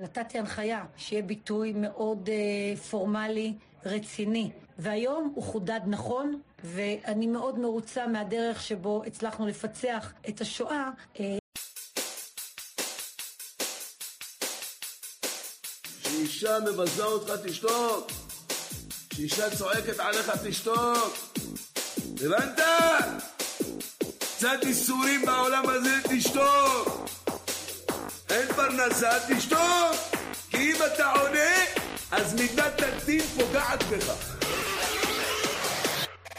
נתתי 0.00 0.38
הנחיה 0.38 0.84
שיהיה 0.96 1.22
ביטוי 1.22 1.72
מאוד 1.76 2.28
אה, 2.32 2.76
פורמלי, 2.76 3.54
רציני, 3.86 4.50
והיום 4.78 5.32
הוא 5.34 5.44
חודד 5.44 5.80
נכון, 5.86 6.40
ואני 6.64 7.26
מאוד 7.26 7.58
מרוצה 7.58 8.06
מהדרך 8.06 8.62
שבו 8.62 9.02
הצלחנו 9.06 9.46
לפצח 9.46 10.12
את 10.28 10.40
השואה. 10.40 10.90
אה, 11.20 11.38
כשאישה 16.02 16.58
מבזה 16.60 17.04
אותך 17.04 17.32
תשתוק, 17.44 18.10
כשאישה 19.10 19.56
צועקת 19.56 20.00
עליך 20.00 20.32
תשתוק, 20.44 21.16
הבנת? 22.20 22.60
קצת 24.18 24.58
איסורים 24.62 25.26
בעולם 25.26 25.64
הזה 25.68 25.96
תשתוק, 26.08 27.09
אין 28.30 28.52
פרנסה 28.56 29.10
תשתוק, 29.28 29.96
כי 30.50 30.56
אם 30.56 30.76
אתה 30.94 31.12
עונה, 31.12 31.64
אז 32.10 32.34
מידת 32.34 32.82
הדין 32.82 33.22
פוגעת 33.22 33.82
בך. 33.82 34.12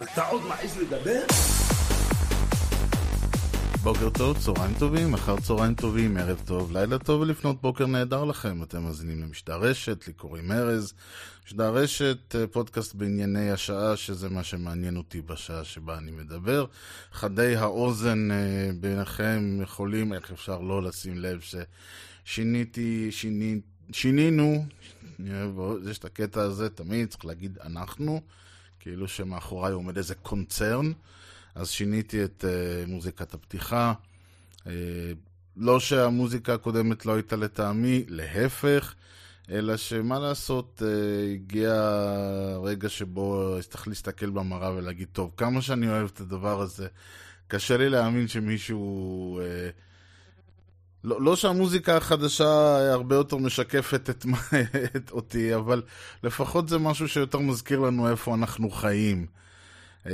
אתה 0.03 0.25
עוד 0.27 0.41
מעז 0.45 0.77
לדבר? 0.77 1.50
בוקר 3.83 4.09
טוב, 4.09 4.37
צהריים 4.37 4.73
טובים, 4.79 5.13
אחר 5.13 5.39
צהריים 5.39 5.75
טובים, 5.75 6.17
ערב 6.17 6.41
טוב, 6.45 6.71
לילה 6.71 6.99
טוב 6.99 7.21
ולפנות 7.21 7.61
בוקר 7.61 7.85
נהדר 7.85 8.23
לכם. 8.23 8.63
אתם 8.63 8.83
מאזינים 8.83 9.21
למשדר 9.21 9.55
רשת, 9.55 10.07
לי 10.07 10.13
קוראים 10.13 10.51
ארז. 10.51 10.93
משדר 11.45 11.73
רשת, 11.73 12.35
אה, 12.35 12.47
פודקאסט 12.47 12.95
בענייני 12.95 13.51
השעה, 13.51 13.97
שזה 13.97 14.29
מה 14.29 14.43
שמעניין 14.43 14.97
אותי 14.97 15.21
בשעה 15.21 15.63
שבה 15.63 15.97
אני 15.97 16.11
מדבר. 16.11 16.65
חדי 17.11 17.55
האוזן 17.55 18.31
אה, 18.31 18.69
ביניכם 18.79 19.59
יכולים, 19.63 20.13
איך 20.13 20.31
אפשר 20.31 20.59
לא 20.59 20.83
לשים 20.83 21.17
לב 21.17 21.41
ששיניתי, 22.25 23.11
שיני, 23.11 23.59
שינינו, 23.91 24.65
יש 25.89 25.97
את 25.97 26.05
הקטע 26.05 26.41
הזה, 26.41 26.69
תמיד 26.69 27.09
צריך 27.09 27.25
להגיד 27.25 27.57
אנחנו, 27.63 28.21
כאילו 28.79 29.07
שמאחוריי 29.07 29.73
עומד 29.73 29.97
איזה 29.97 30.15
קונצרן. 30.15 30.91
אז 31.55 31.69
שיניתי 31.69 32.23
את 32.23 32.45
uh, 32.47 32.89
מוזיקת 32.89 33.33
הפתיחה. 33.33 33.93
Uh, 34.57 34.67
לא 35.57 35.79
שהמוזיקה 35.79 36.53
הקודמת 36.53 37.05
לא 37.05 37.13
הייתה 37.13 37.35
לטעמי, 37.35 38.03
להפך, 38.07 38.95
אלא 39.49 39.77
שמה 39.77 40.19
לעשות, 40.19 40.81
uh, 40.81 41.33
הגיע 41.33 41.73
הרגע 42.53 42.89
שבו 42.89 43.57
צריך 43.69 43.87
להסתכל 43.87 44.29
במראה 44.29 44.73
ולהגיד, 44.73 45.07
טוב, 45.11 45.31
כמה 45.37 45.61
שאני 45.61 45.89
אוהב 45.89 46.09
את 46.13 46.19
הדבר 46.19 46.61
הזה, 46.61 46.87
קשה 47.47 47.77
לי 47.77 47.89
להאמין 47.89 48.27
שמישהו... 48.27 49.39
Uh, 49.41 49.81
לא, 51.03 51.21
לא 51.21 51.35
שהמוזיקה 51.35 51.97
החדשה 51.97 52.77
הרבה 52.91 53.15
יותר 53.15 53.37
משקפת 53.37 54.09
את, 54.09 54.25
את 54.95 55.11
אותי, 55.11 55.55
אבל 55.55 55.81
לפחות 56.23 56.69
זה 56.69 56.77
משהו 56.77 57.07
שיותר 57.07 57.39
מזכיר 57.39 57.79
לנו 57.79 58.09
איפה 58.09 58.35
אנחנו 58.35 58.69
חיים. 58.69 59.40
אה, 60.07 60.13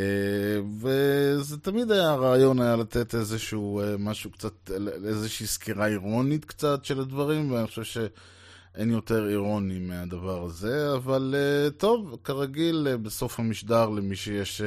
וזה 0.81 1.57
תמיד 1.57 1.91
היה 1.91 2.09
הרעיון 2.11 2.61
היה 2.61 2.75
לתת 2.75 3.16
איזשהו 3.16 3.81
אה, 3.81 3.97
משהו 3.99 4.31
קצת, 4.31 4.71
איזושהי 5.05 5.47
סקירה 5.47 5.88
אירונית 5.88 6.45
קצת 6.45 6.85
של 6.85 6.99
הדברים, 6.99 7.52
ואני 7.52 7.67
חושב 7.67 7.83
שאין 7.83 8.89
יותר 8.89 9.30
אירוני 9.30 9.80
מהדבר 9.80 10.43
הזה, 10.43 10.93
אבל 10.95 11.35
אה, 11.38 11.69
טוב, 11.71 12.17
כרגיל, 12.23 12.88
בסוף 13.02 13.39
המשדר 13.39 13.89
למי 13.89 14.15
שיש 14.15 14.61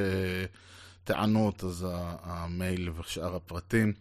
טענות, 1.04 1.64
אז 1.64 1.86
המייל 2.22 2.90
ושאר 2.90 3.36
הפרטים. 3.36 3.92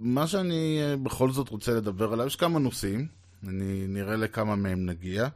מה 0.00 0.26
שאני 0.26 0.80
בכל 1.02 1.30
זאת 1.30 1.48
רוצה 1.48 1.74
לדבר 1.74 2.12
עליו, 2.12 2.26
יש 2.26 2.36
כמה 2.36 2.58
נושאים, 2.58 3.06
אני 3.48 3.86
נראה 3.88 4.16
לכמה 4.16 4.56
מהם 4.56 4.86
נגיע. 4.86 5.28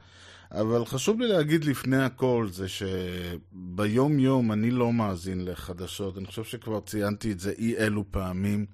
אבל 0.52 0.84
חשוב 0.84 1.20
לי 1.20 1.28
להגיד 1.28 1.64
לפני 1.64 2.02
הכל 2.02 2.48
זה 2.50 2.66
שביום 2.68 4.18
יום 4.18 4.52
אני 4.52 4.70
לא 4.70 4.92
מאזין 4.92 5.44
לחדשות, 5.44 6.18
אני 6.18 6.26
חושב 6.26 6.44
שכבר 6.44 6.80
ציינתי 6.80 7.32
את 7.32 7.40
זה 7.40 7.52
אי 7.58 7.76
אלו 7.76 8.04
פעמים. 8.10 8.66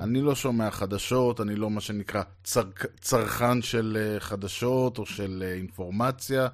אני 0.00 0.20
לא 0.20 0.34
שומע 0.34 0.70
חדשות, 0.70 1.40
אני 1.40 1.56
לא 1.56 1.70
מה 1.70 1.80
שנקרא 1.80 2.22
צר... 2.44 2.62
צרכן 3.00 3.62
של 3.62 3.98
אה, 4.00 4.20
חדשות 4.20 4.98
או 4.98 5.06
של 5.06 5.44
אה, 5.46 5.52
אינפורמציה. 5.52 6.48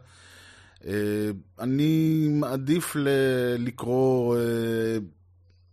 אה, 0.86 1.30
אני 1.60 2.26
מעדיף 2.30 2.96
ל... 2.96 3.08
לקרוא 3.58 4.36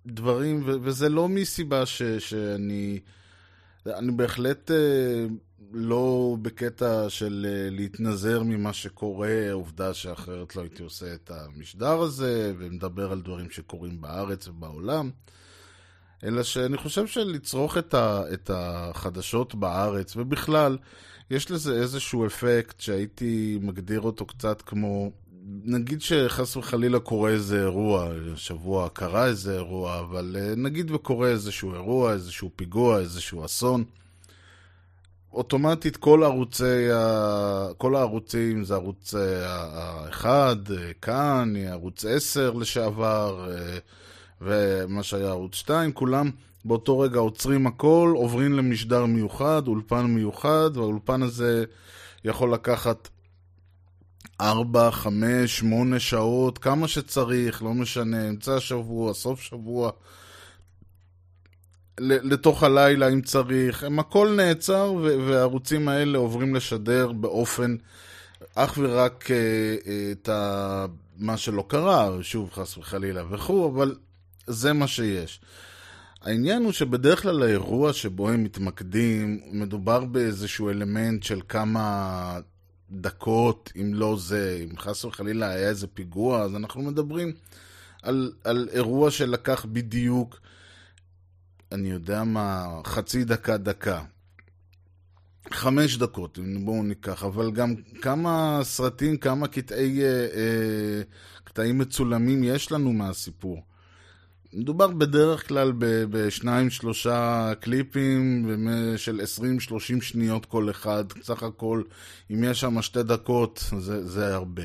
דברים, 0.06 0.62
ו... 0.66 0.72
וזה 0.82 1.10
לא 1.10 1.30
מסיבה 1.30 1.86
ש... 1.86 2.04
שאני... 2.04 3.00
אני 3.86 4.12
בהחלט 4.12 4.72
לא 5.78 6.38
בקטע 6.42 7.10
של 7.10 7.46
אה, 7.50 7.70
להתנזר 7.70 8.44
ממה 8.44 8.74
שקורה, 8.74 9.52
עובדה 9.52 9.94
שאחרת 9.94 10.56
לא 10.56 10.62
הייתי 10.62 10.84
עושה 10.84 11.14
את 11.14 11.32
המשדר 11.32 12.00
הזה, 12.02 12.54
ומדבר 12.58 13.12
על 13.12 13.22
דברים 13.22 13.50
שקורים 13.50 14.02
בארץ 14.02 14.48
ובעולם, 14.48 15.10
אלא 16.24 16.44
שאני 16.44 16.78
חושב 16.78 17.08
שלצרוך 17.08 17.78
את, 17.78 17.94
ה, 17.94 18.24
את 18.34 18.52
החדשות 18.54 19.56
בארץ, 19.56 20.16
ובכלל, 20.16 20.78
יש 21.32 21.52
לזה 21.52 21.82
איזשהו 21.82 22.26
אפקט 22.26 22.80
שהייתי 22.80 23.60
מגדיר 23.62 24.02
אותו 24.02 24.26
קצת 24.26 24.62
כמו, 24.62 25.12
נגיד 25.64 26.02
שחס 26.02 26.58
וחלילה 26.58 27.00
קורה 27.00 27.30
איזה 27.30 27.62
אירוע, 27.62 28.10
שבוע 28.36 28.90
קרה 28.90 29.26
איזה 29.26 29.54
אירוע, 29.54 30.00
אבל 30.00 30.36
אה, 30.40 30.54
נגיד 30.58 30.92
וקורה 30.92 31.28
איזשהו 31.28 31.74
אירוע, 31.74 32.14
איזשהו 32.14 32.52
פיגוע, 32.56 33.00
איזשהו 33.00 33.46
אסון. 33.46 33.84
אוטומטית 35.36 35.98
כל 35.98 36.24
ערוצי, 36.24 36.92
ה... 36.92 37.68
כל 37.78 37.96
הערוצים 37.96 38.64
זה 38.64 38.74
ערוץ 38.74 39.14
האחד, 39.46 40.56
כאן, 41.02 41.54
ערוץ 41.68 42.06
10 42.06 42.54
לשעבר, 42.54 43.52
אה, 43.52 43.78
ומה 44.42 45.04
שהיה 45.04 45.30
ערוץ 45.30 45.56
2, 45.56 45.92
כולם 45.92 46.30
באותו 46.66 47.00
רגע 47.00 47.20
עוצרים 47.20 47.68
הכל, 47.68 48.14
עוברים 48.16 48.54
למשדר 48.54 49.06
מיוחד, 49.06 49.68
אולפן 49.68 50.06
מיוחד, 50.06 50.70
והאולפן 50.74 51.22
הזה 51.22 51.64
יכול 52.26 52.54
לקחת 52.54 53.10
4, 54.42 54.92
5, 54.92 55.60
8 55.60 56.00
שעות, 56.00 56.58
כמה 56.58 56.88
שצריך, 56.88 57.64
לא 57.64 57.74
משנה, 57.74 58.30
אמצע 58.30 58.56
השבוע, 58.56 59.14
סוף 59.14 59.42
שבוע. 59.42 59.92
לתוך 62.00 62.64
הלילה 62.64 63.08
אם 63.10 63.22
צריך, 63.22 63.84
הם 63.84 64.00
הכל 64.00 64.34
נעצר 64.38 64.94
והערוצים 64.94 65.88
האלה 65.88 66.18
עוברים 66.18 66.56
לשדר 66.56 67.12
באופן 67.12 67.76
אך 68.56 68.78
ורק 68.78 69.32
אה, 69.32 69.36
אה, 69.88 70.12
את 70.12 70.30
ה... 70.30 70.86
מה 71.18 71.38
שלא 71.38 71.66
קרה, 71.68 72.10
שוב 72.22 72.50
חס 72.54 72.78
וחלילה 72.78 73.24
וכו', 73.30 73.68
אבל 73.68 73.96
זה 74.48 74.74
מה 74.74 74.88
שיש. 74.88 75.42
העניין 76.22 76.64
הוא 76.64 76.72
שבדרך 76.72 77.22
כלל 77.22 77.44
האירוע 77.44 77.94
שבו 77.94 78.30
הם 78.30 78.44
מתמקדים, 78.44 79.42
מדובר 79.52 80.06
באיזשהו 80.06 80.70
אלמנט 80.70 81.24
של 81.24 81.42
כמה 81.50 82.40
דקות, 82.92 83.72
אם 83.82 83.94
לא 83.94 84.18
זה, 84.20 84.64
אם 84.64 84.78
חס 84.78 85.06
וחלילה 85.06 85.50
היה 85.50 85.70
איזה 85.70 85.88
פיגוע, 85.88 86.42
אז 86.42 86.56
אנחנו 86.56 86.82
מדברים 86.82 87.32
על, 88.04 88.32
על 88.44 88.68
אירוע 88.72 89.12
שלקח 89.12 89.66
בדיוק 89.72 90.40
אני 91.72 91.90
יודע 91.90 92.24
מה, 92.24 92.66
חצי 92.86 93.24
דקה, 93.24 93.58
דקה. 93.58 94.02
חמש 95.52 95.98
דקות, 95.98 96.40
בואו 96.64 96.84
ניקח, 96.84 97.24
אבל 97.24 97.52
גם 97.52 97.76
כמה 98.02 98.60
סרטים, 98.64 99.18
כמה 99.18 99.48
קטעי, 99.48 100.04
אה, 100.04 100.08
אה, 100.08 101.02
קטעים 101.44 101.78
מצולמים 101.78 102.44
יש 102.44 102.72
לנו 102.72 102.94
מהסיפור. 102.94 103.62
מדובר 104.54 104.88
בדרך 104.88 105.48
כלל 105.48 105.74
בשניים, 105.80 106.70
שלושה 106.70 107.52
קליפים 107.60 108.50
של 108.98 109.22
20-30 110.00 110.02
שניות 110.02 110.46
כל 110.46 110.70
אחד. 110.70 111.06
סך 111.24 111.44
הכל, 111.44 111.84
אם 112.32 112.44
יש 112.44 112.60
שם 112.60 112.82
שתי 112.82 113.04
דקות, 113.04 113.64
זה, 113.80 114.08
זה 114.08 114.36
הרבה. 114.36 114.64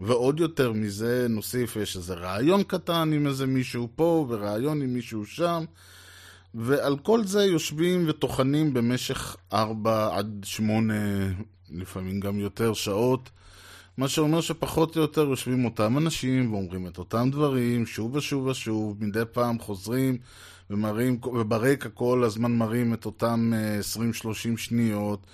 ועוד 0.00 0.40
יותר 0.40 0.72
מזה, 0.72 1.26
נוסיף, 1.28 1.76
יש 1.76 1.96
איזה 1.96 2.14
רעיון 2.14 2.62
קטן 2.62 3.12
עם 3.12 3.26
איזה 3.26 3.46
מישהו 3.46 3.88
פה, 3.96 4.26
ורעיון 4.28 4.82
עם 4.82 4.94
מישהו 4.94 5.26
שם. 5.26 5.64
ועל 6.54 6.98
כל 6.98 7.24
זה 7.24 7.44
יושבים 7.44 8.04
וטוחנים 8.08 8.74
במשך 8.74 9.36
ארבע 9.52 10.16
עד 10.16 10.44
שמונה, 10.44 10.94
לפעמים 11.70 12.20
גם 12.20 12.38
יותר 12.38 12.72
שעות, 12.72 13.30
מה 13.98 14.08
שאומר 14.08 14.40
שפחות 14.40 14.96
או 14.96 15.02
יותר 15.02 15.20
יושבים 15.20 15.64
אותם 15.64 15.98
אנשים 15.98 16.52
ואומרים 16.52 16.86
את 16.86 16.98
אותם 16.98 17.28
דברים 17.32 17.86
שוב 17.86 18.14
ושוב 18.14 18.46
ושוב, 18.46 19.04
מדי 19.04 19.22
פעם 19.32 19.58
חוזרים 19.58 20.18
ומראים, 20.70 21.18
וברקע 21.24 21.88
כל 21.88 22.24
הזמן 22.24 22.52
מראים 22.52 22.94
את 22.94 23.06
אותם 23.06 23.52
20-30 23.96 24.26
אה, 24.26 24.32
שניות. 24.56 25.26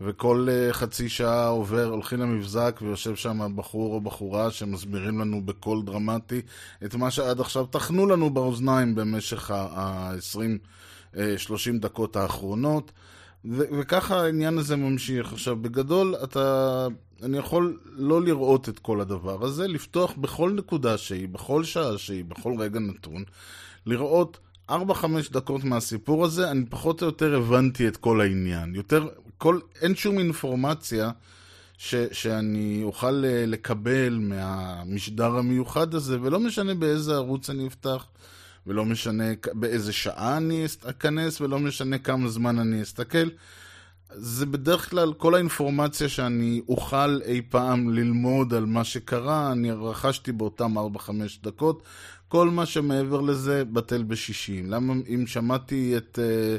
וכל 0.00 0.48
uh, 0.48 0.72
חצי 0.72 1.08
שעה 1.08 1.48
עובר, 1.48 1.84
הולכים 1.84 2.20
למבזק 2.20 2.78
ויושב 2.82 3.16
שם 3.16 3.56
בחור 3.56 3.94
או 3.94 4.00
בחורה 4.00 4.50
שמסבירים 4.50 5.20
לנו 5.20 5.42
בקול 5.46 5.82
דרמטי 5.82 6.40
את 6.84 6.94
מה 6.94 7.10
שעד 7.10 7.40
עכשיו 7.40 7.66
טחנו 7.66 8.06
לנו 8.06 8.30
באוזניים 8.30 8.94
במשך 8.94 9.50
ה-20-30 9.50 11.18
אה, 11.18 11.78
דקות 11.80 12.16
האחרונות. 12.16 12.92
ו- 13.44 13.78
וככה 13.78 14.20
העניין 14.20 14.58
הזה 14.58 14.76
ממשיך. 14.76 15.32
עכשיו, 15.32 15.56
בגדול, 15.56 16.14
אתה... 16.24 16.86
אני 17.22 17.38
יכול 17.38 17.78
לא 17.92 18.22
לראות 18.22 18.68
את 18.68 18.78
כל 18.78 19.00
הדבר 19.00 19.44
הזה, 19.44 19.68
לפתוח 19.68 20.14
בכל 20.16 20.50
נקודה 20.50 20.98
שהיא, 20.98 21.28
בכל 21.28 21.64
שעה 21.64 21.98
שהיא, 21.98 22.24
בכל 22.24 22.54
רגע 22.58 22.80
נתון, 22.80 23.24
לראות 23.86 24.38
4-5 24.70 24.74
דקות 25.30 25.64
מהסיפור 25.64 26.24
הזה, 26.24 26.50
אני 26.50 26.66
פחות 26.66 27.02
או 27.02 27.06
יותר 27.06 27.36
הבנתי 27.36 27.88
את 27.88 27.96
כל 27.96 28.20
העניין. 28.20 28.74
יותר, 28.74 29.08
כל, 29.38 29.58
אין 29.82 29.94
שום 29.94 30.18
אינפורמציה 30.18 31.10
ש, 31.78 31.94
שאני 32.12 32.80
אוכל 32.82 33.24
אה, 33.24 33.46
לקבל 33.46 34.18
מהמשדר 34.20 35.36
המיוחד 35.36 35.94
הזה, 35.94 36.18
ולא 36.22 36.40
משנה 36.40 36.74
באיזה 36.74 37.14
ערוץ 37.14 37.50
אני 37.50 37.66
אפתח, 37.66 38.06
ולא 38.66 38.84
משנה 38.84 39.24
באיזה 39.52 39.92
שעה 39.92 40.36
אני 40.36 40.64
אכנס, 40.84 41.40
ולא 41.40 41.58
משנה 41.58 41.98
כמה 41.98 42.28
זמן 42.28 42.58
אני 42.58 42.82
אסתכל. 42.82 43.28
זה 44.10 44.46
בדרך 44.46 44.90
כלל 44.90 45.12
כל 45.12 45.34
האינפורמציה 45.34 46.08
שאני 46.08 46.60
אוכל 46.68 47.22
אי 47.22 47.42
פעם 47.48 47.90
ללמוד 47.90 48.54
על 48.54 48.66
מה 48.66 48.84
שקרה, 48.84 49.52
אני 49.52 49.72
רכשתי 49.72 50.32
באותם 50.32 50.78
4-5 50.78 51.10
דקות. 51.42 51.82
כל 52.28 52.50
מה 52.50 52.66
שמעבר 52.66 53.20
לזה 53.20 53.64
בטל 53.64 54.02
בשישים. 54.02 54.70
למה 54.70 54.94
אם 55.14 55.26
שמעתי 55.26 55.96
את... 55.96 56.18
אה, 56.22 56.56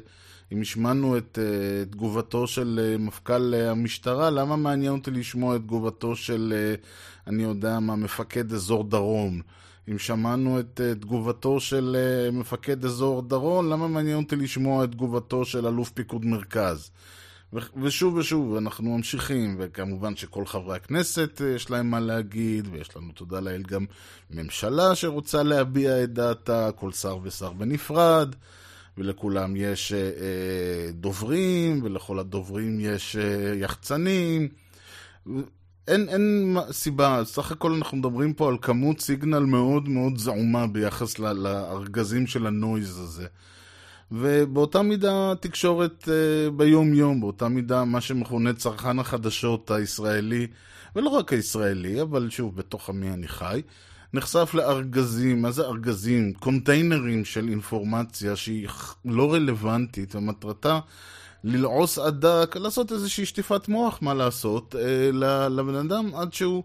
אם 0.52 0.62
השמענו 0.62 1.18
את 1.18 1.40
uh, 1.42 1.92
תגובתו 1.92 2.48
של 2.48 2.96
uh, 2.96 3.02
מפכ"ל 3.02 3.54
uh, 3.54 3.72
המשטרה, 3.72 4.30
למה 4.30 4.56
מעניין 4.56 4.94
אותי 4.94 5.12
לשמוע 5.12 5.56
את 5.56 5.62
תגובתו 5.62 6.16
של, 6.16 6.54
uh, 6.54 7.28
אני 7.28 7.44
יודע 7.44 7.80
מה, 7.80 7.96
מפקד 7.96 8.54
אזור 8.54 8.84
דרום? 8.84 9.42
אם 9.92 10.00
שמענו 10.00 10.60
את 10.60 10.80
uh, 10.80 11.00
תגובתו 11.02 11.60
של 11.60 11.98
uh, 12.30 12.36
מפקד 12.36 12.86
אזור 12.86 13.22
דרום, 13.22 13.70
למה 13.70 13.88
מעניין 13.88 14.18
אותי 14.18 14.36
לשמוע 14.36 14.84
את 14.84 14.92
תגובתו 14.92 15.46
של 15.46 15.68
אלוף 15.68 15.90
פיקוד 15.90 16.26
מרכז? 16.26 16.92
ו- 17.54 17.82
ושוב 17.84 18.16
ושוב, 18.16 18.56
אנחנו 18.56 18.98
ממשיכים, 18.98 19.56
וכמובן 19.60 20.16
שכל 20.16 20.46
חברי 20.46 20.76
הכנסת 20.76 21.42
יש 21.56 21.70
להם 21.70 21.92
מה 21.92 22.00
להגיד, 22.00 22.68
ויש 22.72 22.98
לנו, 22.98 23.12
תודה 23.14 23.40
לאל, 23.40 23.62
גם 23.62 23.86
ממשלה 24.32 24.96
שרוצה 24.96 25.44
להביע 25.44 26.04
את 26.04 26.14
דעתה, 26.14 26.70
כל 26.76 26.92
שר 26.92 27.18
ושר 27.24 27.54
בנפרד. 27.54 28.36
ולכולם 28.98 29.56
יש 29.56 29.94
אה, 29.94 30.00
אה, 30.00 30.92
דוברים, 30.92 31.80
ולכל 31.84 32.20
הדוברים 32.20 32.80
יש 32.80 33.16
אה, 33.16 33.56
יחצנים. 33.56 34.48
אין, 35.88 36.10
אין 36.10 36.58
סיבה, 36.72 37.22
סך 37.26 37.52
הכל 37.52 37.72
אנחנו 37.72 37.98
מדברים 37.98 38.34
פה 38.34 38.50
על 38.50 38.58
כמות 38.62 39.00
סיגנל 39.00 39.40
מאוד 39.40 39.90
מאוד 39.90 40.18
זעומה 40.18 40.68
ביחס 40.68 41.20
לארגזים 41.20 42.28
של 42.28 42.48
הנויז 42.48 43.00
הזה. 43.00 43.28
ובאותה 44.12 44.82
מידה 44.82 45.34
תקשורת 45.40 46.10
אה, 46.10 46.52
ביום-יום, 46.52 47.22
באותה 47.22 47.48
מידה 47.48 47.86
מה 47.86 48.02
שמכונה 48.02 48.54
צרכן 48.54 49.00
החדשות 49.00 49.72
הישראלי, 49.72 50.48
ולא 50.96 51.10
רק 51.10 51.34
הישראלי, 51.34 52.02
אבל 52.02 52.30
שוב, 52.30 52.56
בתוך 52.56 52.90
עמי 52.90 53.10
אני 53.10 53.28
חי. 53.28 53.62
נחשף 54.14 54.52
לארגזים, 54.54 55.42
מה 55.42 55.52
זה 55.52 55.66
ארגזים? 55.66 56.34
קונטיינרים 56.34 57.26
של 57.26 57.50
אינפורמציה 57.50 58.36
שהיא 58.36 58.68
לא 59.06 59.34
רלוונטית, 59.34 60.16
ומטרתה 60.16 60.80
ללעוס 61.44 62.00
עד 62.00 62.26
דק, 62.26 62.56
לעשות 62.56 62.92
איזושהי 62.92 63.26
שטיפת 63.26 63.68
מוח, 63.68 64.00
מה 64.02 64.14
לעשות, 64.14 64.76
אה, 64.76 65.50
לבן 65.50 65.76
אדם 65.76 66.16
עד 66.16 66.34
שהוא... 66.34 66.64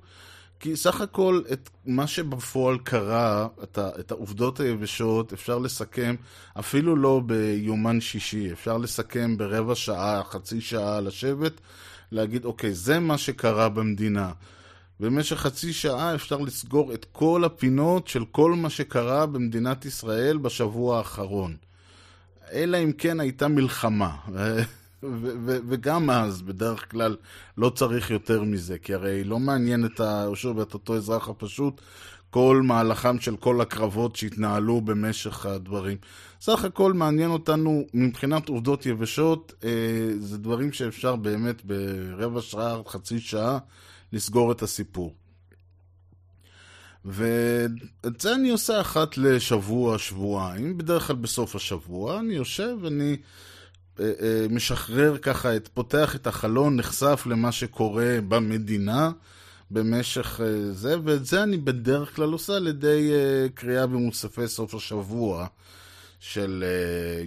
כי 0.62 0.76
סך 0.76 1.00
הכל 1.00 1.40
את 1.52 1.70
מה 1.86 2.06
שבפועל 2.06 2.78
קרה, 2.78 3.48
את, 3.62 3.78
ה, 3.78 3.88
את 4.00 4.10
העובדות 4.10 4.60
היבשות, 4.60 5.32
אפשר 5.32 5.58
לסכם 5.58 6.14
אפילו 6.58 6.96
לא 6.96 7.20
ביומן 7.26 8.00
שישי, 8.00 8.52
אפשר 8.52 8.78
לסכם 8.78 9.36
ברבע 9.36 9.74
שעה, 9.74 10.22
חצי 10.24 10.60
שעה, 10.60 11.00
לשבת, 11.00 11.60
להגיד, 12.12 12.44
אוקיי, 12.44 12.74
זה 12.74 12.98
מה 12.98 13.18
שקרה 13.18 13.68
במדינה. 13.68 14.32
במשך 15.00 15.36
חצי 15.36 15.72
שעה 15.72 16.14
אפשר 16.14 16.36
לסגור 16.36 16.92
את 16.94 17.06
כל 17.12 17.44
הפינות 17.44 18.08
של 18.08 18.24
כל 18.24 18.52
מה 18.52 18.70
שקרה 18.70 19.26
במדינת 19.26 19.84
ישראל 19.84 20.38
בשבוע 20.38 20.98
האחרון. 20.98 21.56
אלא 22.52 22.76
אם 22.76 22.92
כן 22.92 23.20
הייתה 23.20 23.48
מלחמה. 23.48 24.16
וגם 25.68 26.10
אז, 26.10 26.42
בדרך 26.42 26.90
כלל, 26.90 27.16
לא 27.58 27.70
צריך 27.70 28.10
יותר 28.10 28.42
מזה, 28.42 28.78
כי 28.78 28.94
הרי 28.94 29.24
לא 29.24 29.38
מעניין 29.38 29.86
את. 29.86 30.00
שוב, 30.34 30.60
את 30.60 30.74
אותו 30.74 30.96
אזרח 30.96 31.28
הפשוט 31.28 31.80
כל 32.32 32.60
מהלכם 32.64 33.20
של 33.20 33.36
כל 33.36 33.60
הקרבות 33.60 34.16
שהתנהלו 34.16 34.80
במשך 34.80 35.46
הדברים. 35.46 35.96
סך 36.40 36.64
הכל 36.64 36.92
מעניין 36.92 37.30
אותנו 37.30 37.86
מבחינת 37.94 38.48
עובדות 38.48 38.86
יבשות, 38.86 39.52
אה, 39.64 39.70
זה 40.18 40.38
דברים 40.38 40.72
שאפשר 40.72 41.16
באמת 41.16 41.64
ברבע 41.64 42.40
שעה, 42.40 42.76
חצי 42.86 43.20
שעה, 43.20 43.58
לסגור 44.12 44.52
את 44.52 44.62
הסיפור. 44.62 45.14
ואת 47.04 48.20
זה 48.20 48.34
אני 48.34 48.50
עושה 48.50 48.80
אחת 48.80 49.18
לשבוע, 49.18 49.98
שבועיים, 49.98 50.78
בדרך 50.78 51.06
כלל 51.06 51.16
בסוף 51.16 51.56
השבוע, 51.56 52.18
אני 52.18 52.34
יושב 52.34 52.76
ואני 52.82 53.16
אה, 54.00 54.12
אה, 54.20 54.46
משחרר 54.50 55.18
ככה, 55.18 55.56
את, 55.56 55.68
פותח 55.74 56.16
את 56.16 56.26
החלון, 56.26 56.76
נחשף 56.76 57.22
למה 57.26 57.52
שקורה 57.52 58.18
במדינה 58.28 59.10
במשך 59.70 60.40
אה, 60.44 60.72
זה, 60.72 60.96
ואת 61.04 61.26
זה 61.26 61.42
אני 61.42 61.56
בדרך 61.56 62.16
כלל 62.16 62.32
עושה 62.32 62.56
על 62.56 62.66
ידי 62.66 63.10
אה, 63.12 63.48
קריאה 63.54 63.86
במוספי 63.86 64.48
סוף 64.48 64.74
השבוע 64.74 65.46
של 66.20 66.64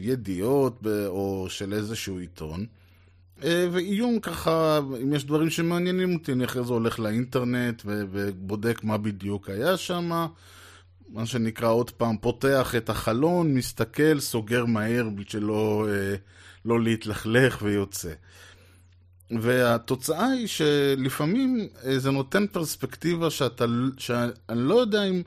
ידיעות 0.02 0.80
או 1.08 1.46
של 1.50 1.74
איזשהו 1.74 2.20
עיתון. 2.20 2.66
אה, 3.44 3.68
ועיון 3.72 4.20
ככה, 4.20 4.80
אם 5.04 5.14
יש 5.14 5.26
דברים 5.26 5.50
שמעניינים 5.50 6.14
אותי, 6.14 6.32
אני 6.32 6.46
אחרי 6.46 6.64
זה 6.64 6.74
הולך 6.74 7.00
לאינטרנט 7.00 7.82
ובודק 7.86 8.84
מה 8.84 8.98
בדיוק 8.98 9.50
היה 9.50 9.78
שם. 9.78 10.28
מה 11.10 11.26
שנקרא 11.26 11.70
עוד 11.70 11.92
פעם, 11.92 12.18
פותח 12.18 12.76
את 12.78 12.90
החלון, 12.90 13.54
מסתכל, 13.54 14.20
סוגר 14.20 14.66
מהר 14.66 15.10
בשביל 15.16 15.44
לא, 15.44 15.88
אה, 15.90 16.16
לא 16.66 16.82
להתלכלך 16.82 17.62
ויוצא. 17.62 18.14
והתוצאה 19.32 20.28
היא 20.28 20.48
שלפעמים 20.48 21.68
אה, 21.86 22.00
זה 22.00 22.12
נותן 22.12 22.48
פרספקטיבה 22.48 23.30
שאתה, 23.30 23.66
שאני 23.98 24.31
לא 24.50 24.76
יודע 24.76 25.04
אם 25.04 25.22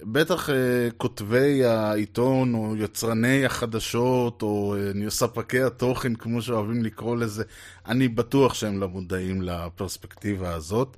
בטח 0.00 0.48
uh, 0.48 0.52
כותבי 0.96 1.64
העיתון, 1.64 2.54
או 2.54 2.76
יצרני 2.76 3.44
החדשות, 3.44 4.42
או 4.42 4.76
uh, 5.06 5.10
ספקי 5.10 5.62
התוכן, 5.62 6.14
כמו 6.14 6.42
שאוהבים 6.42 6.84
לקרוא 6.84 7.16
לזה, 7.16 7.44
אני 7.86 8.08
בטוח 8.08 8.54
שהם 8.54 8.80
לא 8.80 8.88
מודעים 8.88 9.42
לפרספקטיבה 9.42 10.54
הזאת. 10.54 10.96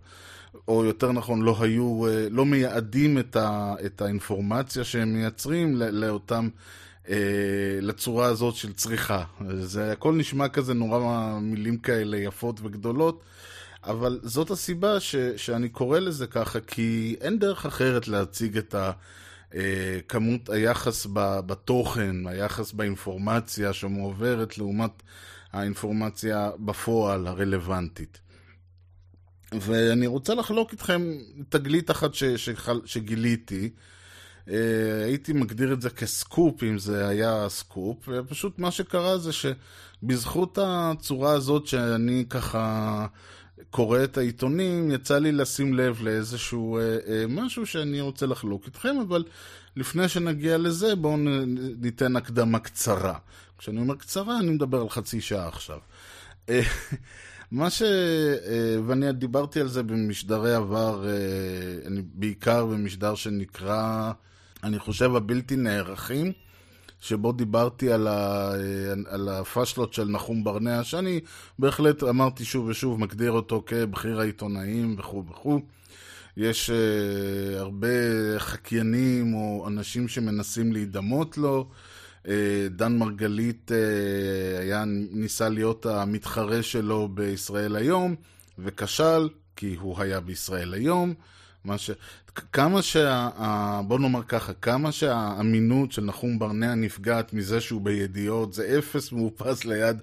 או 0.68 0.84
יותר 0.84 1.12
נכון, 1.12 1.42
לא 1.42 1.56
היו, 1.60 2.06
uh, 2.06 2.10
לא 2.30 2.44
מייעדים 2.44 3.18
את, 3.18 3.36
ה, 3.36 3.74
את 3.86 4.02
האינפורמציה 4.02 4.84
שהם 4.84 5.14
מייצרים 5.14 5.76
לאותם, 5.76 6.48
uh, 7.04 7.08
לצורה 7.80 8.26
הזאת 8.26 8.54
של 8.54 8.72
צריכה. 8.72 9.24
זה 9.60 9.92
הכל 9.92 10.14
נשמע 10.14 10.48
כזה 10.48 10.74
נורא 10.74 11.38
מילים 11.42 11.76
כאלה 11.76 12.16
יפות 12.16 12.60
וגדולות. 12.62 13.22
אבל 13.86 14.20
זאת 14.22 14.50
הסיבה 14.50 15.00
ש, 15.00 15.16
שאני 15.16 15.68
קורא 15.68 15.98
לזה 15.98 16.26
ככה, 16.26 16.60
כי 16.60 17.16
אין 17.20 17.38
דרך 17.38 17.66
אחרת 17.66 18.08
להציג 18.08 18.58
את 18.58 18.74
הכמות, 19.54 20.50
אה, 20.50 20.54
היחס 20.54 21.06
בתוכן, 21.46 22.26
היחס 22.26 22.72
באינפורמציה 22.72 23.72
שמועברת 23.72 24.58
לעומת 24.58 25.02
האינפורמציה 25.52 26.50
בפועל 26.58 27.26
הרלוונטית. 27.26 28.20
ואני 29.60 30.06
רוצה 30.06 30.34
לחלוק 30.34 30.72
איתכם 30.72 31.12
תגלית 31.48 31.90
אחת 31.90 32.14
ש, 32.14 32.24
ש, 32.24 32.50
שגיליתי. 32.84 33.70
אה, 34.48 35.04
הייתי 35.04 35.32
מגדיר 35.32 35.72
את 35.72 35.80
זה 35.80 35.90
כסקופ, 35.90 36.62
אם 36.62 36.78
זה 36.78 37.08
היה 37.08 37.48
סקופ, 37.48 38.08
ופשוט 38.08 38.58
מה 38.58 38.70
שקרה 38.70 39.18
זה 39.18 39.30
שבזכות 39.32 40.58
הצורה 40.62 41.32
הזאת 41.32 41.66
שאני 41.66 42.24
ככה 42.30 43.06
קורא 43.70 44.04
את 44.04 44.18
העיתונים, 44.18 44.90
יצא 44.90 45.18
לי 45.18 45.32
לשים 45.32 45.74
לב 45.74 46.02
לאיזשהו 46.02 46.78
אה, 46.78 46.82
אה, 46.82 47.24
משהו 47.28 47.66
שאני 47.66 48.00
רוצה 48.00 48.26
לחלוק 48.26 48.66
איתכם, 48.66 48.96
אבל 49.08 49.24
לפני 49.76 50.08
שנגיע 50.08 50.58
לזה, 50.58 50.94
בואו 50.94 51.16
ניתן 51.80 52.16
הקדמה 52.16 52.58
קצרה. 52.58 53.18
כשאני 53.58 53.80
אומר 53.80 53.94
קצרה, 53.94 54.38
אני 54.38 54.50
מדבר 54.50 54.80
על 54.80 54.88
חצי 54.88 55.20
שעה 55.20 55.48
עכשיו. 55.48 55.78
אה, 56.48 56.62
מה 57.52 57.70
ש... 57.70 57.82
אה, 57.82 58.76
ואני 58.86 59.12
דיברתי 59.12 59.60
על 59.60 59.68
זה 59.68 59.82
במשדרי 59.82 60.54
עבר, 60.54 61.08
אה, 61.08 62.00
בעיקר 62.14 62.66
במשדר 62.66 63.14
שנקרא, 63.14 64.12
אני 64.64 64.78
חושב, 64.78 65.14
הבלתי 65.14 65.56
נערכים. 65.56 66.32
שבו 67.04 67.32
דיברתי 67.32 67.92
על, 67.92 68.06
ה, 68.06 68.52
על 69.06 69.28
הפשלות 69.28 69.94
של 69.94 70.04
נחום 70.04 70.44
ברנע, 70.44 70.84
שאני 70.84 71.20
בהחלט 71.58 72.02
אמרתי 72.02 72.44
שוב 72.44 72.66
ושוב, 72.66 73.00
מגדיר 73.00 73.32
אותו 73.32 73.62
כבכיר 73.66 74.20
העיתונאים 74.20 74.94
וכו' 74.98 75.24
וכו'. 75.30 75.60
יש 76.36 76.70
uh, 76.70 77.58
הרבה 77.58 77.88
חקיינים 78.38 79.34
או 79.34 79.64
אנשים 79.68 80.08
שמנסים 80.08 80.72
להידמות 80.72 81.38
לו. 81.38 81.68
אה, 82.28 82.68
דן 82.70 82.96
מרגלית 82.96 83.72
אה, 83.72 84.60
היה, 84.60 84.84
ניסה 85.10 85.48
להיות 85.48 85.86
המתחרה 85.86 86.62
שלו 86.62 87.08
בישראל 87.08 87.76
היום, 87.76 88.14
וכשל, 88.58 89.28
כי 89.56 89.76
הוא 89.80 90.00
היה 90.02 90.20
בישראל 90.20 90.74
היום. 90.74 91.14
מה 91.64 91.78
ש... 91.78 91.90
כמה 92.52 92.82
שה... 92.82 93.30
בוא 93.86 93.98
נאמר 93.98 94.22
ככה, 94.22 94.52
כמה 94.54 94.92
שהאמינות 94.92 95.92
של 95.92 96.04
נחום 96.04 96.38
ברנע 96.38 96.74
נפגעת 96.74 97.32
מזה 97.32 97.60
שהוא 97.60 97.80
בידיעות, 97.80 98.52
זה 98.54 98.78
אפס 98.78 99.12
מאופס 99.12 99.64
ליד 99.64 99.96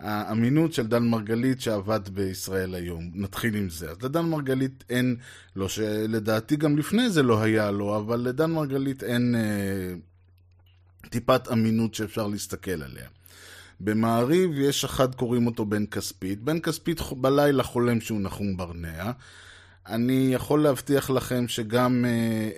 האמינות 0.00 0.72
של 0.72 0.86
דן 0.86 1.02
מרגלית 1.02 1.60
שעבד 1.60 2.08
בישראל 2.08 2.74
היום. 2.74 3.10
נתחיל 3.14 3.54
עם 3.54 3.70
זה. 3.70 3.90
אז 3.90 4.02
לדן 4.02 4.24
מרגלית 4.24 4.84
אין, 4.90 5.16
לא 5.56 5.68
שלדעתי 5.68 6.56
גם 6.56 6.78
לפני 6.78 7.10
זה 7.10 7.22
לא 7.22 7.42
היה 7.42 7.70
לו, 7.70 7.96
אבל 7.96 8.20
לדן 8.20 8.50
מרגלית 8.50 9.02
אין 9.02 9.34
אה, 9.34 9.94
טיפת 11.08 11.48
אמינות 11.52 11.94
שאפשר 11.94 12.26
להסתכל 12.26 12.82
עליה. 12.82 13.08
במעריב 13.80 14.50
יש 14.58 14.84
אחד 14.84 15.14
קוראים 15.14 15.46
אותו 15.46 15.66
בן 15.66 15.86
כספית. 15.86 16.40
בן 16.40 16.60
כספית 16.60 17.00
בלילה 17.16 17.62
חולם 17.62 18.00
שהוא 18.00 18.20
נחום 18.20 18.56
ברנע. 18.56 19.10
אני 19.88 20.28
יכול 20.32 20.62
להבטיח 20.62 21.10
לכם 21.10 21.48
שגם, 21.48 22.04
אה, 22.04 22.10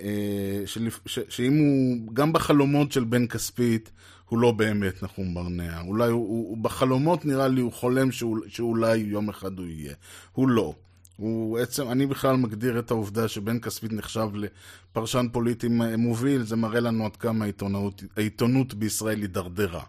אה, 0.03 0.67
שלפ... 0.67 0.99
ש... 1.05 1.19
שאם 1.29 1.57
הוא, 1.57 2.13
גם 2.13 2.33
בחלומות 2.33 2.91
של 2.91 3.03
בן 3.03 3.27
כספית, 3.27 3.91
הוא 4.29 4.39
לא 4.39 4.51
באמת 4.51 5.03
נחום 5.03 5.33
ברנע. 5.33 5.81
אולי 5.81 6.09
הוא, 6.09 6.27
הוא, 6.27 6.49
הוא 6.49 6.57
בחלומות 6.57 7.25
נראה 7.25 7.47
לי, 7.47 7.61
הוא 7.61 7.73
חולם 7.73 8.11
שאול, 8.11 8.41
שאולי 8.47 8.97
יום 8.97 9.29
אחד 9.29 9.59
הוא 9.59 9.67
יהיה. 9.67 9.93
הוא 10.31 10.49
לא. 10.49 10.73
הוא 11.17 11.59
עצם, 11.59 11.91
אני 11.91 12.07
בכלל 12.07 12.35
מגדיר 12.35 12.79
את 12.79 12.91
העובדה 12.91 13.27
שבן 13.27 13.59
כספית 13.59 13.93
נחשב 13.93 14.29
לפרשן 14.33 15.27
פוליטי 15.31 15.67
מוביל, 15.97 16.43
זה 16.43 16.55
מראה 16.55 16.79
לנו 16.79 17.05
עד 17.05 17.15
כמה 17.15 17.45
העיתונות, 17.45 18.03
העיתונות 18.17 18.73
בישראל 18.73 19.21
הידרדרה. 19.21 19.83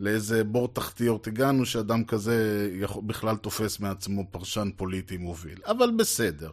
לאיזה 0.00 0.44
בור 0.44 0.68
תחתיות 0.68 1.26
הגענו 1.26 1.66
שאדם 1.66 2.04
כזה 2.04 2.68
בכלל 3.06 3.36
תופס 3.36 3.80
מעצמו 3.80 4.24
פרשן 4.30 4.70
פוליטי 4.76 5.16
מוביל. 5.16 5.58
אבל 5.66 5.90
בסדר. 5.96 6.50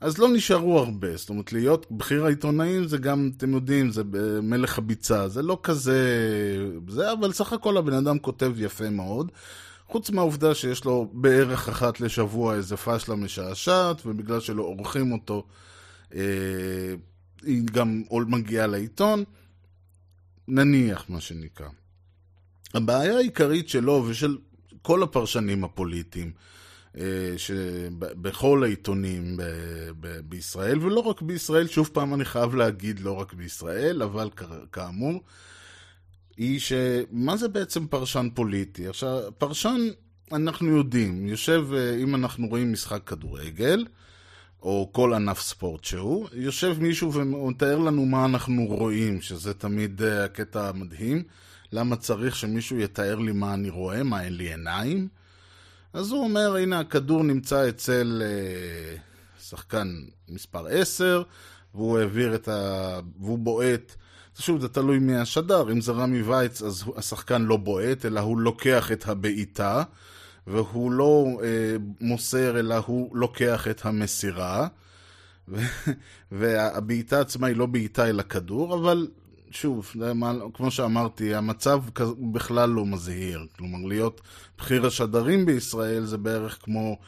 אז 0.00 0.18
לא 0.18 0.28
נשארו 0.28 0.78
הרבה, 0.78 1.16
זאת 1.16 1.28
אומרת, 1.28 1.52
להיות 1.52 1.86
בכיר 1.90 2.24
העיתונאים 2.24 2.88
זה 2.88 2.98
גם, 2.98 3.30
אתם 3.36 3.52
יודעים, 3.52 3.90
זה 3.90 4.02
מלך 4.42 4.78
הביצה, 4.78 5.28
זה 5.28 5.42
לא 5.42 5.60
כזה... 5.62 6.00
זה, 6.88 7.12
אבל 7.12 7.32
סך 7.32 7.52
הכל 7.52 7.76
הבן 7.76 7.92
אדם 7.92 8.18
כותב 8.18 8.52
יפה 8.56 8.90
מאוד. 8.90 9.32
חוץ 9.86 10.10
מהעובדה 10.10 10.54
שיש 10.54 10.84
לו 10.84 11.10
בערך 11.12 11.68
אחת 11.68 12.00
לשבוע 12.00 12.54
איזה 12.54 12.76
פשלה 12.76 13.14
משעשעת, 13.14 14.06
ובגלל 14.06 14.40
שלא 14.40 14.62
עורכים 14.62 15.12
אותו, 15.12 15.46
אה, 16.14 16.20
היא 17.42 17.62
גם 17.72 18.02
מגיעה 18.10 18.66
לעיתון. 18.66 19.24
נניח, 20.48 21.04
מה 21.08 21.20
שנקרא. 21.20 21.68
הבעיה 22.74 23.16
העיקרית 23.16 23.68
שלו 23.68 24.04
ושל 24.08 24.38
כל 24.82 25.02
הפרשנים 25.02 25.64
הפוליטיים, 25.64 26.32
שבכל 27.36 28.62
העיתונים 28.64 29.36
בישראל, 30.24 30.78
ולא 30.78 31.00
רק 31.00 31.22
בישראל, 31.22 31.66
שוב 31.66 31.90
פעם 31.92 32.14
אני 32.14 32.24
חייב 32.24 32.54
להגיד 32.54 33.00
לא 33.00 33.12
רק 33.12 33.32
בישראל, 33.32 34.02
אבל 34.02 34.30
כאמור, 34.72 35.22
היא 36.36 36.60
שמה 36.60 37.36
זה 37.36 37.48
בעצם 37.48 37.86
פרשן 37.86 38.28
פוליטי? 38.34 38.88
עכשיו, 38.88 39.20
פרשן, 39.38 39.80
אנחנו 40.32 40.76
יודעים, 40.76 41.26
יושב, 41.26 41.66
אה, 41.72 41.94
אם 41.96 42.14
אנחנו 42.14 42.48
רואים 42.48 42.72
משחק 42.72 43.02
כדורגל, 43.06 43.86
או 44.62 44.90
כל 44.92 45.14
ענף 45.14 45.40
ספורט 45.40 45.84
שהוא, 45.84 46.28
יושב 46.32 46.76
מישהו 46.80 47.12
ומתאר 47.12 47.78
לנו 47.78 48.06
מה 48.06 48.24
אנחנו 48.24 48.66
רואים, 48.66 49.20
שזה 49.20 49.54
תמיד 49.54 50.02
אה, 50.02 50.24
הקטע 50.24 50.68
המדהים. 50.68 51.22
למה 51.72 51.96
צריך 51.96 52.36
שמישהו 52.36 52.78
יתאר 52.78 53.18
לי 53.18 53.32
מה 53.32 53.54
אני 53.54 53.70
רואה, 53.70 54.02
מה 54.02 54.22
אין 54.22 54.36
לי 54.36 54.48
עיניים? 54.48 55.08
אז 55.92 56.10
הוא 56.10 56.24
אומר, 56.24 56.56
הנה 56.56 56.80
הכדור 56.80 57.24
נמצא 57.24 57.68
אצל 57.68 58.22
אה, 58.24 58.96
שחקן 59.40 59.88
מספר 60.28 60.66
10, 60.66 61.22
והוא 61.74 61.98
העביר 61.98 62.34
את 62.34 62.48
ה... 62.48 63.00
והוא 63.20 63.38
בועט. 63.38 63.94
שוב, 64.38 64.60
זה 64.60 64.68
תלוי 64.68 64.98
מי 64.98 65.16
השדר. 65.16 65.72
אם 65.72 65.80
זה 65.80 65.92
רמי 65.92 66.22
וייץ, 66.22 66.62
אז 66.62 66.84
השחקן 66.96 67.42
לא 67.42 67.56
בועט, 67.56 68.06
אלא 68.06 68.20
הוא 68.20 68.40
לוקח 68.40 68.92
את 68.92 69.08
הבעיטה, 69.08 69.82
והוא 70.46 70.92
לא 70.92 71.26
אה, 71.42 71.76
מוסר, 72.00 72.58
אלא 72.58 72.74
הוא 72.86 73.16
לוקח 73.16 73.68
את 73.68 73.86
המסירה. 73.86 74.68
והבעיטה 76.32 77.20
עצמה 77.20 77.46
היא 77.46 77.56
לא 77.56 77.66
בעיטה 77.66 78.08
אל 78.08 78.20
הכדור, 78.20 78.74
אבל 78.74 79.08
שוב, 79.50 79.92
כמו 80.54 80.70
שאמרתי, 80.70 81.34
המצב 81.34 81.82
בכלל 82.32 82.70
לא 82.70 82.86
מזהיר. 82.86 83.46
כלומר, 83.56 83.88
להיות 83.88 84.20
בכיר 84.58 84.86
השדרים 84.86 85.46
בישראל 85.46 86.04
זה 86.04 86.18
בערך 86.18 86.58
כמו, 86.62 86.98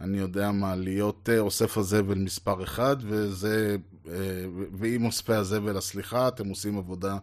אני 0.00 0.18
יודע 0.18 0.50
מה, 0.52 0.76
להיות 0.76 1.28
אה, 1.32 1.38
אוסף 1.38 1.78
הזבל 1.78 2.18
מספר 2.18 2.62
אחד, 2.62 2.96
וזה, 3.02 3.76
אה, 4.08 4.14
ואם 4.78 5.04
אוספי 5.04 5.34
הזבל, 5.34 5.76
הסליחה, 5.76 6.28
אתם 6.28 6.48
עושים 6.48 6.78
עבודה, 6.78 7.18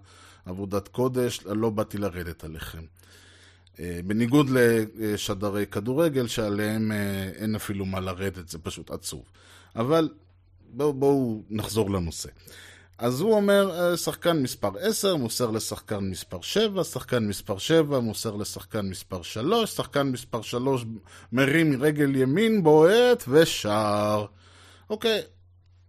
עבודת 0.45 0.87
קודש, 0.87 1.39
לא 1.45 1.69
באתי 1.69 1.97
לרדת 1.97 2.43
עליכם. 2.43 2.83
אה, 3.79 3.99
בניגוד 4.05 4.49
לשדרי 4.49 5.65
כדורגל, 5.65 6.27
שעליהם 6.27 6.91
אין 7.35 7.55
אפילו 7.55 7.85
מה 7.85 7.99
לרדת, 7.99 8.49
זה 8.49 8.59
פשוט 8.59 8.91
עצוב. 8.91 9.23
אבל 9.75 10.09
בואו 10.69 10.93
בוא 10.93 11.41
נחזור 11.49 11.91
לנושא. 11.91 12.29
אז 12.97 13.21
הוא 13.21 13.33
אומר, 13.33 13.71
אה, 13.79 13.97
שחקן 13.97 14.41
מספר 14.41 14.71
10 14.79 15.15
מוסר 15.15 15.51
לשחקן 15.51 15.99
מספר 15.99 16.41
7, 16.41 16.83
שחקן 16.83 17.27
מספר 17.27 17.57
7 17.57 17.99
מוסר 17.99 18.35
לשחקן 18.35 18.89
מספר 18.89 19.21
3, 19.21 19.69
שחקן 19.69 20.07
מספר 20.07 20.41
3 20.41 20.85
מרים 21.31 21.83
רגל 21.83 22.15
ימין, 22.15 22.63
בועט 22.63 23.23
ושר. 23.27 24.25
אוקיי, 24.89 25.21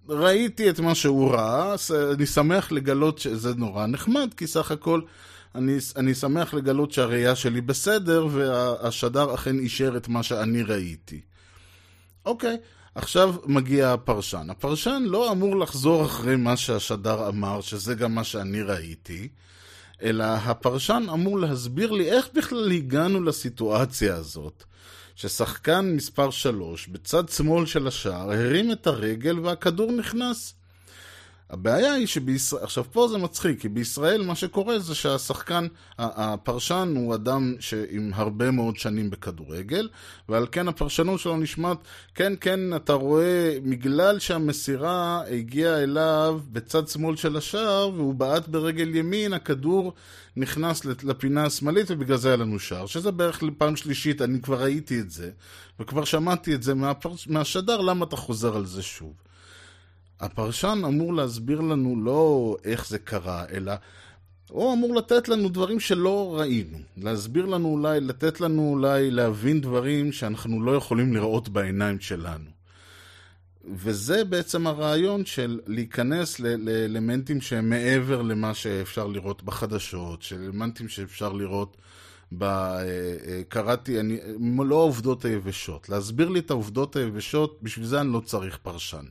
ראיתי 0.08 0.70
את 0.70 0.80
מה 0.80 0.94
שהוא 0.94 1.32
ראה, 1.32 1.74
אני 2.12 2.26
שמח 2.26 2.72
לגלות 2.72 3.18
שזה 3.18 3.54
נורא 3.54 3.86
נחמד, 3.86 4.34
כי 4.36 4.46
סך 4.46 4.70
הכל 4.70 5.00
אני, 5.54 5.76
אני 5.96 6.14
שמח 6.14 6.54
לגלות 6.54 6.92
שהראייה 6.92 7.36
שלי 7.36 7.60
בסדר, 7.60 8.26
והשדר 8.30 9.34
אכן 9.34 9.58
אישר 9.58 9.96
את 9.96 10.08
מה 10.08 10.22
שאני 10.22 10.62
ראיתי. 10.62 11.20
אוקיי, 12.26 12.56
עכשיו 12.98 13.34
מגיע 13.46 13.92
הפרשן. 13.92 14.50
הפרשן 14.50 15.02
לא 15.06 15.32
אמור 15.32 15.56
לחזור 15.56 16.04
אחרי 16.04 16.36
מה 16.36 16.56
שהשדר 16.56 17.28
אמר, 17.28 17.60
שזה 17.60 17.94
גם 17.94 18.14
מה 18.14 18.24
שאני 18.24 18.62
ראיתי, 18.62 19.28
אלא 20.02 20.24
הפרשן 20.24 21.06
אמור 21.12 21.38
להסביר 21.38 21.92
לי 21.92 22.10
איך 22.10 22.28
בכלל 22.34 22.72
הגענו 22.72 23.22
לסיטואציה 23.22 24.14
הזאת. 24.14 24.64
ששחקן 25.16 25.92
מספר 25.96 26.30
3 26.30 26.88
בצד 26.88 27.28
שמאל 27.28 27.66
של 27.66 27.86
השער 27.86 28.32
הרים 28.32 28.72
את 28.72 28.86
הרגל 28.86 29.38
והכדור 29.38 29.92
נכנס. 29.92 30.54
הבעיה 31.50 31.92
היא 31.92 32.06
שבישראל, 32.06 32.62
עכשיו 32.64 32.84
פה 32.92 33.08
זה 33.08 33.18
מצחיק, 33.18 33.60
כי 33.60 33.68
בישראל 33.68 34.22
מה 34.22 34.34
שקורה 34.34 34.78
זה 34.78 34.94
שהשחקן, 34.94 35.66
הפרשן 35.98 36.92
הוא 36.96 37.14
אדם 37.14 37.54
עם 37.90 38.10
הרבה 38.14 38.50
מאוד 38.50 38.76
שנים 38.76 39.10
בכדורגל, 39.10 39.88
ועל 40.28 40.46
כן 40.52 40.68
הפרשנות 40.68 41.20
שלו 41.20 41.36
נשמעת, 41.36 41.78
כן, 42.14 42.32
כן, 42.40 42.76
אתה 42.76 42.92
רואה, 42.92 43.58
בגלל 43.64 44.18
שהמסירה 44.18 45.22
הגיעה 45.30 45.82
אליו 45.82 46.40
בצד 46.52 46.88
שמאל 46.88 47.16
של 47.16 47.36
השער, 47.36 47.90
והוא 47.94 48.14
בעט 48.14 48.48
ברגל 48.48 48.94
ימין, 48.94 49.32
הכדור 49.32 49.92
נכנס 50.36 50.84
לפינה 50.84 51.44
השמאלית, 51.44 51.90
ובגלל 51.90 52.16
זה 52.16 52.28
היה 52.28 52.36
לנו 52.36 52.58
שער, 52.58 52.86
שזה 52.86 53.10
בערך 53.10 53.42
פעם 53.58 53.76
שלישית, 53.76 54.22
אני 54.22 54.40
כבר 54.40 54.62
ראיתי 54.62 55.00
את 55.00 55.10
זה, 55.10 55.30
וכבר 55.80 56.04
שמעתי 56.04 56.54
את 56.54 56.62
זה 56.62 56.74
מהפרש, 56.74 57.28
מהשדר, 57.28 57.80
למה 57.80 58.04
אתה 58.04 58.16
חוזר 58.16 58.56
על 58.56 58.66
זה 58.66 58.82
שוב? 58.82 59.27
הפרשן 60.20 60.80
אמור 60.84 61.14
להסביר 61.14 61.60
לנו 61.60 62.02
לא 62.04 62.56
איך 62.64 62.88
זה 62.88 62.98
קרה, 62.98 63.44
אלא 63.52 63.72
הוא 64.50 64.72
אמור 64.72 64.94
לתת 64.94 65.28
לנו 65.28 65.48
דברים 65.48 65.80
שלא 65.80 66.36
ראינו. 66.38 66.78
להסביר 66.96 67.46
לנו 67.46 67.68
אולי, 67.68 68.00
לתת 68.00 68.40
לנו 68.40 68.70
אולי 68.70 69.10
להבין 69.10 69.60
דברים 69.60 70.12
שאנחנו 70.12 70.62
לא 70.62 70.76
יכולים 70.76 71.14
לראות 71.14 71.48
בעיניים 71.48 72.00
שלנו. 72.00 72.50
וזה 73.74 74.24
בעצם 74.24 74.66
הרעיון 74.66 75.24
של 75.24 75.60
להיכנס 75.66 76.40
לאלמנטים 76.40 77.40
שהם 77.40 77.70
מעבר 77.70 78.22
למה 78.22 78.54
שאפשר 78.54 79.06
לראות 79.06 79.42
בחדשות, 79.42 80.22
של 80.22 80.42
אלמנטים 80.42 80.88
שאפשר 80.88 81.32
לראות 81.32 81.76
ב... 82.32 82.42
אה, 82.42 82.82
אה, 83.26 83.42
קראתי, 83.48 84.00
אני, 84.00 84.18
לא 84.58 84.80
העובדות 84.80 85.24
היבשות. 85.24 85.88
להסביר 85.88 86.28
לי 86.28 86.38
את 86.38 86.50
העובדות 86.50 86.96
היבשות, 86.96 87.58
בשביל 87.62 87.86
זה 87.86 88.00
אני 88.00 88.12
לא 88.12 88.20
צריך 88.20 88.58
פרשן. 88.62 89.04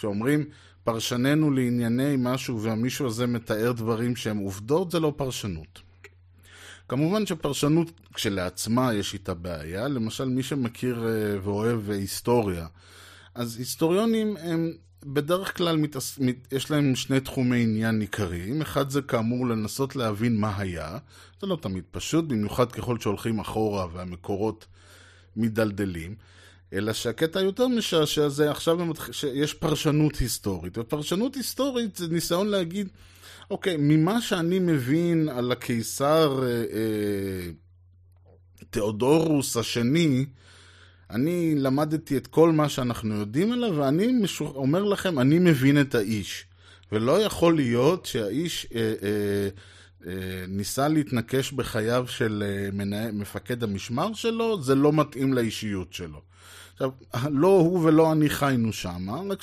כשאומרים 0.00 0.44
פרשננו 0.84 1.50
לענייני 1.50 2.14
משהו 2.18 2.62
והמישהו 2.62 3.06
הזה 3.06 3.26
מתאר 3.26 3.72
דברים 3.72 4.16
שהם 4.16 4.36
עובדות, 4.36 4.90
זה 4.90 5.00
לא 5.00 5.12
פרשנות. 5.16 5.80
כמובן 6.88 7.26
שפרשנות 7.26 7.90
כשלעצמה 8.14 8.94
יש 8.94 9.14
איתה 9.14 9.34
בעיה, 9.34 9.88
למשל 9.88 10.24
מי 10.24 10.42
שמכיר 10.42 11.06
אה, 11.08 11.38
ואוהב 11.42 11.90
היסטוריה, 11.90 12.66
אז 13.34 13.58
היסטוריונים 13.58 14.36
הם 14.36 14.72
בדרך 15.04 15.56
כלל 15.56 15.76
מתעס... 15.76 16.18
יש 16.52 16.70
להם 16.70 16.96
שני 16.96 17.20
תחומי 17.20 17.62
עניין 17.62 18.00
עיקריים. 18.00 18.62
אחד 18.62 18.90
זה 18.90 19.02
כאמור 19.02 19.46
לנסות 19.46 19.96
להבין 19.96 20.36
מה 20.36 20.56
היה. 20.58 20.98
זה 21.40 21.46
לא 21.46 21.58
תמיד 21.62 21.84
פשוט, 21.90 22.24
במיוחד 22.24 22.72
ככל 22.72 22.98
שהולכים 23.00 23.38
אחורה 23.38 23.86
והמקורות 23.92 24.66
מדלדלים. 25.36 26.14
אלא 26.72 26.92
שהקטע 26.92 27.40
היותר 27.40 27.68
משעשע 27.68 28.28
זה 28.28 28.50
עכשיו 28.50 28.78
שיש 29.12 29.54
פרשנות 29.54 30.16
היסטורית. 30.16 30.78
ופרשנות 30.78 31.34
היסטורית 31.34 31.96
זה 31.96 32.08
ניסיון 32.08 32.48
להגיד, 32.48 32.88
אוקיי, 33.50 33.76
ממה 33.78 34.20
שאני 34.20 34.58
מבין 34.58 35.28
על 35.28 35.52
הקיסר 35.52 36.42
אה, 36.42 36.48
אה, 36.48 37.50
תיאודורוס 38.70 39.56
השני, 39.56 40.26
אני 41.10 41.54
למדתי 41.56 42.16
את 42.16 42.26
כל 42.26 42.52
מה 42.52 42.68
שאנחנו 42.68 43.14
יודעים 43.14 43.52
עליו, 43.52 43.74
ואני 43.76 44.06
משור... 44.06 44.48
אומר 44.54 44.84
לכם, 44.84 45.18
אני 45.18 45.38
מבין 45.38 45.80
את 45.80 45.94
האיש. 45.94 46.44
ולא 46.92 47.22
יכול 47.22 47.56
להיות 47.56 48.06
שהאיש 48.06 48.66
אה, 48.74 48.80
אה, 48.80 49.48
אה, 50.06 50.44
ניסה 50.48 50.88
להתנקש 50.88 51.52
בחייו 51.52 52.04
של 52.08 52.44
אה, 52.46 52.70
מנה... 52.72 53.12
מפקד 53.12 53.62
המשמר 53.62 54.14
שלו, 54.14 54.62
זה 54.62 54.74
לא 54.74 54.92
מתאים 54.92 55.32
לאישיות 55.32 55.92
שלו. 55.92 56.29
עכשיו, 56.80 56.90
לא 57.30 57.48
הוא 57.48 57.84
ולא 57.84 58.12
אני 58.12 58.30
חיינו 58.30 58.72
שם, 58.72 59.10
רק 59.30 59.42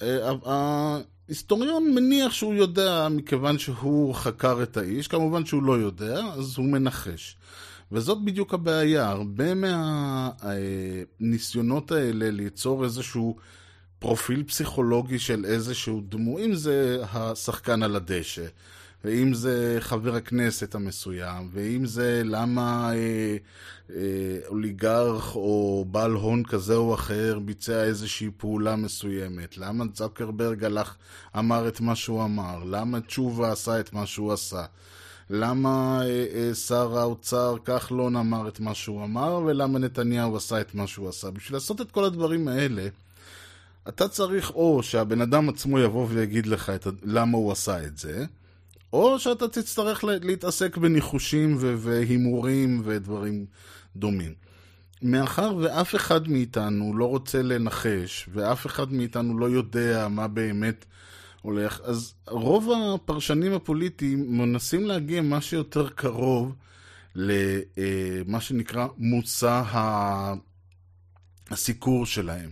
שההיסטוריון 0.00 1.86
אה, 1.86 1.94
מניח 1.94 2.32
שהוא 2.32 2.54
יודע 2.54 3.08
מכיוון 3.10 3.58
שהוא 3.58 4.14
חקר 4.14 4.62
את 4.62 4.76
האיש, 4.76 5.08
כמובן 5.08 5.44
שהוא 5.44 5.62
לא 5.62 5.78
יודע, 5.78 6.18
אז 6.18 6.54
הוא 6.56 6.66
מנחש. 6.66 7.36
וזאת 7.92 8.24
בדיוק 8.24 8.54
הבעיה, 8.54 9.08
הרבה 9.08 9.54
מהניסיונות 11.20 11.92
האלה 11.92 12.30
ליצור 12.30 12.84
איזשהו 12.84 13.36
פרופיל 13.98 14.42
פסיכולוגי 14.42 15.18
של 15.18 15.44
איזשהו 15.44 16.02
דמו, 16.08 16.38
אם 16.38 16.54
זה 16.54 17.02
השחקן 17.12 17.82
על 17.82 17.96
הדשא, 17.96 18.46
ואם 19.04 19.34
זה 19.34 19.76
חבר 19.80 20.14
הכנסת 20.14 20.74
המסוים, 20.74 21.48
ואם 21.52 21.86
זה 21.86 22.22
למה 22.24 22.92
אה, 22.94 23.36
אה, 23.96 24.38
אוליגרך 24.46 25.36
או 25.36 25.84
בעל 25.90 26.12
הון 26.12 26.44
כזה 26.44 26.74
או 26.74 26.94
אחר 26.94 27.38
ביצע 27.38 27.84
איזושהי 27.84 28.30
פעולה 28.36 28.76
מסוימת, 28.76 29.58
למה 29.58 29.84
צקרברג 29.92 30.64
הלך, 30.64 30.94
אמר 31.38 31.68
את 31.68 31.80
מה 31.80 31.96
שהוא 31.96 32.24
אמר, 32.24 32.64
למה 32.64 33.00
תשובה 33.00 33.52
עשה 33.52 33.80
את 33.80 33.92
מה 33.92 34.06
שהוא 34.06 34.32
עשה. 34.32 34.64
למה 35.30 36.00
אה, 36.04 36.26
אה, 36.34 36.54
שר 36.54 36.98
האוצר 36.98 37.56
כחלון 37.64 38.16
אמר 38.16 38.48
את 38.48 38.60
מה 38.60 38.74
שהוא 38.74 39.04
אמר, 39.04 39.40
ולמה 39.46 39.78
נתניהו 39.78 40.36
עשה 40.36 40.60
את 40.60 40.74
מה 40.74 40.86
שהוא 40.86 41.08
עשה. 41.08 41.30
בשביל 41.30 41.56
לעשות 41.56 41.80
את 41.80 41.90
כל 41.90 42.04
הדברים 42.04 42.48
האלה, 42.48 42.88
אתה 43.88 44.08
צריך 44.08 44.50
או 44.50 44.82
שהבן 44.82 45.20
אדם 45.20 45.48
עצמו 45.48 45.78
יבוא 45.78 46.06
ויגיד 46.10 46.46
לך 46.46 46.70
את, 46.70 46.86
למה 47.02 47.38
הוא 47.38 47.52
עשה 47.52 47.84
את 47.86 47.98
זה, 47.98 48.24
או 48.92 49.18
שאתה 49.18 49.48
תצטרך 49.48 50.04
להתעסק 50.04 50.76
בניחושים 50.76 51.56
והימורים 51.58 52.82
ודברים 52.84 53.46
דומים. 53.96 54.34
מאחר 55.02 55.56
ואף 55.56 55.94
אחד 55.94 56.28
מאיתנו 56.28 56.96
לא 56.96 57.04
רוצה 57.04 57.42
לנחש, 57.42 58.28
ואף 58.32 58.66
אחד 58.66 58.92
מאיתנו 58.92 59.38
לא 59.38 59.46
יודע 59.46 60.08
מה 60.08 60.28
באמת 60.28 60.84
הולך, 61.42 61.80
אז 61.84 62.14
רוב 62.28 62.70
הפרשנים 62.94 63.52
הפוליטיים 63.52 64.38
מנסים 64.38 64.86
להגיע 64.86 65.22
מה 65.22 65.40
שיותר 65.40 65.88
קרוב 65.88 66.54
למה 67.14 68.40
שנקרא 68.40 68.86
מוצא 68.98 69.62
הסיקור 71.50 72.06
שלהם. 72.06 72.50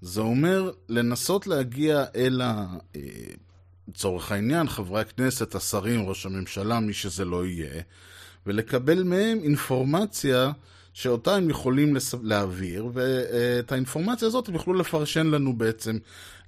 זה 0.00 0.20
אומר 0.20 0.70
לנסות 0.88 1.46
להגיע 1.46 2.04
אל 2.16 2.40
ה... 2.40 2.66
לצורך 3.92 4.32
העניין, 4.32 4.68
חברי 4.68 5.00
הכנסת, 5.00 5.54
השרים, 5.54 6.08
ראש 6.08 6.26
הממשלה, 6.26 6.80
מי 6.80 6.92
שזה 6.92 7.24
לא 7.24 7.46
יהיה, 7.46 7.82
ולקבל 8.46 9.02
מהם 9.02 9.38
אינפורמציה 9.42 10.50
שאותה 10.92 11.36
הם 11.36 11.50
יכולים 11.50 11.96
להעביר, 12.22 12.86
ואת 12.92 13.72
האינפורמציה 13.72 14.28
הזאת 14.28 14.48
הם 14.48 14.54
יוכלו 14.54 14.74
לפרשן 14.74 15.26
לנו 15.26 15.52
בעצם. 15.52 15.98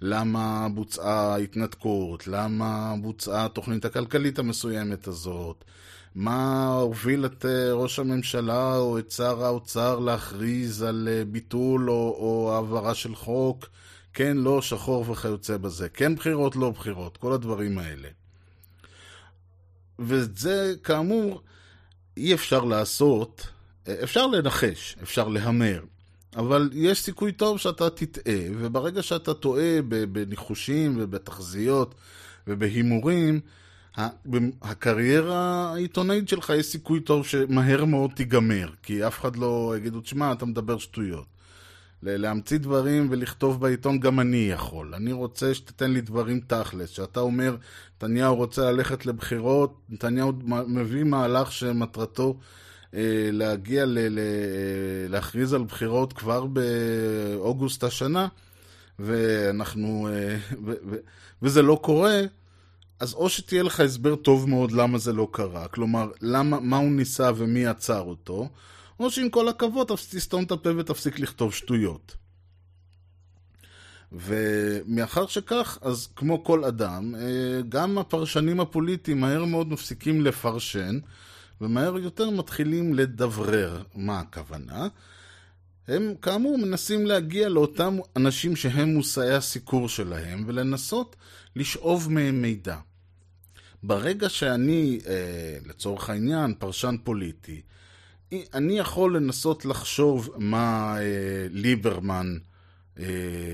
למה 0.00 0.68
בוצעה 0.74 1.36
התנתקות, 1.36 2.26
למה 2.26 2.94
בוצעה 3.00 3.44
התוכנית 3.44 3.84
הכלכלית 3.84 4.38
המסוימת 4.38 5.06
הזאת, 5.06 5.64
מה 6.14 6.66
הוביל 6.66 7.26
את 7.26 7.44
אה, 7.44 7.72
ראש 7.72 7.98
הממשלה 7.98 8.76
או 8.76 8.98
את 8.98 9.10
שר 9.10 9.44
האוצר 9.44 9.98
להכריז 9.98 10.82
על 10.82 11.08
אה, 11.10 11.24
ביטול 11.24 11.90
או, 11.90 12.16
או 12.18 12.52
העברה 12.54 12.94
של 12.94 13.14
חוק, 13.14 13.66
כן, 14.14 14.36
לא, 14.36 14.62
שחור 14.62 15.10
וכיוצא 15.10 15.56
בזה, 15.56 15.88
כן 15.88 16.14
בחירות, 16.14 16.56
לא 16.56 16.70
בחירות, 16.70 17.16
כל 17.16 17.32
הדברים 17.32 17.78
האלה. 17.78 18.08
ואת 19.98 20.36
זה, 20.36 20.74
כאמור, 20.82 21.42
אי 22.16 22.34
אפשר 22.34 22.64
לעשות, 22.64 23.46
אפשר 24.02 24.26
לנחש, 24.26 24.96
אפשר 25.02 25.28
להמר, 25.28 25.82
אבל 26.36 26.70
יש 26.72 27.02
סיכוי 27.02 27.32
טוב 27.32 27.58
שאתה 27.58 27.90
תטעה, 27.90 28.34
וברגע 28.58 29.02
שאתה 29.02 29.34
טועה 29.34 29.82
בניחושים 30.12 30.94
ובתחזיות 30.98 31.94
ובהימורים, 32.46 33.40
הקריירה 34.62 35.72
העיתונאית 35.72 36.28
שלך 36.28 36.52
יש 36.56 36.66
סיכוי 36.66 37.00
טוב 37.00 37.26
שמהר 37.26 37.84
מאוד 37.84 38.10
תיגמר, 38.16 38.70
כי 38.82 39.06
אף 39.06 39.20
אחד 39.20 39.36
לא 39.36 39.74
יגידו, 39.76 40.00
תשמע, 40.00 40.32
אתה 40.32 40.46
מדבר 40.46 40.78
שטויות. 40.78 41.33
להמציא 42.06 42.58
דברים 42.58 43.08
ולכתוב 43.10 43.60
בעיתון 43.60 44.00
גם 44.00 44.20
אני 44.20 44.48
יכול. 44.50 44.94
אני 44.94 45.12
רוצה 45.12 45.54
שתתן 45.54 45.90
לי 45.90 46.00
דברים 46.00 46.40
תכלס. 46.46 46.90
שאתה 46.90 47.20
אומר, 47.20 47.56
נתניהו 47.96 48.34
רוצה 48.34 48.72
ללכת 48.72 49.06
לבחירות, 49.06 49.80
נתניהו 49.88 50.32
מביא 50.66 51.04
מהלך 51.04 51.52
שמטרתו 51.52 52.36
אה, 52.94 53.28
להגיע, 53.32 53.84
ל- 53.86 53.98
ל- 53.98 55.08
להכריז 55.08 55.52
על 55.54 55.64
בחירות 55.64 56.12
כבר 56.12 56.46
באוגוסט 56.46 57.84
השנה, 57.84 58.28
ואנחנו, 58.98 60.08
אה, 60.12 60.36
ו- 60.64 60.72
ו- 60.90 60.96
וזה 61.42 61.62
לא 61.62 61.78
קורה, 61.82 62.20
אז 63.00 63.14
או 63.14 63.28
שתהיה 63.28 63.62
לך 63.62 63.80
הסבר 63.80 64.16
טוב 64.16 64.48
מאוד 64.48 64.72
למה 64.72 64.98
זה 64.98 65.12
לא 65.12 65.28
קרה, 65.32 65.68
כלומר, 65.68 66.10
למה, 66.20 66.60
מה 66.60 66.76
הוא 66.76 66.90
ניסה 66.90 67.30
ומי 67.36 67.66
עצר 67.66 68.00
אותו, 68.00 68.48
או 69.00 69.10
שעם 69.10 69.30
כל 69.30 69.48
הכבוד 69.48 69.86
תסתום 70.10 70.44
את 70.44 70.50
הפה 70.52 70.70
ותפסיק 70.76 71.18
לכתוב 71.18 71.54
שטויות. 71.54 72.16
ומאחר 74.12 75.26
שכך, 75.26 75.78
אז 75.82 76.08
כמו 76.16 76.44
כל 76.44 76.64
אדם, 76.64 77.14
אה, 77.14 77.60
גם 77.68 77.98
הפרשנים 77.98 78.60
הפוליטיים 78.60 79.20
מהר 79.20 79.44
מאוד 79.44 79.68
מפסיקים 79.68 80.20
לפרשן, 80.20 80.98
ומהר 81.60 81.98
יותר 81.98 82.30
מתחילים 82.30 82.94
לדברר 82.94 83.82
מה 83.94 84.20
הכוונה. 84.20 84.88
הם 85.88 86.14
כאמור 86.22 86.58
מנסים 86.58 87.06
להגיע 87.06 87.48
לאותם 87.48 87.96
אנשים 88.16 88.56
שהם 88.56 88.88
מושאי 88.88 89.34
הסיקור 89.34 89.88
שלהם 89.88 90.44
ולנסות 90.46 91.16
לשאוב 91.56 92.12
מהם 92.12 92.42
מידע. 92.42 92.76
ברגע 93.82 94.28
שאני, 94.28 94.98
אה, 95.06 95.58
לצורך 95.66 96.10
העניין, 96.10 96.54
פרשן 96.58 96.96
פוליטי, 97.04 97.62
אני 98.54 98.78
יכול 98.78 99.16
לנסות 99.16 99.64
לחשוב 99.64 100.30
מה 100.36 100.96
אה, 100.98 101.46
ליברמן, 101.50 102.36
אה, 102.98 103.04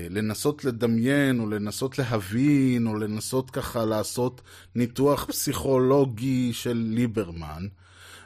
לנסות 0.09 0.65
לדמיין 0.65 1.39
או 1.39 1.49
לנסות 1.49 1.99
להבין 1.99 2.87
או 2.87 2.95
לנסות 2.95 3.51
ככה 3.51 3.85
לעשות 3.85 4.41
ניתוח 4.75 5.25
פסיכולוגי 5.25 6.53
של 6.53 6.85
ליברמן. 6.89 7.67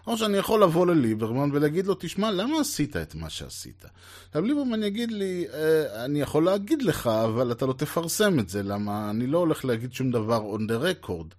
או 0.08 0.18
שאני 0.18 0.38
יכול 0.38 0.64
לבוא 0.64 0.88
לליברמן 0.88 1.50
ולהגיד 1.54 1.88
לו, 1.88 1.96
תשמע, 2.00 2.32
למה 2.32 2.60
עשית 2.60 2.98
את 2.98 3.16
מה 3.16 3.30
שעשית? 3.30 3.86
עכשיו 4.28 4.42
ליברמן 4.42 4.84
יגיד 4.84 5.12
לי, 5.12 5.46
אה, 5.54 6.06
אני 6.06 6.22
יכול 6.22 6.46
להגיד 6.46 6.82
לך, 6.82 7.08
אבל 7.08 7.52
אתה 7.52 7.66
לא 7.66 7.74
תפרסם 7.74 8.40
את 8.40 8.50
זה, 8.50 8.64
למה 8.64 9.10
אני 9.10 9.28
לא 9.28 9.38
הולך 9.38 9.66
להגיד 9.66 9.94
שום 9.94 10.12
דבר 10.12 10.56
on 10.56 10.60
the 10.60 11.06
record. 11.06 11.36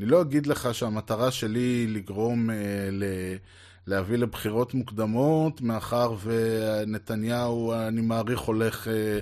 אני 0.00 0.08
לא 0.08 0.20
אגיד 0.20 0.46
לך 0.46 0.74
שהמטרה 0.74 1.30
שלי 1.30 1.86
לגרום 1.86 2.50
אה, 2.50 2.56
ל... 2.92 3.04
להביא 3.88 4.18
לבחירות 4.18 4.74
מוקדמות, 4.74 5.60
מאחר 5.60 6.14
ונתניהו, 6.22 7.72
אני 7.72 8.00
מעריך, 8.00 8.40
הולך 8.40 8.88
אה, 8.88 9.18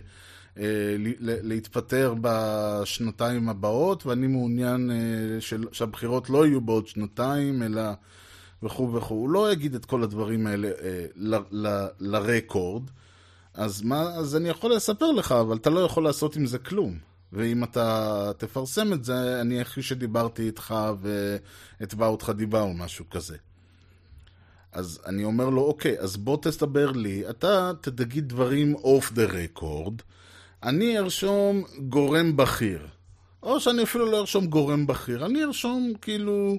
אה, 0.59 0.97
להתפטר 1.21 2.15
בשנתיים 2.21 3.49
הבאות, 3.49 4.07
ואני 4.07 4.27
מעוניין 4.27 4.91
אה, 4.91 5.41
שהבחירות 5.73 6.31
לא 6.31 6.47
יהיו 6.47 6.61
בעוד 6.61 6.87
שנתיים, 6.87 7.63
אלא 7.63 7.83
וכו' 8.63 8.93
וכו'. 8.95 9.15
הוא 9.15 9.31
לא 9.31 9.53
יגיד 9.53 9.75
את 9.75 9.85
כל 9.85 10.03
הדברים 10.03 10.47
האלה 10.47 10.69
ל, 11.17 11.37
ל, 11.51 11.87
לרקורד, 12.01 12.83
אז, 13.55 13.83
מה, 13.83 14.03
אז 14.03 14.37
אני 14.37 14.49
יכול 14.49 14.75
לספר 14.75 15.13
לך, 15.13 15.33
אבל 15.33 15.57
אתה 15.57 15.71
לא 15.71 15.81
יכול 15.81 16.05
לעשות 16.05 16.37
עם 16.37 16.47
זה 16.47 16.59
כלום. 16.59 16.99
ואם 17.33 17.65
אתה 17.65 18.31
תפרסם 18.39 18.93
את 18.93 19.05
זה, 19.05 19.41
אני 19.41 19.63
אחרי 19.63 19.83
שדיברתי 19.83 20.47
איתך 20.47 20.75
ואתבע 21.01 22.07
אותך 22.07 22.33
דיבה 22.37 22.61
או 22.61 22.75
משהו 22.75 23.05
כזה. 23.11 23.37
אז 24.77 25.01
אני 25.07 25.25
אומר 25.25 25.51
לו, 25.51 25.63
אוקיי, 25.63 25.99
אז 25.99 26.17
בוא 26.17 26.37
תסבר 26.43 26.93
לי, 26.93 27.31
אתה 27.31 27.73
תגיד 27.81 28.29
דברים 28.29 28.75
אוף 28.75 29.13
דה 29.13 29.25
רקורד, 29.25 29.95
אני 30.63 30.99
ארשום 30.99 31.65
גורם 31.89 32.37
בכיר. 32.37 32.87
או 33.43 33.61
שאני 33.61 33.83
אפילו 33.83 34.11
לא 34.11 34.21
ארשום 34.21 34.47
גורם 34.47 34.87
בכיר, 34.87 35.27
אני 35.27 35.45
ארשום 35.45 35.93
כאילו... 36.03 36.59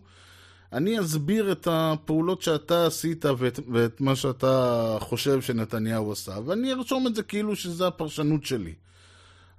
אני 0.74 1.00
אסביר 1.00 1.52
את 1.52 1.68
הפעולות 1.72 2.42
שאתה 2.42 2.86
עשית 2.86 3.26
ואת, 3.26 3.60
ואת 3.74 4.02
מה 4.02 4.16
שאתה 4.16 4.98
חושב 5.00 5.42
שנתניהו 5.42 6.12
עשה, 6.12 6.36
ואני 6.46 6.74
ארשום 6.74 7.08
את 7.08 7.16
זה 7.16 7.24
כאילו 7.24 7.56
שזה 7.56 7.88
הפרשנות 7.88 8.46
שלי. 8.46 8.74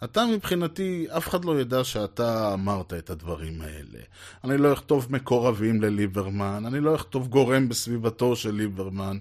אתה 0.04 0.24
מבחינתי, 0.26 1.06
אף 1.16 1.28
אחד 1.28 1.44
לא 1.44 1.60
ידע 1.60 1.84
שאתה 1.84 2.54
אמרת 2.54 2.92
את 2.92 3.10
הדברים 3.10 3.60
האלה. 3.60 3.98
אני 4.44 4.58
לא 4.58 4.72
אכתוב 4.72 5.06
מקורבים 5.10 5.82
לליברמן, 5.82 6.62
אני 6.66 6.80
לא 6.80 6.94
אכתוב 6.94 7.28
גורם 7.28 7.68
בסביבתו 7.68 8.36
של 8.36 8.54
ליברמן. 8.54 9.18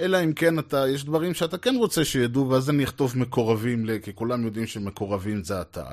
אלא 0.00 0.24
אם 0.24 0.32
כן 0.32 0.58
אתה, 0.58 0.88
יש 0.88 1.04
דברים 1.04 1.34
שאתה 1.34 1.58
כן 1.58 1.74
רוצה 1.78 2.04
שידעו, 2.04 2.50
ואז 2.50 2.70
אני 2.70 2.84
אכתוב 2.84 3.18
מקורבים, 3.18 3.86
כי 4.02 4.14
כולם 4.14 4.44
יודעים 4.44 4.66
שמקורבים 4.66 5.44
זה 5.44 5.60
אתה. 5.60 5.84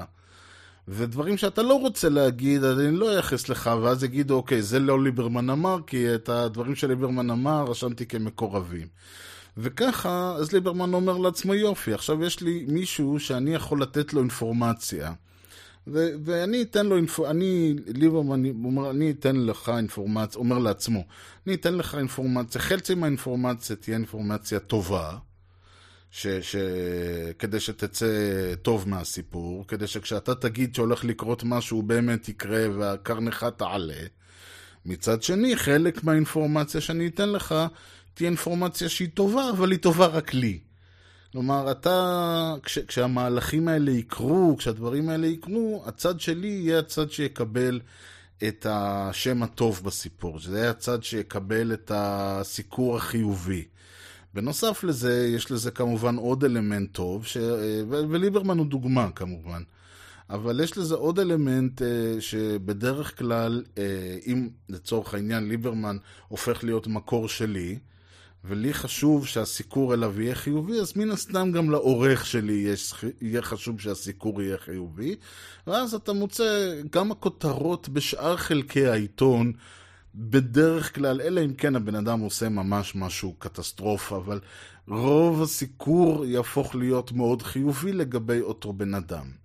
ודברים 0.87 1.37
שאתה 1.37 1.61
לא 1.61 1.73
רוצה 1.73 2.09
להגיד, 2.09 2.63
אני 2.63 2.97
לא 2.97 3.11
אייחס 3.11 3.49
לך, 3.49 3.69
ואז 3.83 4.03
יגידו, 4.03 4.35
אוקיי, 4.35 4.61
זה 4.61 4.79
לא 4.79 5.03
ליברמן 5.03 5.49
אמר, 5.49 5.77
כי 5.87 6.15
את 6.15 6.29
הדברים 6.29 6.75
שליברמן 6.75 7.29
אמר 7.29 7.65
רשמתי 7.67 8.05
כמקורבים. 8.05 8.87
וככה, 9.57 10.35
אז 10.37 10.51
ליברמן 10.51 10.93
אומר 10.93 11.17
לעצמו, 11.17 11.53
יופי, 11.53 11.93
עכשיו 11.93 12.23
יש 12.23 12.41
לי 12.41 12.65
מישהו 12.67 13.19
שאני 13.19 13.53
יכול 13.53 13.81
לתת 13.81 14.13
לו 14.13 14.21
אינפורמציה. 14.21 15.13
ו- 15.87 16.09
ואני 16.25 16.61
אתן 16.61 16.85
לו, 16.85 16.95
אינפ... 16.95 17.19
אני, 17.19 17.75
ליברמן 17.87 18.45
אומר, 18.45 18.89
אני 18.89 19.11
אתן 19.11 19.35
לך 19.35 19.71
אינפורמציה, 19.77 20.39
אומר 20.39 20.57
לעצמו, 20.57 21.03
אני 21.47 21.55
אתן 21.55 21.75
לך 21.75 21.95
אינפורמציה, 21.95 22.61
חלצי 22.61 22.95
מהאינפורמציה 22.95 23.75
תהיה 23.75 23.97
אינפורמציה 23.97 24.59
טובה, 24.59 25.17
ש, 26.11 26.27
ש, 26.27 26.55
כדי 27.39 27.59
שתצא 27.59 28.07
טוב 28.61 28.89
מהסיפור, 28.89 29.67
כדי 29.67 29.87
שכשאתה 29.87 30.35
תגיד 30.35 30.75
שהולך 30.75 31.03
לקרות 31.05 31.43
משהו, 31.43 31.77
הוא 31.77 31.83
באמת 31.83 32.29
יקרה 32.29 32.65
והקרנך 32.77 33.45
תעלה. 33.57 34.03
מצד 34.85 35.23
שני, 35.23 35.55
חלק 35.55 36.03
מהאינפורמציה 36.03 36.81
שאני 36.81 37.07
אתן 37.07 37.29
לך 37.29 37.55
תהיה 38.21 38.29
אינפורמציה 38.29 38.89
שהיא 38.89 39.09
טובה, 39.13 39.49
אבל 39.49 39.71
היא 39.71 39.79
טובה 39.79 40.05
רק 40.05 40.33
לי. 40.33 40.59
כלומר, 41.31 41.71
אתה, 41.71 42.55
כש, 42.63 42.79
כשהמהלכים 42.79 43.67
האלה 43.67 43.91
יקרו, 43.91 44.55
כשהדברים 44.57 45.09
האלה 45.09 45.27
יקרו, 45.27 45.83
הצד 45.85 46.19
שלי 46.19 46.47
יהיה 46.47 46.79
הצד 46.79 47.11
שיקבל 47.11 47.79
את 48.47 48.65
השם 48.69 49.43
הטוב 49.43 49.81
בסיפור. 49.83 50.39
זה 50.39 50.57
יהיה 50.57 50.69
הצד 50.69 51.03
שיקבל 51.03 51.73
את 51.73 51.91
הסיקור 51.95 52.97
החיובי. 52.97 53.65
בנוסף 54.33 54.83
לזה, 54.83 55.27
יש 55.35 55.51
לזה 55.51 55.71
כמובן 55.71 56.15
עוד 56.15 56.43
אלמנט 56.43 56.93
טוב, 56.93 57.25
ש... 57.25 57.37
וליברמן 57.89 58.57
הוא 58.57 58.65
דוגמה 58.65 59.11
כמובן. 59.11 59.61
אבל 60.29 60.59
יש 60.63 60.77
לזה 60.77 60.95
עוד 60.95 61.19
אלמנט 61.19 61.81
אה, 61.81 62.15
שבדרך 62.19 63.17
כלל, 63.17 63.63
אה, 63.77 64.17
אם 64.25 64.49
לצורך 64.69 65.13
העניין 65.13 65.49
ליברמן 65.49 65.97
הופך 66.27 66.63
להיות 66.63 66.87
מקור 66.87 67.27
שלי, 67.27 67.79
ולי 68.45 68.73
חשוב 68.73 69.27
שהסיקור 69.27 69.93
אליו 69.93 70.21
יהיה 70.21 70.35
חיובי, 70.35 70.79
אז 70.79 70.93
מן 70.97 71.11
הסתם 71.11 71.51
גם 71.51 71.69
לעורך 71.69 72.25
שלי 72.25 72.53
יש, 72.53 72.93
יהיה 73.21 73.41
חשוב 73.41 73.79
שהסיקור 73.79 74.41
יהיה 74.41 74.57
חיובי, 74.57 75.15
ואז 75.67 75.93
אתה 75.93 76.13
מוצא 76.13 76.73
גם 76.91 77.11
הכותרות 77.11 77.89
בשאר 77.89 78.37
חלקי 78.37 78.87
העיתון, 78.87 79.53
בדרך 80.15 80.95
כלל, 80.95 81.21
אלא 81.21 81.41
אם 81.45 81.53
כן 81.53 81.75
הבן 81.75 81.95
אדם 81.95 82.19
עושה 82.19 82.49
ממש 82.49 82.95
משהו 82.95 83.35
קטסטרופה, 83.39 84.17
אבל 84.17 84.39
רוב 84.87 85.41
הסיקור 85.41 86.25
יהפוך 86.25 86.75
להיות 86.75 87.11
מאוד 87.11 87.41
חיובי 87.41 87.93
לגבי 87.93 88.41
אותו 88.41 88.73
בן 88.73 88.93
אדם. 88.93 89.40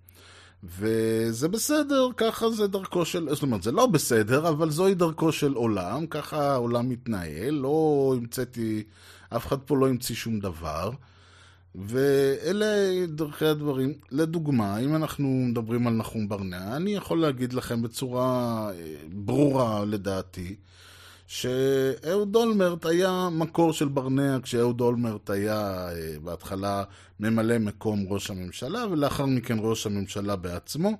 וזה 0.69 1.49
בסדר, 1.49 2.09
ככה 2.17 2.51
זה 2.51 2.67
דרכו 2.67 3.05
של, 3.05 3.29
זאת 3.31 3.43
אומרת, 3.43 3.63
זה 3.63 3.73
לא 3.73 3.87
בסדר, 3.87 4.49
אבל 4.49 4.71
זוהי 4.71 4.95
דרכו 4.95 5.33
של 5.33 5.53
עולם, 5.53 6.07
ככה 6.07 6.53
העולם 6.53 6.89
מתנהל, 6.89 7.55
לא 7.55 8.15
המצאתי, 8.17 8.83
אף 9.37 9.47
אחד 9.47 9.59
פה 9.59 9.77
לא 9.77 9.89
המציא 9.89 10.15
שום 10.15 10.41
דבר. 10.41 10.91
ואלה 11.75 13.07
דרכי 13.07 13.45
הדברים. 13.45 13.93
לדוגמה, 14.11 14.79
אם 14.79 14.97
אנחנו 14.97 15.29
מדברים 15.29 15.87
על 15.87 15.93
נחום 15.93 16.29
ברנע, 16.29 16.77
אני 16.77 16.95
יכול 16.95 17.21
להגיד 17.21 17.53
לכם 17.53 17.83
בצורה 17.83 18.71
אה, 18.71 18.95
ברורה 19.13 19.85
לדעתי, 19.85 20.57
שאהוד 21.27 22.37
אולמרט 22.37 22.87
היה 22.87 23.29
מקור 23.33 23.73
של 23.73 23.89
ברנע 23.89 24.39
כשאהוד 24.43 24.81
אולמרט 24.81 25.31
היה 25.31 25.89
אה, 25.89 26.15
בהתחלה 26.23 26.85
ממלא 27.21 27.59
מקום 27.59 28.05
ראש 28.09 28.31
הממשלה 28.31 28.85
ולאחר 28.91 29.27
מכן 29.27 29.57
ראש 29.61 29.87
הממשלה 29.87 30.37
בעצמו. 30.37 30.93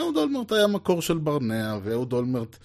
אהוד 0.00 0.16
אולמרט 0.16 0.52
היה 0.52 0.66
מקור 0.66 1.02
של 1.02 1.18
ברנע 1.18 1.78
ואהוד 1.82 2.12
אולמרט 2.12 2.56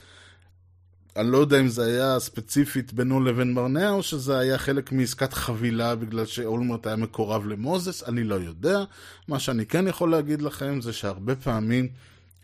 אני 1.16 1.32
לא 1.32 1.38
יודע 1.38 1.60
אם 1.60 1.68
זה 1.68 1.86
היה 1.86 2.20
ספציפית 2.20 2.94
בינו 2.94 3.24
לבין 3.24 3.56
ברנע, 3.56 3.90
או 3.90 4.04
שזה 4.04 4.40
היה 4.40 4.58
חלק 4.58 4.92
מעסקת 4.92 5.34
חבילה 5.34 5.96
בגלל 5.96 6.26
שאולמרט 6.26 6.88
היה 6.88 6.96
מקורב 6.96 7.48
למוזס, 7.48 8.04
אני 8.04 8.24
לא 8.24 8.36
יודע. 8.36 8.84
מה 9.28 9.40
שאני 9.40 9.66
כן 9.66 9.88
יכול 9.88 10.12
להגיד 10.12 10.42
לכם 10.42 10.82
זה 10.82 10.94
שהרבה 10.94 11.36
פעמים 11.36 11.88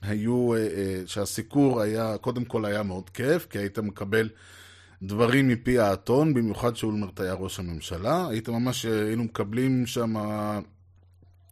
היו, 0.02 0.54
אה, 0.54 0.60
אה, 0.60 1.02
שהסיקור 1.06 1.82
היה, 1.82 2.18
קודם 2.18 2.46
כל 2.46 2.66
היה 2.66 2.84
מאוד 2.84 3.10
כיף, 3.10 3.48
כי 3.50 3.58
היית 3.58 3.80
מקבל 3.80 4.30
דברים 5.04 5.48
מפי 5.48 5.80
האתון, 5.80 6.34
במיוחד 6.34 6.76
שאולמרט 6.76 7.20
היה 7.20 7.34
ראש 7.34 7.60
הממשלה. 7.60 8.28
היית 8.28 8.50
ממש, 8.50 8.86
אה, 8.86 9.06
היינו 9.06 9.24
מקבלים 9.24 9.86
שם... 9.86 10.16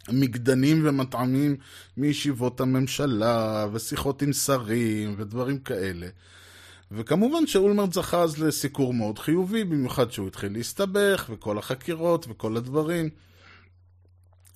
מגדנים 0.09 0.81
ומטעמים 0.85 1.55
מישיבות 1.97 2.61
הממשלה, 2.61 3.67
ושיחות 3.73 4.21
עם 4.21 4.33
שרים, 4.33 5.15
ודברים 5.17 5.59
כאלה. 5.59 6.07
וכמובן 6.91 7.47
שאולמרט 7.47 7.93
זכה 7.93 8.21
אז 8.21 8.37
לסיקור 8.43 8.93
מאוד 8.93 9.19
חיובי, 9.19 9.63
במיוחד 9.63 10.11
שהוא 10.11 10.27
התחיל 10.27 10.53
להסתבך, 10.53 11.29
וכל 11.29 11.57
החקירות 11.57 12.25
וכל 12.29 12.57
הדברים. 12.57 13.09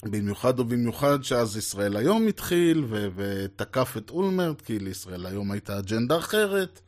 במיוחד 0.03 0.59
ובמיוחד 0.59 1.23
שאז 1.23 1.57
ישראל 1.57 1.97
היום 1.97 2.27
התחיל, 2.27 2.85
ו- 2.89 3.07
ותקף 3.15 3.93
את 3.97 4.09
אולמרט, 4.09 4.61
כי 4.61 4.79
לישראל 4.79 5.25
היום 5.25 5.51
הייתה 5.51 5.79
אג'נדה 5.79 6.17
אחרת, 6.17 6.81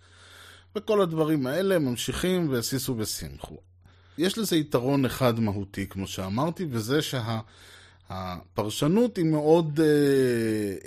וכל 0.75 1.01
הדברים 1.01 1.47
האלה 1.47 1.79
ממשיכים 1.79 2.49
והסיסו 2.49 2.95
ושמחו. 2.97 3.58
יש 4.17 4.38
לזה 4.38 4.55
יתרון 4.55 5.05
אחד 5.05 5.39
מהותי, 5.39 5.88
כמו 5.88 6.08
שאמרתי, 6.08 6.65
וזה 6.69 6.99
שהפרשנות 8.10 9.15
שה- 9.15 9.21
היא 9.21 9.32
מאוד, 9.32 9.79
אה, 9.79 9.86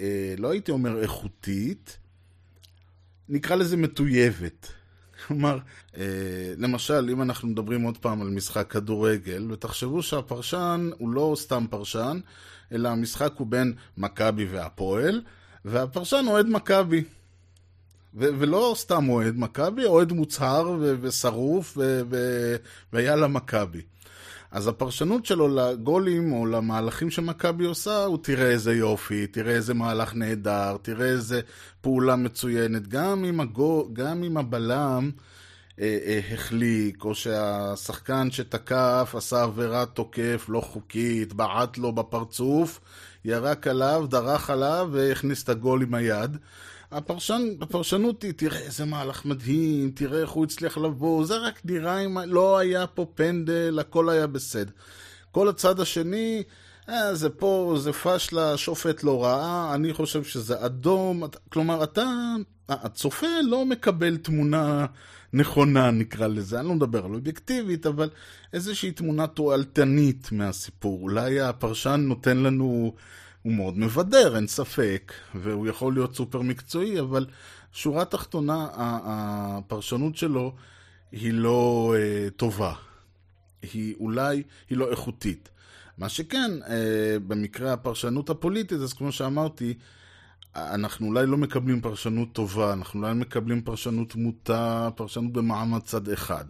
אה, 0.05 0.35
לא 0.39 0.51
הייתי 0.51 0.71
אומר 0.71 1.03
איכותית, 1.03 1.99
נקרא 3.29 3.57
לזה 3.57 3.77
מטויבת. 3.77 4.73
כלומר, 5.27 5.59
אה, 5.97 6.03
למשל, 6.59 7.09
אם 7.13 7.23
אנחנו 7.23 7.49
מדברים 7.49 7.83
עוד 7.83 7.99
פעם 7.99 8.23
על 8.23 8.29
משחק 8.29 8.71
כדורגל, 8.71 9.53
ותחשבו 9.53 10.03
שהפרשן 10.03 10.91
הוא 10.99 11.11
לא 11.11 11.35
סתם 11.39 11.67
פרשן, 11.71 12.21
אלא 12.73 12.89
המשחק 12.89 13.33
הוא 13.37 13.47
בין 13.47 13.73
מכבי 13.99 14.45
והפועל, 14.45 15.23
והפרשן 15.65 16.25
אוהד 16.29 16.47
מכבי. 16.47 17.05
ו- 18.15 18.29
ולא 18.39 18.75
סתם 18.77 19.09
אוהד 19.09 19.35
מכבי, 19.39 19.85
אוהד 19.85 20.13
מוצהר 20.13 20.71
ו- 20.81 20.95
ושרוף 21.01 21.75
ו- 21.77 22.01
ו- 22.11 22.57
ויאללה 22.93 23.29
מכבי. 23.29 23.81
אז 24.51 24.69
הפרשנות 24.69 25.27
שלו 25.27 25.49
לגולים 25.49 26.33
או 26.33 26.47
למהלכים 26.47 27.11
שמכבי 27.11 27.65
עושה, 27.65 28.05
הוא 28.05 28.19
תראה 28.23 28.51
איזה 28.51 28.75
יופי, 28.75 29.27
תראה 29.27 29.55
איזה 29.55 29.75
מהלך 29.75 30.15
נהדר, 30.15 30.77
תראה 30.83 31.07
איזה 31.07 31.41
פעולה 31.81 32.17
מצוינת. 32.17 32.89
גם 32.89 33.25
אם, 33.25 33.41
הגו, 33.41 33.89
גם 33.93 34.25
אם 34.25 34.37
הבלם 34.37 35.11
אה, 35.81 35.99
אה, 36.07 36.21
החליק, 36.35 37.05
או 37.05 37.15
שהשחקן 37.15 38.31
שתקף 38.31 39.15
עשה 39.17 39.43
עבירת 39.43 39.89
תוקף 39.95 40.47
לא 40.49 40.61
חוקית, 40.61 41.33
בעט 41.33 41.79
לו 41.79 41.93
בפרצוף, 41.93 42.81
ירק 43.25 43.67
עליו, 43.67 44.05
דרך 44.11 44.51
עליו 44.51 44.89
והכניס 44.93 45.43
את 45.43 45.49
הגול 45.49 45.83
עם 45.83 45.95
היד. 45.95 46.37
הפרשן, 46.93 47.43
הפרשנות 47.61 48.23
היא, 48.23 48.33
תראה 48.33 48.59
איזה 48.59 48.85
מהלך 48.85 49.25
מדהים, 49.25 49.91
תראה 49.91 50.21
איך 50.21 50.31
הוא 50.31 50.45
הצליח 50.45 50.79
לבוא, 50.79 51.25
זה 51.25 51.37
רק 51.37 51.61
נראה 51.65 52.01
אם 52.01 52.19
לא 52.19 52.59
היה 52.59 52.87
פה 52.87 53.07
פנדל, 53.15 53.79
הכל 53.81 54.09
היה 54.09 54.27
בסדר. 54.27 54.73
כל 55.31 55.49
הצד 55.49 55.81
השני, 55.81 56.43
אה, 56.89 57.15
זה 57.15 57.31
פה, 57.31 57.75
זה 57.79 57.93
פשלה, 57.93 58.57
שופט 58.57 59.03
לא 59.03 59.25
ראה, 59.25 59.75
אני 59.75 59.93
חושב 59.93 60.25
שזה 60.25 60.67
אדום. 60.67 61.23
כלומר, 61.49 61.85
אתה, 61.85 62.35
הצופה 62.69 63.27
לא 63.43 63.67
מקבל 63.67 64.17
תמונה 64.17 64.87
נכונה, 65.33 65.91
נקרא 65.91 66.27
לזה. 66.27 66.61
אני 66.61 66.69
לא 66.69 66.75
מדבר 66.75 67.05
על 67.05 67.15
אובייקטיבית, 67.15 67.87
אבל 67.87 68.11
איזושהי 68.53 68.91
תמונה 68.91 69.27
תועלתנית 69.27 70.33
מהסיפור. 70.33 71.03
אולי 71.03 71.41
הפרשן 71.41 72.05
נותן 72.09 72.37
לנו... 72.37 72.95
הוא 73.43 73.53
מאוד 73.53 73.79
מבדר, 73.79 74.37
אין 74.37 74.47
ספק, 74.47 75.13
והוא 75.35 75.67
יכול 75.67 75.95
להיות 75.95 76.17
סופר 76.17 76.43
מקצועי, 76.43 77.01
אבל 77.01 77.27
שורה 77.73 78.05
תחתונה, 78.05 78.69
הפרשנות 78.77 80.17
שלו 80.17 80.55
היא 81.13 81.33
לא 81.33 81.95
אה, 81.99 82.31
טובה. 82.37 82.75
היא 83.63 83.95
אולי, 84.01 84.43
היא 84.71 84.79
לא 84.79 84.91
איכותית. 84.91 85.49
מה 85.99 86.09
שכן, 86.09 86.51
אה, 86.69 87.17
במקרה 87.27 87.73
הפרשנות 87.73 88.31
הפוליטית, 88.31 88.81
אז 88.81 88.93
כמו 88.93 89.13
שאמרתי, 89.13 89.75
אנחנו 90.57 91.07
אולי 91.07 91.27
לא 91.27 91.37
מקבלים 91.37 91.81
פרשנות 91.81 92.33
טובה, 92.33 92.73
אנחנו 92.73 93.01
אולי 93.01 93.15
מקבלים 93.15 93.63
פרשנות 93.63 94.15
מוטה, 94.17 94.89
פרשנות 94.97 95.33
במעמד 95.33 95.81
צד 95.81 96.09
אחד. 96.09 96.45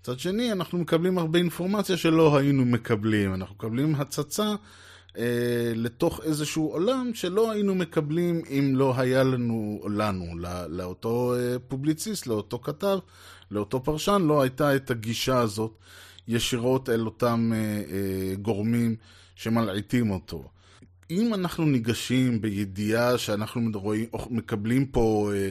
מצד 0.00 0.18
שני, 0.18 0.52
אנחנו 0.52 0.78
מקבלים 0.78 1.18
הרבה 1.18 1.38
אינפורמציה 1.38 1.96
שלא 1.96 2.36
היינו 2.36 2.64
מקבלים. 2.64 3.34
אנחנו 3.34 3.54
מקבלים 3.54 3.94
הצצה 3.94 4.54
אה, 5.18 5.72
לתוך 5.74 6.20
איזשהו 6.24 6.66
עולם 6.66 7.10
שלא 7.14 7.50
היינו 7.50 7.74
מקבלים 7.74 8.42
אם 8.50 8.72
לא 8.76 8.94
היה 8.96 9.22
לנו, 9.22 9.80
לנו, 9.90 10.38
לא, 10.38 10.66
לאותו 10.66 11.34
אה, 11.34 11.58
פובליציסט, 11.68 12.26
לאותו 12.26 12.58
כתב, 12.58 12.98
לאותו 13.50 13.84
פרשן, 13.84 14.22
לא 14.26 14.42
הייתה 14.42 14.76
את 14.76 14.90
הגישה 14.90 15.38
הזאת 15.38 15.72
ישירות 16.28 16.88
אל 16.88 17.00
אותם 17.00 17.52
אה, 17.54 17.58
אה, 17.58 18.34
גורמים 18.42 18.96
שמלעיטים 19.34 20.10
אותו. 20.10 20.44
אם 21.10 21.34
אנחנו 21.34 21.64
ניגשים 21.64 22.40
בידיעה 22.40 23.18
שאנחנו 23.18 23.70
רואים, 23.74 24.06
מקבלים 24.30 24.86
פה 24.86 25.30
אה, 25.34 25.50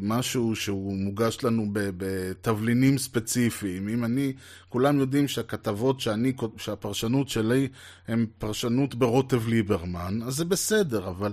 משהו 0.00 0.56
שהוא 0.56 0.96
מוגש 0.96 1.38
לנו 1.42 1.66
בתבלינים 1.72 2.98
ספציפיים, 2.98 3.88
אם 3.88 4.04
אני, 4.04 4.32
כולם 4.68 4.98
יודעים 4.98 5.28
שהכתבות 5.28 6.00
שאני, 6.00 6.32
שהפרשנות 6.56 7.28
שלי 7.28 7.68
הם 8.08 8.26
פרשנות 8.38 8.94
ברוטב 8.94 9.48
ליברמן, 9.48 10.20
אז 10.26 10.34
זה 10.34 10.44
בסדר, 10.44 11.08
אבל 11.08 11.32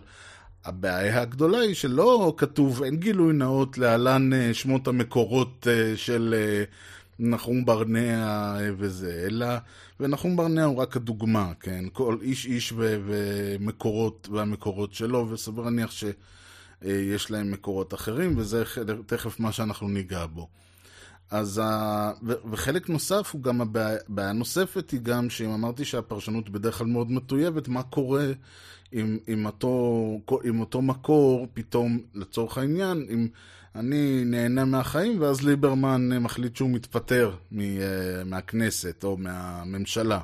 הבעיה 0.66 1.22
הגדולה 1.22 1.60
היא 1.60 1.76
שלא 1.76 2.34
כתוב, 2.38 2.84
אין 2.84 2.96
גילוי 2.96 3.34
נאות 3.34 3.78
להלן 3.78 4.34
אה, 4.34 4.54
שמות 4.54 4.88
המקורות 4.88 5.68
אה, 5.70 5.98
של 5.98 6.36
נחום 7.20 7.66
ברנע 7.66 8.58
וזה, 8.78 9.24
אלא, 9.26 9.48
ונחום 10.00 10.36
ברנע 10.36 10.64
הוא 10.64 10.78
רק 10.78 10.98
הדוגמה, 10.98 11.52
כן? 11.60 11.86
כל 11.94 12.18
איש 12.22 12.46
איש 12.46 12.74
ומקורות 12.78 14.30
והמקורות 14.32 14.94
שלו, 14.94 15.28
וסביר 15.30 15.64
להניח 15.64 15.92
שיש 16.84 17.32
להם 17.32 17.52
מקורות 17.52 17.94
אחרים, 17.94 18.38
וזה 18.38 18.64
תכף 19.06 19.40
מה 19.40 19.52
שאנחנו 19.52 19.88
ניגע 19.88 20.26
בו. 20.26 20.48
אז 21.32 21.62
ה... 21.64 22.12
וחלק 22.52 22.90
נוסף 22.90 23.30
הוא 23.34 23.44
גם, 23.44 23.62
הבעיה 23.62 24.34
נוספת 24.34 24.92
היא 24.92 25.00
גם, 25.00 25.30
שאם 25.30 25.50
אמרתי 25.50 25.86
שהפרשנות 25.86 26.50
בדרך 26.50 26.78
כלל 26.78 26.88
מאוד 26.88 27.12
מטויבת, 27.12 27.68
מה 27.68 27.84
קורה 27.84 28.26
עם, 28.92 29.18
עם, 29.28 29.46
אותו, 29.46 30.20
עם 30.44 30.60
אותו 30.60 30.82
מקור, 30.82 31.48
פתאום, 31.54 32.00
לצורך 32.16 32.58
העניין, 32.58 33.08
אם 33.10 33.28
אני 33.76 34.24
נהנה 34.26 34.66
מהחיים, 34.66 35.22
ואז 35.22 35.42
ליברמן 35.42 36.18
מחליט 36.18 36.56
שהוא 36.56 36.70
מתפטר 36.70 37.32
מהכנסת 38.26 39.04
או 39.04 39.18
מהממשלה. 39.18 40.20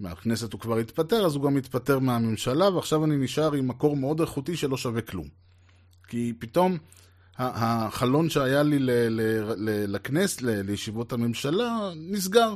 מהכנסת 0.00 0.52
הוא 0.52 0.60
כבר 0.60 0.78
התפטר, 0.78 1.26
אז 1.26 1.34
הוא 1.34 1.44
גם 1.44 1.54
מתפטר 1.54 1.98
מהממשלה, 1.98 2.68
ועכשיו 2.68 3.04
אני 3.04 3.16
נשאר 3.16 3.52
עם 3.52 3.68
מקור 3.68 3.96
מאוד 3.96 4.20
איכותי 4.20 4.56
שלא 4.56 4.76
שווה 4.76 5.00
כלום. 5.00 5.47
כי 6.08 6.32
פתאום 6.38 6.78
החלון 7.38 8.30
שהיה 8.30 8.62
לי 8.62 8.78
לכנסת, 9.88 10.42
לישיבות 10.42 11.12
הממשלה, 11.12 11.90
נסגר. 11.96 12.54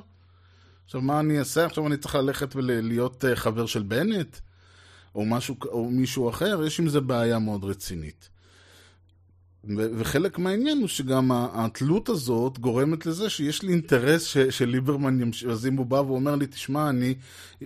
עכשיו, 0.85 1.01
מה 1.01 1.21
אני 1.21 1.39
אעשה? 1.39 1.67
עכשיו 1.67 1.87
אני 1.87 1.97
צריך 1.97 2.15
ללכת 2.15 2.57
ולהיות 2.57 3.25
אה, 3.25 3.37
חבר 3.37 3.67
של 3.67 3.83
בנט? 3.83 4.37
או, 5.15 5.25
משהו, 5.25 5.57
או 5.67 5.91
מישהו 5.91 6.31
אחר? 6.31 6.65
יש 6.67 6.81
עם 6.81 6.89
זה 6.89 7.01
בעיה 7.01 7.39
מאוד 7.39 7.65
רצינית. 7.65 8.29
וחלק 9.99 10.39
מהעניין 10.39 10.79
הוא 10.79 10.89
שגם 10.89 11.31
התלות 11.33 12.09
הזאת 12.09 12.59
גורמת 12.59 13.07
לזה 13.07 13.31
שיש 13.31 13.63
לי 13.63 13.73
אינטרס 13.73 14.25
ש, 14.25 14.39
שליברמן 14.39 15.21
ימשיך, 15.21 15.49
אז 15.49 15.67
אם 15.67 15.77
הוא 15.77 15.87
בא 15.87 15.97
ואומר 15.97 16.35
לי, 16.35 16.47
תשמע, 16.47 16.89
אני 16.89 17.15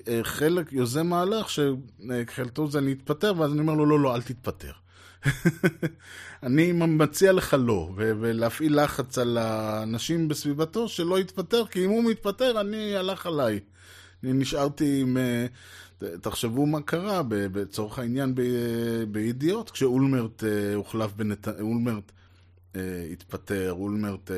אה, 0.08 0.20
חלק, 0.22 0.72
יוזם 0.72 1.06
מהלך 1.06 1.46
שחלקו 1.50 2.70
זה 2.70 2.78
אני 2.78 2.92
אתפטר, 2.92 3.32
ואז 3.36 3.52
אני 3.52 3.60
אומר 3.60 3.74
לו, 3.74 3.86
לא, 3.86 4.00
לא, 4.00 4.14
אל 4.14 4.22
תתפטר. 4.22 4.72
אני 6.42 6.72
מציע 6.72 7.32
לך 7.32 7.56
לא, 7.58 7.90
ולהפעיל 7.96 8.84
לחץ 8.84 9.18
על 9.18 9.38
האנשים 9.38 10.28
בסביבתו 10.28 10.88
שלא 10.88 11.18
יתפטר, 11.18 11.66
כי 11.66 11.84
אם 11.84 11.90
הוא 11.90 12.04
מתפטר, 12.04 12.60
אני 12.60 12.96
הלך 12.96 13.26
עליי. 13.26 13.60
אני 14.24 14.32
נשארתי 14.32 15.00
עם... 15.00 15.16
אה, 15.16 15.46
תחשבו 16.20 16.66
מה 16.66 16.80
קרה 16.80 17.22
בצורך 17.28 17.98
העניין 17.98 18.34
בידיעות, 19.10 19.70
כשאולמרט 19.70 20.44
אה, 20.44 20.74
הוחלף 20.74 21.12
בנתניהו, 21.12 21.68
אולמרט 21.68 22.12
אה, 22.76 22.80
התפטר, 23.12 23.72
אולמרט 23.72 24.30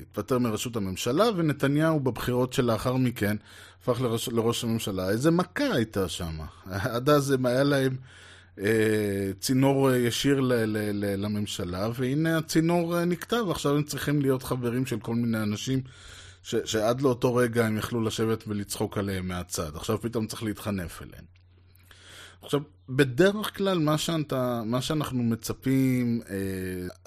התפטר 0.00 0.38
מראשות 0.38 0.76
הממשלה, 0.76 1.24
ונתניהו 1.36 2.00
בבחירות 2.00 2.52
שלאחר 2.52 2.96
מכן 2.96 3.36
הפך 3.82 4.00
לראש, 4.00 4.28
לראש 4.28 4.64
הממשלה. 4.64 5.10
איזה 5.10 5.30
מכה 5.30 5.72
הייתה 5.72 6.08
שם. 6.08 6.38
עד 6.94 7.10
אז 7.10 7.30
הם 7.30 7.46
היה 7.46 7.62
להם... 7.62 7.96
צינור 9.40 9.92
ישיר 9.92 10.40
ל- 10.40 10.52
ל- 10.52 11.04
ל- 11.04 11.24
לממשלה, 11.24 11.88
והנה 11.94 12.38
הצינור 12.38 13.04
נקטע, 13.04 13.36
ועכשיו 13.36 13.76
הם 13.76 13.82
צריכים 13.82 14.22
להיות 14.22 14.42
חברים 14.42 14.86
של 14.86 15.00
כל 15.00 15.14
מיני 15.14 15.42
אנשים 15.42 15.80
ש- 16.42 16.54
שעד 16.64 17.00
לאותו 17.00 17.34
רגע 17.34 17.66
הם 17.66 17.76
יכלו 17.76 18.00
לשבת 18.00 18.44
ולצחוק 18.48 18.98
עליהם 18.98 19.28
מהצד. 19.28 19.76
עכשיו 19.76 20.00
פתאום 20.00 20.26
צריך 20.26 20.42
להתחנף 20.42 21.02
אליהם. 21.02 21.24
עכשיו, 22.42 22.60
בדרך 22.88 23.56
כלל 23.56 23.78
מה, 23.78 23.98
שאתה, 23.98 24.62
מה 24.66 24.82
שאנחנו 24.82 25.22
מצפים, 25.22 26.20
אה, 26.30 26.36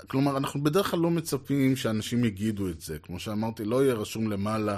כלומר, 0.08 0.38
אנחנו 0.38 0.64
בדרך 0.64 0.92
כלל 0.92 1.00
לא 1.00 1.12
מצפים 1.12 1.76
שאנשים 1.76 2.26
יגידו 2.26 2.70
את 2.70 2.82
זה. 2.82 3.00
כמו 3.00 3.20
שאמרתי, 3.20 3.66
לא 3.66 3.84
יהיה 3.84 3.94
רשום 3.94 4.32
למעלה 4.32 4.78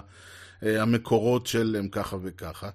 אה, 0.63 0.81
המקורות 0.81 1.47
של 1.47 1.75
הם 1.79 1.87
ככה 1.87 2.17
וככה. 2.21 2.69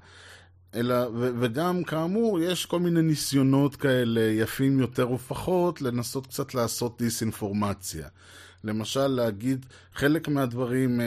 אלא, 0.75 0.95
ו- 0.95 1.31
וגם, 1.41 1.85
כאמור, 1.85 2.41
יש 2.41 2.67
כל 2.67 2.81
מיני 2.81 3.03
ניסיונות 3.03 3.77
כאלה, 3.77 4.21
יפים 4.21 4.81
יותר 4.81 5.11
ופחות, 5.11 5.83
לנסות 5.83 6.27
קצת 6.27 6.55
לעשות 6.55 6.99
דיסאינפורמציה. 6.99 8.09
למשל, 8.65 9.07
להגיד, 9.07 9.67
חלק 9.95 10.29
מהדברים 10.29 11.01
אה, 11.01 11.07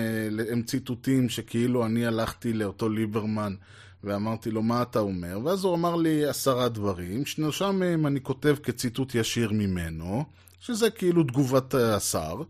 הם 0.51 0.63
ציטוטים 0.63 1.29
שכאילו 1.29 1.85
אני 1.85 2.05
הלכתי 2.05 2.53
לאותו 2.53 2.89
ליברמן 2.89 3.55
ואמרתי 4.03 4.51
לו, 4.51 4.63
מה 4.63 4.81
אתה 4.81 4.99
אומר? 4.99 5.39
ואז 5.43 5.63
הוא 5.63 5.75
אמר 5.75 5.95
לי 5.95 6.25
עשרה 6.25 6.69
דברים, 6.69 7.25
שלושה 7.25 7.71
מהם 7.71 8.07
אני 8.07 8.21
כותב 8.21 8.55
כציטוט 8.63 9.15
ישיר 9.15 9.51
ממנו, 9.51 10.25
שזה 10.59 10.89
כאילו 10.89 11.23
תגובת 11.23 11.73
השר. 11.73 12.41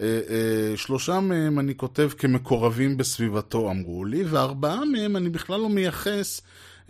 אה, 0.00 0.20
אה, 0.28 0.76
שלושה 0.76 1.20
מהם 1.20 1.58
אני 1.58 1.76
כותב 1.76 2.10
כמקורבים 2.18 2.96
בסביבתו, 2.96 3.70
אמרו 3.70 4.04
לי, 4.04 4.24
וארבעה 4.24 4.84
מהם 4.84 5.16
אני 5.16 5.28
בכלל 5.30 5.60
לא 5.60 5.68
מייחס, 5.68 6.40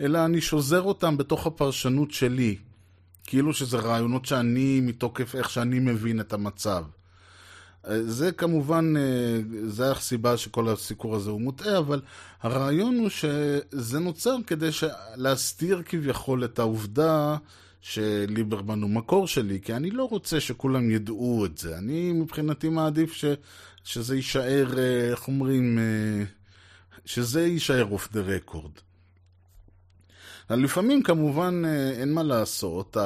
אלא 0.01 0.25
אני 0.25 0.41
שוזר 0.41 0.81
אותם 0.81 1.17
בתוך 1.17 1.47
הפרשנות 1.47 2.11
שלי. 2.11 2.55
כאילו 3.23 3.53
שזה 3.53 3.77
רעיונות 3.77 4.25
שאני, 4.25 4.79
מתוקף 4.79 5.35
איך 5.35 5.49
שאני 5.49 5.79
מבין 5.79 6.19
את 6.19 6.33
המצב. 6.33 6.83
זה 7.87 8.31
כמובן, 8.31 8.93
אה, 8.97 9.39
זה 9.63 9.91
הסיבה 9.91 10.37
שכל 10.37 10.69
הסיקור 10.69 11.15
הזה 11.15 11.29
הוא 11.29 11.41
מוטעה, 11.41 11.77
אבל 11.77 12.01
הרעיון 12.41 12.97
הוא 12.97 13.09
שזה 13.09 13.99
נוצר 13.99 14.35
כדי 14.47 14.69
להסתיר 15.15 15.81
כביכול 15.85 16.45
את 16.45 16.59
העובדה 16.59 17.37
שליברמן 17.81 18.81
הוא 18.81 18.89
מקור 18.89 19.27
שלי, 19.27 19.59
כי 19.61 19.73
אני 19.73 19.91
לא 19.91 20.03
רוצה 20.03 20.39
שכולם 20.39 20.91
ידעו 20.91 21.45
את 21.45 21.57
זה. 21.57 21.77
אני 21.77 22.11
מבחינתי 22.11 22.69
מעדיף 22.69 23.13
ש, 23.13 23.25
שזה 23.83 24.15
יישאר, 24.15 24.77
אה, 24.77 25.11
איך 25.11 25.27
אומרים, 25.27 25.79
אה, 25.79 26.23
שזה 27.05 27.47
יישאר 27.47 27.85
אוף 27.91 28.11
דה 28.11 28.21
רקורד. 28.21 28.71
לפעמים 30.49 31.03
כמובן 31.03 31.61
אין 31.99 32.13
מה 32.13 32.23
לעשות, 32.23 32.97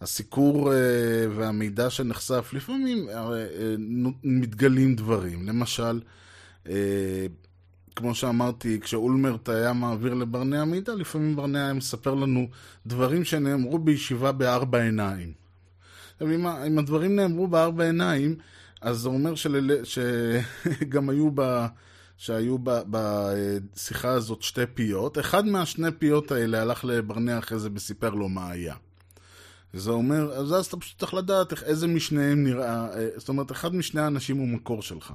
הסיקור 0.00 0.72
והמידע 1.36 1.90
שנחשף, 1.90 2.50
לפעמים 2.52 3.08
מתגלים 4.24 4.94
דברים. 4.94 5.46
למשל, 5.46 6.00
כמו 7.96 8.14
שאמרתי, 8.14 8.80
כשאולמרט 8.80 9.48
היה 9.48 9.72
מעביר 9.72 10.14
לברנע 10.14 10.64
מידע, 10.64 10.94
לפעמים 10.94 11.36
ברנע 11.36 11.64
היה 11.64 11.72
מספר 11.72 12.14
לנו 12.14 12.48
דברים 12.86 13.24
שנאמרו 13.24 13.78
בישיבה 13.78 14.32
בארבע 14.32 14.82
עיניים. 14.82 15.32
אם, 16.22 16.46
אם 16.46 16.78
הדברים 16.78 17.16
נאמרו 17.16 17.48
בארבע 17.48 17.84
עיניים, 17.84 18.36
אז 18.80 18.98
זה 18.98 19.08
אומר 19.08 19.34
של, 19.34 19.80
שגם 19.84 21.08
היו 21.10 21.30
ב... 21.34 21.66
שהיו 22.16 22.56
בשיחה 22.62 24.10
הזאת 24.10 24.42
שתי 24.42 24.66
פיות. 24.74 25.18
אחד 25.18 25.46
מהשני 25.46 25.88
פיות 25.98 26.32
האלה 26.32 26.62
הלך 26.62 26.84
לברנע 26.84 27.38
אחרי 27.38 27.58
זה 27.58 27.68
וסיפר 27.74 28.10
לו 28.10 28.28
מה 28.28 28.50
היה. 28.50 28.74
זה 29.72 29.90
אומר, 29.90 30.32
אז 30.32 30.66
אתה 30.66 30.76
פשוט 30.76 30.98
צריך 30.98 31.14
לדעת 31.14 31.52
איך, 31.52 31.62
איזה 31.62 31.86
משניהם 31.86 32.44
נראה, 32.44 32.86
אה, 32.94 33.08
זאת 33.16 33.28
אומרת, 33.28 33.52
אחד 33.52 33.74
משני 33.74 34.00
האנשים 34.00 34.36
הוא 34.36 34.48
מקור 34.48 34.82
שלך. 34.82 35.12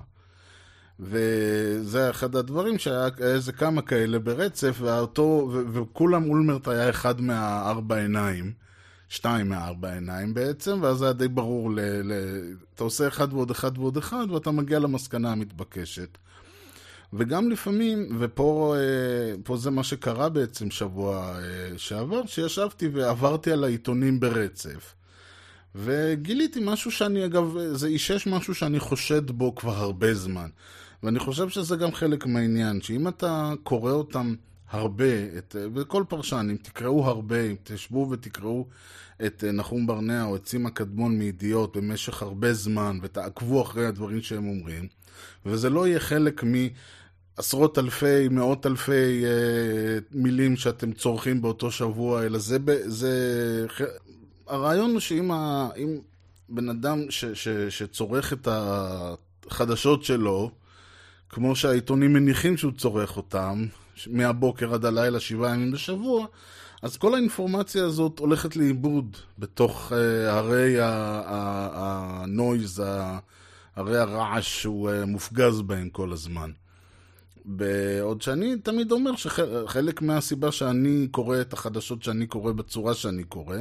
וזה 1.00 2.10
אחד 2.10 2.36
הדברים 2.36 2.78
שהיה 2.78 3.08
איזה 3.20 3.52
כמה 3.52 3.82
כאלה 3.82 4.20
ברצף, 4.20 4.78
ואותו, 4.82 5.50
ו- 5.54 5.64
וכולם 5.74 6.30
אולמרט 6.30 6.68
היה 6.68 6.90
אחד 6.90 7.22
מהארבע 7.22 7.96
עיניים 7.96 8.52
שתיים 9.10 9.50
מארבע 9.50 9.94
עיניים 9.94 10.34
בעצם, 10.34 10.80
ואז 10.82 11.02
היה 11.02 11.14
די 11.14 11.28
ברור, 11.28 11.72
ל, 11.72 11.80
ל, 11.80 12.14
אתה 12.76 12.84
עושה 12.84 13.08
אחד 13.08 13.34
ועוד 13.34 13.52
אחד 13.52 13.78
ועוד 13.78 13.98
אחד, 13.98 14.32
ואתה 14.32 14.52
מגיע 14.52 14.80
למסקנה 14.80 15.32
המתבקשת. 15.32 16.18
וגם 17.14 17.52
לפעמים, 17.52 18.18
ופה 18.20 18.76
אה, 19.50 19.58
זה 19.58 19.72
מה 19.72 19.84
שקרה 19.84 20.30
בעצם 20.30 20.72
שבוע 20.72 21.40
אה, 21.40 21.78
שעבר, 21.78 22.26
שישבתי 22.26 22.88
ועברתי 22.88 23.52
על 23.52 23.64
העיתונים 23.64 24.20
ברצף. 24.20 24.94
וגיליתי 25.76 26.60
משהו 26.64 26.92
שאני, 26.92 27.26
אגב, 27.26 27.58
זה 27.72 27.88
אישש 27.88 28.28
משהו 28.28 28.56
שאני 28.56 28.80
חושד 28.80 29.32
בו 29.32 29.56
כבר 29.56 29.78
הרבה 29.78 30.14
זמן. 30.14 30.50
ואני 31.04 31.20
חושב 31.20 31.50
שזה 31.50 31.76
גם 31.76 31.92
חלק 31.92 32.26
מהעניין, 32.26 32.82
שאם 32.82 33.08
אתה 33.08 33.54
קורא 33.64 33.92
אותם 33.92 34.36
הרבה, 34.72 35.38
את, 35.38 35.56
וכל 35.74 36.04
פרשן, 36.10 36.48
אם 36.52 36.58
תקראו 36.62 37.06
הרבה, 37.06 37.42
אם 37.42 37.56
תשבו 37.64 38.08
ותקראו 38.12 38.68
את 39.26 39.44
נחום 39.54 39.88
ברנע 39.88 40.24
או 40.24 40.36
את 40.36 40.48
סימה 40.48 40.70
קדמון 40.70 41.20
מידיעות 41.20 41.78
במשך 41.78 42.22
הרבה 42.22 42.54
זמן, 42.54 43.00
ותעקבו 43.02 43.62
אחרי 43.62 43.86
הדברים 43.86 44.22
שהם 44.22 44.48
אומרים, 44.48 44.88
וזה 45.46 45.70
לא 45.70 45.88
יהיה 45.88 46.00
חלק 46.00 46.44
מעשרות 46.44 47.78
אלפי, 47.78 48.28
מאות 48.32 48.66
אלפי 48.66 49.26
אה, 49.26 50.00
מילים 50.12 50.56
שאתם 50.56 50.92
צורכים 50.92 51.42
באותו 51.42 51.72
שבוע, 51.72 52.26
אלא 52.26 52.40
זה, 52.40 52.58
זה 52.86 53.14
הרעיון 54.48 54.92
הוא 54.92 55.00
שאם 55.00 55.32
ה, 55.32 55.70
בן 56.50 56.70
אדם 56.70 57.06
ש, 57.10 57.26
ש, 57.26 57.48
שצורך 57.50 58.34
את 58.34 58.48
החדשות 58.52 60.04
שלו, 60.04 60.52
כמו 61.30 61.56
שהעיתונים 61.56 62.14
מניחים 62.14 62.58
שהוא 62.58 62.72
צורך 62.78 63.18
אותם, 63.18 63.66
מהבוקר 64.08 64.74
עד 64.74 64.86
הלילה, 64.86 65.20
שבעה 65.20 65.54
ימים 65.54 65.72
בשבוע, 65.72 66.26
אז 66.82 66.98
כל 66.98 67.14
האינפורמציה 67.14 67.86
הזאת 67.86 68.20
הולכת 68.20 68.56
לאיבוד 68.56 69.18
בתוך 69.40 69.92
uh, 69.92 69.96
הרי 70.30 70.76
הנויז, 70.82 72.84
הרי 73.76 73.98
הרעש 73.98 74.62
שהוא 74.62 74.90
uh, 74.90 75.06
מופגז 75.06 75.62
בהם 75.62 75.90
כל 75.90 76.12
הזמן. 76.12 76.52
בעוד 77.46 78.22
שאני 78.22 78.58
תמיד 78.58 78.92
אומר 78.92 79.16
שחלק 79.16 80.02
מהסיבה 80.02 80.52
שאני 80.52 81.08
קורא 81.12 81.42
את 81.42 81.54
החדשות 81.54 82.04
שאני 82.04 82.28
קורא 82.28 82.52
בצורה 82.52 82.94
שאני 82.94 83.24
קורא, 83.24 83.58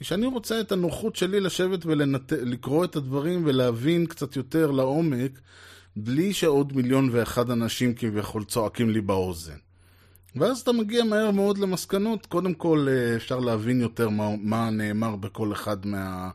היא 0.00 0.06
שאני 0.06 0.26
רוצה 0.26 0.60
את 0.60 0.72
הנוחות 0.72 1.16
שלי 1.16 1.40
לשבת 1.40 1.86
ולקרוא 1.86 2.84
את 2.84 2.96
הדברים 2.96 3.42
ולהבין 3.44 4.06
קצת 4.06 4.36
יותר 4.36 4.70
לעומק, 4.70 5.40
בלי 5.96 6.32
שעוד 6.32 6.76
מיליון 6.76 7.08
ואחד 7.12 7.50
אנשים 7.50 7.94
כביכול 7.94 8.44
צועקים 8.44 8.90
לי 8.90 9.00
באוזן. 9.00 9.56
ואז 10.36 10.60
אתה 10.60 10.72
מגיע 10.72 11.04
מהר 11.04 11.30
מאוד 11.30 11.58
למסקנות, 11.58 12.26
קודם 12.26 12.54
כל 12.54 12.86
אה, 12.90 13.16
אפשר 13.16 13.40
להבין 13.40 13.80
יותר 13.80 14.08
מה, 14.08 14.28
מה 14.42 14.70
נאמר 14.70 15.16
בכל 15.16 15.52
אחד 15.52 15.86
מה... 15.86 16.30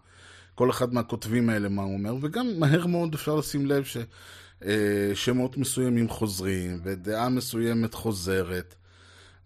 כל 0.56 0.70
אחד 0.70 0.94
מהכותבים 0.94 1.50
האלה 1.50 1.70
מה 1.70 1.82
הוא 1.82 1.94
אומר, 1.94 2.16
וגם 2.22 2.48
מהר 2.60 2.86
מאוד 2.86 3.14
אפשר 3.14 3.36
לשים 3.36 3.66
לב 3.66 3.84
ששמות 3.84 5.54
אה, 5.56 5.62
מסוימים 5.62 6.10
חוזרים, 6.10 6.80
ודעה 6.84 7.30
מסוימת 7.30 7.94
חוזרת. 7.94 8.76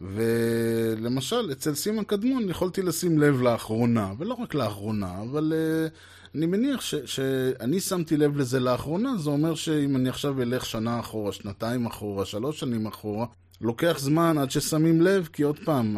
ולמשל, 0.01 1.51
אצל 1.51 1.75
סימה 1.75 2.03
קדמון 2.03 2.49
יכולתי 2.49 2.81
לשים 2.81 3.19
לב 3.19 3.41
לאחרונה, 3.41 4.13
ולא 4.17 4.33
רק 4.33 4.53
לאחרונה, 4.53 5.21
אבל 5.21 5.53
uh, 5.53 5.91
אני 6.35 6.45
מניח 6.45 6.81
ש, 6.81 6.95
שאני 6.95 7.79
שמתי 7.79 8.17
לב 8.17 8.37
לזה 8.37 8.59
לאחרונה, 8.59 9.17
זה 9.17 9.29
אומר 9.29 9.55
שאם 9.55 9.95
אני 9.95 10.09
עכשיו 10.09 10.41
אלך 10.41 10.65
שנה 10.65 10.99
אחורה, 10.99 11.31
שנתיים 11.31 11.85
אחורה, 11.85 12.25
שלוש 12.25 12.59
שנים 12.59 12.87
אחורה, 12.87 13.25
לוקח 13.61 13.95
זמן 13.99 14.37
עד 14.37 14.51
ששמים 14.51 15.01
לב, 15.01 15.29
כי 15.33 15.43
עוד 15.43 15.59
פעם, 15.65 15.97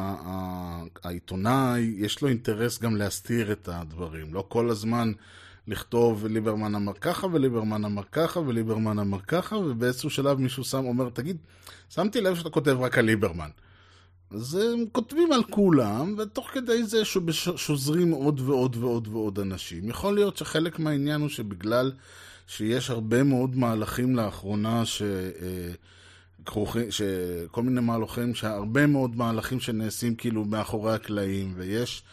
העיתונאי, 1.03 1.93
יש 1.97 2.21
לו 2.21 2.27
אינטרס 2.27 2.79
גם 2.79 2.95
להסתיר 2.95 3.51
את 3.51 3.69
הדברים. 3.71 4.33
לא 4.33 4.45
כל 4.47 4.69
הזמן 4.69 5.11
לכתוב 5.67 6.25
ליברמן 6.25 6.75
אמר 6.75 6.93
ככה, 6.93 7.27
וליברמן 7.27 7.85
אמר 7.85 8.03
ככה, 8.11 8.39
וליברמן 8.39 8.99
אמר 8.99 9.19
ככה, 9.27 9.55
ובאיזשהו 9.55 10.09
שלב 10.09 10.39
מישהו 10.39 10.63
שם, 10.63 10.85
אומר, 10.85 11.09
תגיד, 11.09 11.37
שמתי 11.89 12.21
לב 12.21 12.35
שאתה 12.35 12.49
כותב 12.49 12.77
רק 12.79 12.97
על 12.97 13.05
ליברמן. 13.05 13.49
אז 14.31 14.55
הם 14.55 14.85
כותבים 14.91 15.31
על 15.31 15.43
כולם, 15.43 16.15
ותוך 16.17 16.49
כדי 16.53 16.83
זה 16.83 17.05
שוזרים 17.55 18.11
עוד 18.11 18.39
ועוד 18.39 18.75
ועוד 18.75 19.07
ועוד 19.07 19.39
אנשים. 19.39 19.89
יכול 19.89 20.15
להיות 20.15 20.37
שחלק 20.37 20.79
מהעניין 20.79 21.21
הוא 21.21 21.29
שבגלל 21.29 21.91
שיש 22.47 22.89
הרבה 22.89 23.23
מאוד 23.23 23.55
מהלכים 23.55 24.15
לאחרונה 24.15 24.85
ש... 24.85 25.01
אה, 25.01 25.71
שכל 26.89 27.63
מיני 27.63 27.81
מהלכים, 27.81 28.35
שהרבה 28.35 28.87
מאוד 28.87 29.15
מהלכים 29.15 29.59
שנעשים 29.59 30.15
כאילו 30.15 30.45
מאחורי 30.45 30.93
הקלעים, 30.93 31.53
ויש 31.55 32.03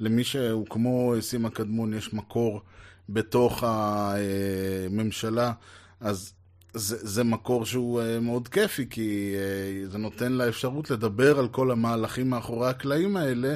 למי 0.00 0.24
שהוא 0.24 0.66
כמו 0.66 1.14
סימה 1.20 1.50
קדמון, 1.50 1.94
יש 1.94 2.14
מקור 2.14 2.60
בתוך 3.08 3.64
הממשלה, 3.66 5.52
אז 6.00 6.32
זה, 6.74 6.96
זה 7.00 7.24
מקור 7.24 7.66
שהוא 7.66 8.00
uh, 8.00 8.20
מאוד 8.20 8.48
כיפי, 8.48 8.86
כי 8.90 9.34
uh, 9.34 9.90
זה 9.90 9.98
נותן 9.98 10.32
לה 10.32 10.48
אפשרות 10.48 10.90
לדבר 10.90 11.38
על 11.38 11.48
כל 11.48 11.70
המהלכים 11.70 12.30
מאחורי 12.30 12.68
הקלעים 12.68 13.16
האלה, 13.16 13.54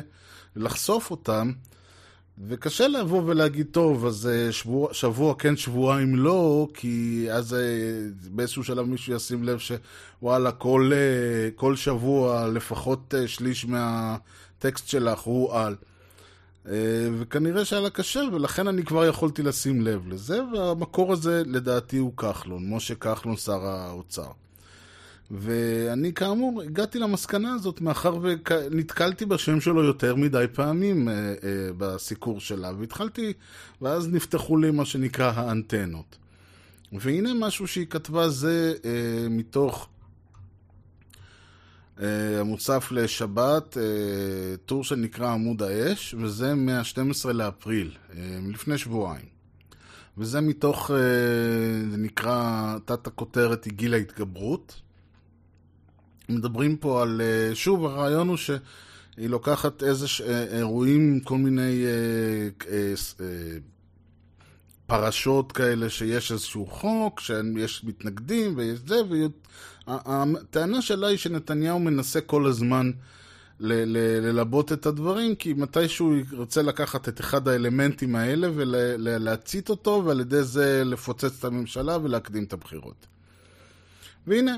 לחשוף 0.56 1.10
אותם, 1.10 1.52
וקשה 2.48 2.88
לבוא 2.88 3.22
ולהגיד, 3.26 3.66
טוב, 3.70 4.06
אז 4.06 4.28
uh, 4.28 4.52
שבוע, 4.52 4.94
שבוע 4.94 5.34
כן, 5.38 5.56
שבועיים 5.56 6.16
לא, 6.16 6.68
כי 6.74 7.26
אז 7.32 7.52
uh, 7.52 7.56
באיזשהו 8.30 8.64
שלב 8.64 8.86
מישהו 8.86 9.14
ישים 9.14 9.44
לב 9.44 9.58
שוואלה, 9.58 10.52
כל, 10.52 10.92
uh, 10.92 11.58
כל 11.58 11.76
שבוע 11.76 12.48
לפחות 12.48 13.14
uh, 13.14 13.28
שליש 13.28 13.64
מהטקסט 13.66 14.88
שלך 14.88 15.20
הוא 15.20 15.54
על. 15.54 15.76
אה, 16.68 17.08
וכנראה 17.18 17.64
שהיה 17.64 17.82
לה 17.82 17.90
קשה, 17.90 18.20
ולכן 18.32 18.68
אני 18.68 18.84
כבר 18.84 19.06
יכולתי 19.06 19.42
לשים 19.42 19.82
לב 19.82 20.08
לזה, 20.08 20.40
והמקור 20.54 21.12
הזה 21.12 21.42
לדעתי 21.46 21.98
הוא 21.98 22.16
כחלון, 22.16 22.74
משה 22.74 22.94
כחלון 22.94 23.36
שר 23.36 23.66
האוצר. 23.66 24.30
ואני 25.30 26.12
כאמור 26.12 26.62
הגעתי 26.62 26.98
למסקנה 26.98 27.54
הזאת 27.54 27.80
מאחר 27.80 28.18
ונתקלתי 28.22 29.26
בשם 29.26 29.60
שלו 29.60 29.84
יותר 29.84 30.16
מדי 30.16 30.44
פעמים 30.52 31.08
אה, 31.08 31.14
אה, 31.14 31.34
בסיקור 31.78 32.40
שלה, 32.40 32.72
והתחלתי, 32.78 33.32
ואז 33.82 34.08
נפתחו 34.08 34.56
לי 34.56 34.70
מה 34.70 34.84
שנקרא 34.84 35.32
האנטנות. 35.34 36.16
והנה 36.92 37.34
משהו 37.34 37.66
שהיא 37.66 37.86
כתבה 37.86 38.28
זה 38.28 38.74
אה, 38.84 39.28
מתוך 39.30 39.88
המוצף 42.40 42.88
לשבת, 42.90 43.76
אה, 43.76 43.82
טור 44.66 44.84
שנקרא 44.84 45.32
עמוד 45.32 45.62
האש, 45.62 46.14
וזה 46.18 46.54
מה-12 46.54 47.32
לאפריל, 47.32 47.90
אה, 48.16 48.38
לפני 48.48 48.78
שבועיים. 48.78 49.32
וזה 50.18 50.40
מתוך, 50.40 50.90
זה 51.90 51.96
נקרא, 51.96 52.76
תת 52.84 53.06
הכותרת 53.06 53.64
היא 53.64 53.72
גיל 53.72 53.94
ההתגברות. 53.94 54.80
מדברים 56.28 56.76
פה 56.76 57.02
על, 57.02 57.20
שוב, 57.54 57.84
הרעיון 57.84 58.28
הוא 58.28 58.36
שהיא 58.36 58.58
לוקחת 59.16 59.82
איזה 59.82 60.06
אירועים, 60.52 61.20
כל 61.20 61.38
מיני 61.38 61.84
פרשות 64.92 65.52
כאלה 65.52 65.90
שיש 65.90 66.32
איזשהו 66.32 66.66
חוק, 66.66 67.20
שיש 67.20 67.84
מתנגדים 67.84 68.54
ויש 68.56 68.78
זה, 68.86 69.00
הטענה 69.86 70.82
שלה 70.82 71.06
היא 71.06 71.16
שנתניהו 71.16 71.78
מנסה 71.78 72.20
כל 72.20 72.46
הזמן 72.46 72.90
ל- 73.60 73.72
ל- 73.72 74.28
ללבות 74.28 74.72
את 74.72 74.86
הדברים, 74.86 75.34
כי 75.34 75.52
מתישהו 75.52 76.16
ירצה 76.32 76.62
לקחת 76.62 77.08
את 77.08 77.20
אחד 77.20 77.48
האלמנטים 77.48 78.16
האלה 78.16 78.48
ולהצית 78.54 79.70
ול- 79.70 79.76
אותו, 79.76 80.02
ועל 80.04 80.20
ידי 80.20 80.42
זה 80.42 80.82
לפוצץ 80.84 81.38
את 81.38 81.44
הממשלה 81.44 81.98
ולהקדים 82.02 82.44
את 82.44 82.52
הבחירות. 82.52 83.06
והנה, 84.26 84.56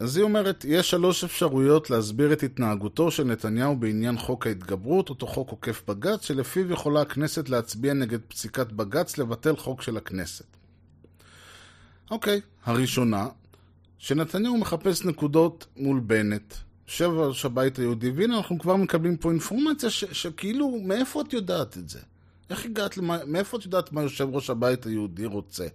אז 0.00 0.16
היא 0.16 0.24
אומרת, 0.24 0.64
יש 0.68 0.90
שלוש 0.90 1.24
אפשרויות 1.24 1.90
להסביר 1.90 2.32
את 2.32 2.42
התנהגותו 2.42 3.10
של 3.10 3.24
נתניהו 3.24 3.76
בעניין 3.76 4.18
חוק 4.18 4.46
ההתגברות, 4.46 5.08
אותו 5.08 5.26
חוק 5.26 5.50
עוקף 5.50 5.82
בג"ץ, 5.88 6.24
שלפיו 6.24 6.72
יכולה 6.72 7.00
הכנסת 7.00 7.48
להצביע 7.48 7.92
נגד 7.92 8.20
פסיקת 8.28 8.72
בג"ץ 8.72 9.18
לבטל 9.18 9.56
חוק 9.56 9.82
של 9.82 9.96
הכנסת. 9.96 10.44
אוקיי, 12.10 12.40
הראשונה, 12.64 13.28
שנתניהו 13.98 14.58
מחפש 14.58 15.04
נקודות 15.04 15.66
מול 15.76 16.00
בנט, 16.00 16.54
יושב 16.88 17.08
ראש 17.08 17.44
הבית 17.44 17.78
היהודי, 17.78 18.10
והנה 18.10 18.36
אנחנו 18.36 18.58
כבר 18.58 18.76
מקבלים 18.76 19.16
פה 19.16 19.30
אינפורמציה 19.30 19.90
ש, 19.90 20.04
שכאילו, 20.04 20.80
מאיפה 20.84 21.20
את 21.20 21.32
יודעת 21.32 21.78
את 21.78 21.88
זה? 21.88 22.00
איך 22.50 22.64
הגעת, 22.64 22.96
למה, 22.96 23.18
מאיפה 23.26 23.56
את 23.56 23.64
יודעת 23.64 23.92
מה 23.92 24.02
יושב 24.02 24.28
ראש 24.32 24.50
הבית 24.50 24.86
היהודי 24.86 25.26
רוצה? 25.26 25.66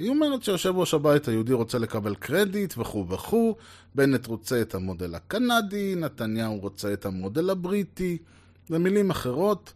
היא 0.00 0.10
אומרת 0.10 0.42
שיושב 0.42 0.76
ראש 0.76 0.94
הבית 0.94 1.28
היהודי 1.28 1.52
רוצה 1.52 1.78
לקבל 1.78 2.14
קרדיט 2.14 2.74
וכו' 2.78 3.08
וכו', 3.08 3.56
בנט 3.94 4.26
רוצה 4.26 4.60
את 4.60 4.74
המודל 4.74 5.14
הקנדי, 5.14 5.94
נתניהו 5.96 6.58
רוצה 6.58 6.92
את 6.92 7.06
המודל 7.06 7.50
הבריטי, 7.50 8.18
במילים 8.70 9.10
אחרות, 9.10 9.72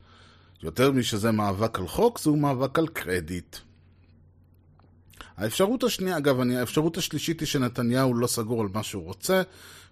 יותר 0.62 0.92
משזה 0.92 1.30
מאבק 1.30 1.78
על 1.78 1.86
חוק, 1.86 2.20
זהו 2.20 2.36
מאבק 2.36 2.78
על 2.78 2.88
קרדיט. 2.88 3.56
האפשרות 5.36 5.84
השנייה, 5.84 6.18
אגב, 6.18 6.40
אני, 6.40 6.56
האפשרות 6.56 6.96
השלישית 6.96 7.40
היא 7.40 7.46
שנתניהו 7.46 8.14
לא 8.14 8.26
סגור 8.26 8.60
על 8.60 8.68
מה 8.74 8.82
שהוא 8.82 9.04
רוצה. 9.04 9.42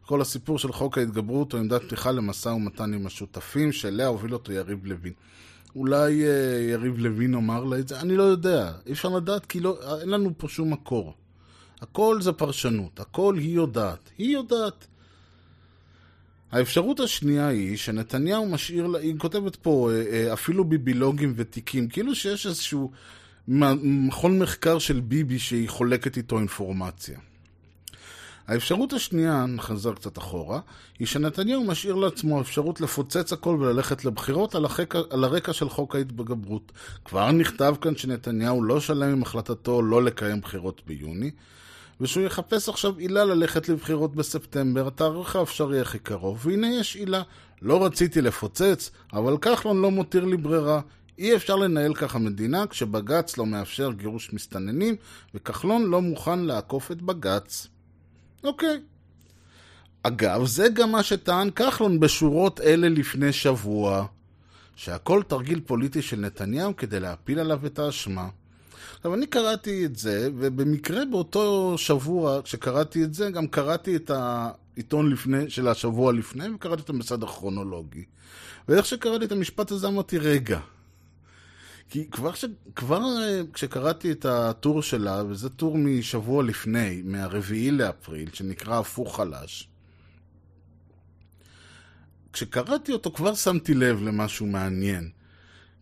כל 0.07 0.21
הסיפור 0.21 0.59
של 0.59 0.73
חוק 0.73 0.99
ההתגברות 0.99 1.53
הוא 1.53 1.61
עמדת 1.61 1.83
פתיחה 1.83 2.13
למשא 2.13 2.49
ומתן 2.49 2.95
עם 2.95 3.07
השותפים, 3.07 3.73
שאליה 3.73 4.07
הוביל 4.07 4.33
אותו 4.33 4.53
יריב 4.53 4.87
לוין. 4.87 5.13
אולי 5.77 6.25
אה, 6.25 6.61
יריב 6.71 6.99
לוין 6.99 7.35
אמר 7.35 7.65
לה 7.65 7.79
את 7.79 7.89
זה, 7.89 8.01
אני 8.01 8.17
לא 8.17 8.23
יודע. 8.23 8.73
אי 8.87 8.93
אפשר 8.93 9.09
לדעת 9.09 9.47
כי 9.47 9.61
לא, 9.61 10.01
אין 10.01 10.09
לנו 10.09 10.31
פה 10.37 10.49
שום 10.49 10.73
מקור. 10.73 11.15
הכל 11.81 12.19
זה 12.21 12.33
פרשנות, 12.33 13.01
הכל 13.01 13.37
היא 13.39 13.55
יודעת. 13.55 14.11
היא 14.19 14.35
יודעת. 14.35 14.87
האפשרות 16.53 17.01
השנייה 17.01 17.49
היא 17.49 17.77
שנתניהו 17.77 18.47
משאיר 18.47 18.87
לה, 18.87 18.99
היא 18.99 19.15
כותבת 19.19 19.57
פה 19.57 19.91
אה, 19.93 20.05
אה, 20.13 20.33
אפילו 20.33 20.65
ביבילוגים 20.65 21.33
ותיקים, 21.37 21.89
כאילו 21.89 22.15
שיש 22.15 22.47
איזשהו 22.47 22.91
מכון 23.49 24.39
מחקר 24.39 24.79
של 24.79 25.01
ביבי 25.01 25.39
שהיא 25.39 25.69
חולקת 25.69 26.17
איתו 26.17 26.39
אינפורמציה. 26.39 27.19
האפשרות 28.47 28.93
השנייה, 28.93 29.47
נחזר 29.47 29.93
קצת 29.93 30.19
אחורה, 30.19 30.61
היא 30.99 31.07
שנתניהו 31.07 31.65
משאיר 31.65 31.95
לעצמו 31.95 32.41
אפשרות 32.41 32.81
לפוצץ 32.81 33.33
הכל 33.33 33.57
וללכת 33.61 34.05
לבחירות 34.05 34.55
על, 34.55 34.65
החק... 34.65 34.95
על 34.97 35.25
הרקע 35.25 35.53
של 35.53 35.69
חוק 35.69 35.95
ההתגברות. 35.95 36.73
כבר 37.05 37.31
נכתב 37.31 37.75
כאן 37.81 37.97
שנתניהו 37.97 38.63
לא 38.63 38.81
שלם 38.81 39.13
עם 39.13 39.23
החלטתו 39.23 39.83
לא 39.83 40.03
לקיים 40.03 40.41
בחירות 40.41 40.83
ביוני, 40.87 41.31
ושהוא 42.01 42.25
יחפש 42.25 42.69
עכשיו 42.69 42.99
עילה 42.99 43.25
ללכת 43.25 43.69
לבחירות 43.69 44.17
בספטמבר, 44.17 44.87
התאריך 44.87 45.37
האפשרי 45.37 45.81
הכי 45.81 45.99
קרוב, 45.99 46.47
והנה 46.47 46.75
יש 46.75 46.97
עילה. 46.97 47.23
לא 47.63 47.85
רציתי 47.85 48.21
לפוצץ, 48.21 48.91
אבל 49.13 49.37
כחלון 49.37 49.83
לא 49.83 49.91
מותיר 49.91 50.25
לי 50.25 50.37
ברירה. 50.37 50.81
אי 51.19 51.37
אפשר 51.37 51.57
לנהל 51.57 51.95
ככה 51.95 52.19
מדינה 52.19 52.67
כשבג"ץ 52.67 53.39
לא 53.39 53.47
מאפשר 53.47 53.93
גירוש 53.93 54.33
מסתננים, 54.33 54.97
וכחלון 55.35 55.83
לא 55.85 56.03
מוכן 56.03 56.39
לעקוף 56.39 56.93
את 56.93 57.03
בג"ץ. 57.03 57.69
אוקיי. 58.45 58.81
אגב, 60.03 60.47
זה 60.47 60.69
גם 60.69 60.93
מה 60.93 61.03
שטען 61.03 61.51
כחלון 61.51 62.01
בשורות 62.01 62.61
אלה 62.61 62.89
לפני 62.89 63.33
שבוע, 63.33 64.07
שהכל 64.77 65.23
תרגיל 65.29 65.61
פוליטי 65.67 66.03
של 66.03 66.17
נתניהו 66.17 66.77
כדי 66.77 67.01
להפיל 67.01 67.39
עליו 67.39 67.67
את 67.67 67.79
האשמה. 67.79 68.29
עכשיו, 68.97 69.15
אני 69.15 69.27
קראתי 69.27 69.85
את 69.85 69.97
זה, 69.97 70.29
ובמקרה 70.39 71.05
באותו 71.05 71.75
שבוע, 71.79 72.43
כשקראתי 72.43 73.05
את 73.05 73.15
זה, 73.15 73.31
גם 73.31 73.47
קראתי 73.47 73.97
את 73.97 74.11
העיתון 74.11 75.11
לפני, 75.11 75.51
של 75.51 75.69
השבוע 75.69 76.13
לפני, 76.13 76.51
וקראתי 76.55 76.83
את 76.83 76.91
המסד 76.91 77.23
הכרונולוגי. 77.23 78.05
ואיך 78.69 78.87
שקראתי 78.87 79.25
את 79.25 79.33
המשפט 79.33 79.71
הזה, 79.71 79.87
אמרתי, 79.87 80.19
רגע. 80.19 80.61
כי 81.93 82.07
כבר, 82.11 82.35
ש... 82.35 82.45
כבר 82.77 83.03
כשקראתי 83.53 84.13
את 84.13 84.25
הטור 84.25 84.83
שלה, 84.83 85.23
וזה 85.29 85.49
טור 85.49 85.79
משבוע 85.79 86.43
לפני, 86.43 87.03
מהרביעי 87.05 87.71
לאפריל, 87.71 88.29
שנקרא 88.33 88.79
הפוך 88.79 89.17
חלש, 89.17 89.69
כשקראתי 92.33 92.93
אותו 92.93 93.13
כבר 93.13 93.35
שמתי 93.35 93.75
לב 93.75 94.03
למשהו 94.03 94.47
מעניין. 94.47 95.11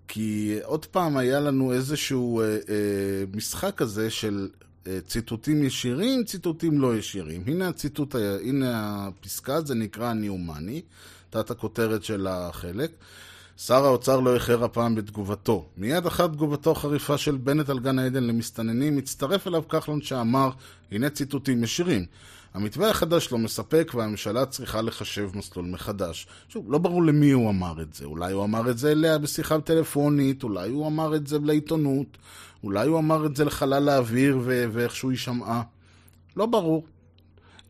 כי 0.09 0.59
עוד 0.65 0.87
פעם 0.87 1.17
היה 1.17 1.41
לנו 1.41 1.73
איזשהו 1.73 2.41
אה, 2.41 2.47
אה, 2.47 3.25
משחק 3.33 3.75
כזה 3.77 4.11
של 4.11 4.49
אה, 4.87 4.99
ציטוטים 5.07 5.65
ישירים, 5.65 6.25
ציטוטים 6.25 6.81
לא 6.81 6.97
ישירים. 6.97 7.43
הנה 7.47 7.69
הציטוט, 7.69 8.15
הנה 8.43 9.07
הפסקה, 9.07 9.61
זה 9.61 9.75
נקרא 9.75 10.13
ניומני, 10.13 10.83
תת 11.31 11.51
הכותרת 11.51 12.05
של 12.05 12.27
החלק. 12.27 12.91
שר 13.67 13.85
האוצר 13.85 14.21
לא 14.21 14.35
איחר 14.35 14.65
הפעם 14.65 14.95
בתגובתו. 14.95 15.69
מיד 15.77 16.07
אחר 16.07 16.27
תגובתו 16.27 16.73
החריפה 16.73 17.19
של 17.19 17.37
בנט 17.37 17.69
על 17.69 17.79
גן 17.79 17.99
העדן 17.99 18.25
למסתננים, 18.25 18.99
הצטרף 18.99 19.47
אליו 19.47 19.69
כחלון 19.69 20.03
שאמר, 20.03 20.51
הנה 20.93 21.11
ציטוטים 21.11 21.65
ישירים. 21.65 22.07
המתווה 22.55 22.91
החדש 22.91 23.33
לא 23.33 23.39
מספק 23.39 23.93
והממשלה 23.95 24.47
צריכה 24.47 24.83
לחשב 24.83 25.31
מסלול 25.35 25.67
מחדש. 25.67 26.27
שוב, 26.49 26.73
לא 26.73 26.79
ברור 26.79 27.03
למי 27.03 27.31
הוא 27.31 27.51
אמר 27.51 27.83
את 27.83 27.95
זה. 27.95 28.05
אולי 28.05 28.33
הוא 28.33 28.45
אמר 28.45 28.71
את 28.71 28.79
זה 28.79 28.93
אליה 28.93 29.19
בשיחה 29.19 29.61
טלפונית, 29.61 30.43
אולי 30.43 30.71
הוא 30.71 30.87
אמר 30.87 31.17
את 31.17 31.27
זה 31.27 31.39
לעיתונות, 31.39 32.19
אולי 32.65 32.87
הוא 32.87 32.99
אמר 32.99 33.27
את 33.27 33.37
זה 33.37 33.45
לחלל 33.45 33.89
האוויר 33.89 34.39
ו- 34.43 34.65
ואיכשהו 34.73 35.11
היא 35.11 35.19
שמעה. 35.19 35.63
לא 36.37 36.47
ברור. 36.47 36.87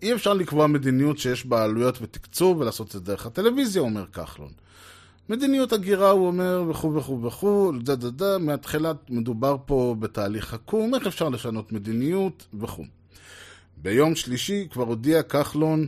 אי 0.02 0.14
אפשר 0.14 0.34
לקבוע 0.34 0.66
מדיניות 0.66 1.18
שיש 1.18 1.46
בה 1.46 1.64
עלויות 1.64 2.02
ותקצוב 2.02 2.60
ולעשות 2.60 2.86
את 2.86 2.92
זה 2.92 3.00
דרך 3.00 3.26
הטלוויזיה, 3.26 3.82
אומר 3.82 4.06
כחלון. 4.06 4.50
מדיניות 5.30 5.72
הגירה, 5.72 6.10
הוא 6.10 6.26
אומר, 6.26 6.64
וכו' 6.68 6.94
וכו' 6.94 7.22
וכו', 7.22 7.72
דה 7.82 7.94
דה 7.94 8.10
דה, 8.10 8.38
מהתחילה 8.38 8.92
מדובר 9.08 9.56
פה 9.66 9.96
בתהליך 9.98 10.54
עקום, 10.54 10.94
איך 10.94 11.06
אפשר 11.06 11.28
לשנות 11.28 11.72
מדיניות 11.72 12.46
וכו'. 12.60 12.84
ביום 13.76 14.14
שלישי 14.14 14.68
כבר 14.70 14.84
הודיע 14.84 15.22
כחלון 15.22 15.86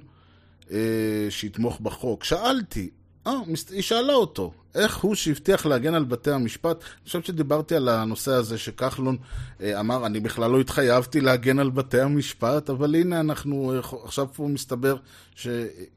אה, 0.70 1.26
שיתמוך 1.30 1.80
בחוק. 1.80 2.24
שאלתי, 2.24 2.90
אה, 3.26 3.32
היא 3.70 3.82
שאלה 3.82 4.12
אותו, 4.12 4.52
איך 4.74 4.96
הוא 4.96 5.14
שהבטיח 5.14 5.66
להגן 5.66 5.94
על 5.94 6.04
בתי 6.04 6.30
המשפט? 6.30 6.82
אני 6.82 7.06
חושב 7.06 7.22
שדיברתי 7.22 7.76
על 7.76 7.88
הנושא 7.88 8.32
הזה 8.32 8.58
שכחלון 8.58 9.16
אה, 9.60 9.80
אמר, 9.80 10.06
אני 10.06 10.20
בכלל 10.20 10.50
לא 10.50 10.60
התחייבתי 10.60 11.20
להגן 11.20 11.58
על 11.58 11.70
בתי 11.70 12.00
המשפט, 12.00 12.70
אבל 12.70 12.94
הנה 12.94 13.20
אנחנו, 13.20 13.72
אה, 13.74 13.78
עכשיו 14.04 14.28
פה 14.34 14.48
מסתבר 14.48 14.96
ש... 15.34 15.48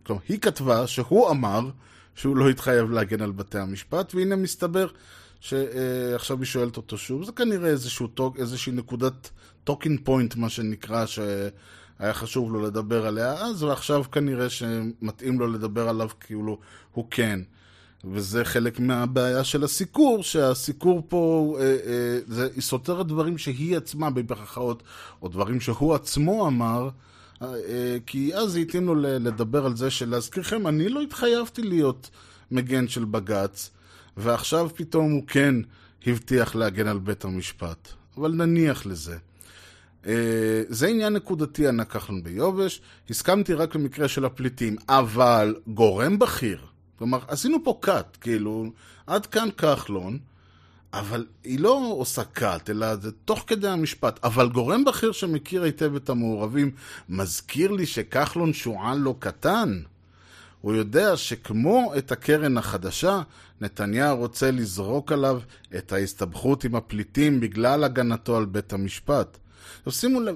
כלומר, 0.04 0.22
היא 0.30 0.40
כתבה 0.40 0.88
שהוא 0.88 1.30
אמר 1.30 1.70
שהוא 2.16 2.38
לא 2.38 2.50
התחייב 2.50 2.92
להגן 2.92 3.22
על 3.22 3.32
בתי 3.32 3.60
המשפט, 3.60 4.16
והנה 4.16 4.36
מסתבר 4.36 4.88
שעכשיו 5.40 6.38
היא 6.38 6.46
שואלת 6.46 6.78
אותו 6.78 6.98
שוב. 6.98 7.24
זה 7.24 7.32
כנראה 7.32 7.70
איזשהו, 7.70 8.08
איזושהי 8.38 8.74
נקודת 8.74 9.30
talking 9.64 10.00
point, 10.04 10.36
מה 10.36 10.50
שנקרא, 10.50 11.06
שהיה 11.06 12.14
חשוב 12.14 12.54
לו 12.54 12.62
לדבר 12.62 13.06
עליה 13.08 13.34
אז, 13.34 13.64
ועכשיו 13.64 14.04
כנראה 14.12 14.50
שמתאים 14.50 15.40
לו 15.40 15.48
לדבר 15.48 15.90
עליו 15.90 16.10
כאילו 16.20 16.60
הוא 16.92 17.08
כן. 17.12 17.40
וזה 18.12 18.46
חלק 18.46 18.80
מהבעיה 18.80 19.44
של 19.44 19.64
הסיקור, 19.64 20.24
שהסיקור 20.24 21.02
פה, 21.08 21.56
אה, 21.60 21.64
אה, 21.64 22.20
זה, 22.28 22.50
היא 22.56 22.62
סותרת 22.62 23.08
דברים 23.08 23.38
שהיא 23.38 23.78
עצמה, 23.78 24.10
בברכאות, 24.10 24.84
או 25.22 25.28
דברים 25.28 25.62
שהוא 25.62 25.96
עצמו 25.96 26.48
אמר, 26.48 26.90
כי 28.06 28.36
אז 28.36 28.56
התאים 28.56 28.86
לו 28.86 28.96
לדבר 28.96 29.66
על 29.66 29.76
זה 29.76 29.92
שלהזכירכם, 29.92 30.68
אני 30.68 30.90
לא 30.90 31.02
התחייבתי 31.02 31.62
להיות 31.62 32.10
מגן 32.52 32.88
של 32.88 33.06
בג"ץ, 33.06 33.70
ועכשיו 34.18 34.70
פתאום 34.76 35.12
הוא 35.12 35.24
כן 35.28 35.56
הבטיח 36.08 36.56
להגן 36.56 36.88
על 36.88 37.00
בית 37.00 37.26
המשפט. 37.26 37.90
אבל 38.18 38.32
נניח 38.32 38.86
לזה. 38.86 39.18
אה, 40.08 40.64
זה 40.68 40.88
עניין 40.88 41.14
נקודתי 41.14 41.68
ענה 41.68 41.86
כחלון 41.86 42.24
ביובש, 42.24 42.82
הסכמתי 43.10 43.54
רק 43.54 43.76
למקרה 43.76 44.08
של 44.08 44.26
הפליטים, 44.26 44.76
אבל 44.90 45.56
גורם 45.68 46.20
בכיר, 46.20 46.60
כלומר, 46.98 47.20
עשינו 47.28 47.58
פה 47.64 47.78
קאט, 47.82 48.18
כאילו, 48.22 48.72
עד 49.08 49.26
כאן 49.26 49.50
כחלון, 49.58 50.20
אבל 50.96 51.26
היא 51.44 51.60
לא 51.60 51.96
עושה 51.98 52.24
קאט, 52.24 52.70
אלא 52.70 52.96
זה 52.96 53.12
תוך 53.12 53.44
כדי 53.48 53.68
המשפט. 53.68 54.20
אבל 54.24 54.50
גורם 54.50 54.86
בכיר 54.86 55.12
שמכיר 55.12 55.64
היטב 55.64 55.96
את 55.96 56.10
המעורבים, 56.10 56.72
מזכיר 57.10 57.72
לי 57.72 57.86
שכחלון 57.86 58.54
שועל 58.54 58.98
לא 58.98 59.16
קטן. 59.20 59.82
הוא 60.62 60.74
יודע 60.74 61.18
שכמו 61.18 61.94
את 61.98 62.12
הקרן 62.12 62.58
החדשה, 62.58 63.22
נתניהו 63.62 64.18
רוצה 64.18 64.52
לזרוק 64.52 65.12
עליו 65.12 65.42
את 65.78 65.92
ההסתבכות 65.92 66.64
עם 66.64 66.76
הפליטים 66.76 67.40
בגלל 67.40 67.84
הגנתו 67.84 68.38
על 68.38 68.46
בית 68.46 68.74
המשפט. 68.74 69.38
עכשיו 69.78 69.94
שימו 69.94 70.20
לב, 70.20 70.36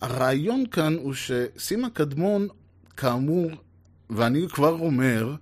הרעיון 0.00 0.66
כאן 0.66 0.96
הוא 1.02 1.14
שסימה 1.14 1.90
קדמון, 1.90 2.48
כאמור, 2.96 3.50
ואני 4.10 4.48
כבר 4.48 4.72
אומר, 4.72 5.34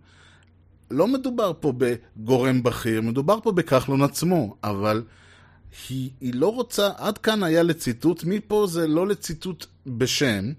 לא 0.91 1.09
מדובר 1.09 1.53
פה 1.61 1.73
בגורם 1.79 2.63
בכיר, 2.63 3.03
מדובר 3.03 3.41
פה 3.43 3.53
בכחלון 3.53 4.03
עצמו, 4.03 4.57
אבל 4.65 5.03
היא, 5.89 6.11
היא 6.21 6.35
לא 6.35 6.55
רוצה, 6.55 6.91
עד 6.97 7.19
כאן 7.19 7.43
היה 7.43 7.63
לציטוט, 7.63 8.25
מפה 8.25 8.67
זה 8.69 8.87
לא 8.87 9.07
לציטוט 9.07 9.67
בשם, 9.87 10.53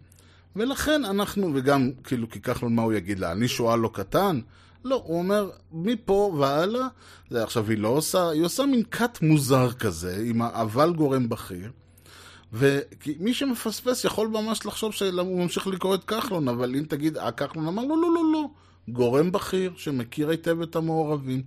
ולכן 0.55 1.05
אנחנו, 1.05 1.51
וגם, 1.53 1.91
כאילו, 2.03 2.29
כי 2.29 2.41
כחלון 2.41 2.75
מה 2.75 2.81
הוא 2.81 2.93
יגיד 2.93 3.19
לה, 3.19 3.31
אני 3.31 3.47
שועל 3.47 3.79
לא 3.79 3.89
קטן? 3.93 4.39
לא, 4.85 5.03
הוא 5.05 5.17
אומר, 5.17 5.49
מפה 5.71 6.35
והלאה, 6.39 6.87
זה 7.29 7.43
עכשיו 7.43 7.69
היא 7.69 7.77
לא 7.77 7.87
עושה, 7.87 8.29
היא 8.29 8.43
עושה 8.43 8.65
מין 8.65 8.83
קאט 8.83 9.21
מוזר 9.21 9.71
כזה, 9.71 10.23
עם 10.25 10.41
האבל 10.41 10.93
גורם 10.93 11.29
בכיר. 11.29 11.71
ומי 12.53 13.33
שמפספס 13.33 14.05
יכול 14.05 14.27
ממש 14.27 14.65
לחשוב 14.65 14.93
שהוא 14.93 15.43
ממשיך 15.43 15.67
לקרוא 15.67 15.95
את 15.95 16.03
כחלון, 16.03 16.47
אבל 16.47 16.75
אם 16.75 16.83
תגיד, 16.89 17.17
אה, 17.17 17.31
כחלון 17.31 17.67
אמר, 17.67 17.83
לא, 17.83 17.97
לא, 18.01 18.13
לא, 18.13 18.21
לא. 18.33 18.47
גורם 18.89 19.31
בכיר 19.31 19.73
שמכיר 19.77 20.29
היטב 20.29 20.61
את 20.61 20.75
המעורבים. 20.75 21.41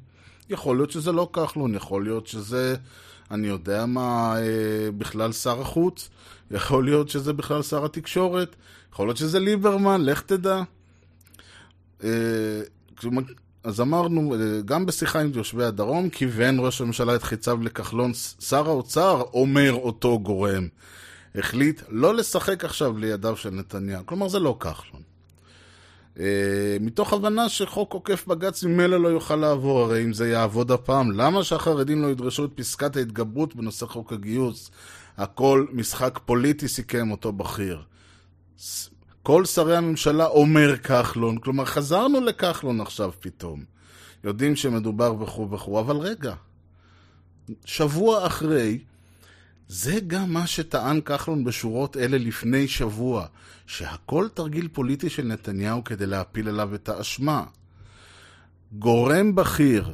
יכול 0.50 0.76
להיות 0.76 0.90
שזה 0.90 1.12
לא 1.12 1.30
כחלון, 1.32 1.74
יכול 1.74 2.04
להיות 2.04 2.26
שזה, 2.26 2.76
אני 3.30 3.46
יודע 3.46 3.86
מה, 3.86 4.34
אה, 4.38 4.90
בכלל 4.98 5.32
שר 5.32 5.60
החוץ, 5.60 6.10
יכול 6.50 6.84
להיות 6.84 7.08
שזה 7.08 7.32
בכלל 7.32 7.62
שר 7.62 7.84
התקשורת, 7.84 8.56
יכול 8.92 9.06
להיות 9.06 9.16
שזה 9.16 9.38
ליברמן, 9.38 10.04
לך 10.04 10.22
תדע. 10.22 10.62
אה, 12.04 12.60
אז 13.64 13.80
אמרנו, 13.80 14.34
אה, 14.34 14.60
גם 14.64 14.86
בשיחה 14.86 15.20
עם 15.20 15.30
יושבי 15.34 15.64
הדרום, 15.64 16.10
כיוון 16.10 16.56
ראש 16.60 16.80
הממשלה 16.80 17.14
את 17.14 17.22
חיציו 17.22 17.62
לכחלון, 17.62 18.12
שר 18.40 18.68
האוצר 18.68 19.22
אומר 19.32 19.72
אותו 19.72 20.18
גורם. 20.18 20.68
החליט 21.34 21.82
לא 21.88 22.14
לשחק 22.14 22.64
עכשיו 22.64 22.98
לידיו 22.98 23.36
של 23.36 23.50
נתניהו. 23.50 24.06
כלומר, 24.06 24.28
זה 24.28 24.38
לא 24.38 24.56
כחלון. 24.60 25.09
אה, 26.20 26.76
מתוך 26.80 27.12
הבנה 27.12 27.48
שחוק 27.48 27.92
עוקף 27.92 28.26
בג"ץ 28.26 28.64
ממילא 28.64 29.00
לא 29.00 29.08
יוכל 29.08 29.36
לעבור, 29.36 29.80
הרי 29.80 30.04
אם 30.04 30.12
זה 30.12 30.28
יעבוד 30.28 30.70
הפעם, 30.70 31.10
למה 31.10 31.44
שהחרדים 31.44 32.02
לא 32.02 32.06
ידרשו 32.06 32.44
את 32.44 32.50
פסקת 32.54 32.96
ההתגברות 32.96 33.56
בנושא 33.56 33.86
חוק 33.86 34.12
הגיוס? 34.12 34.70
הכל 35.16 35.66
משחק 35.72 36.18
פוליטי, 36.24 36.68
סיכם 36.68 37.10
אותו 37.10 37.32
בכיר. 37.32 37.82
כל 39.22 39.44
שרי 39.44 39.76
הממשלה 39.76 40.26
אומר 40.26 40.76
כחלון, 40.76 41.38
כלומר 41.38 41.64
חזרנו 41.64 42.20
לכחלון 42.20 42.80
עכשיו 42.80 43.10
פתאום. 43.20 43.64
יודעים 44.24 44.56
שמדובר 44.56 45.22
וכו' 45.22 45.50
וכו', 45.50 45.80
אבל 45.80 45.96
רגע, 45.96 46.34
שבוע 47.64 48.26
אחרי, 48.26 48.78
זה 49.72 50.00
גם 50.06 50.32
מה 50.32 50.46
שטען 50.46 51.00
כחלון 51.00 51.44
בשורות 51.44 51.96
אלה 51.96 52.18
לפני 52.18 52.68
שבוע, 52.68 53.26
שהכל 53.66 54.28
תרגיל 54.34 54.68
פוליטי 54.72 55.10
של 55.10 55.22
נתניהו 55.22 55.84
כדי 55.84 56.06
להפיל 56.06 56.48
עליו 56.48 56.74
את 56.74 56.88
האשמה. 56.88 57.44
גורם 58.72 59.34
בכיר 59.34 59.92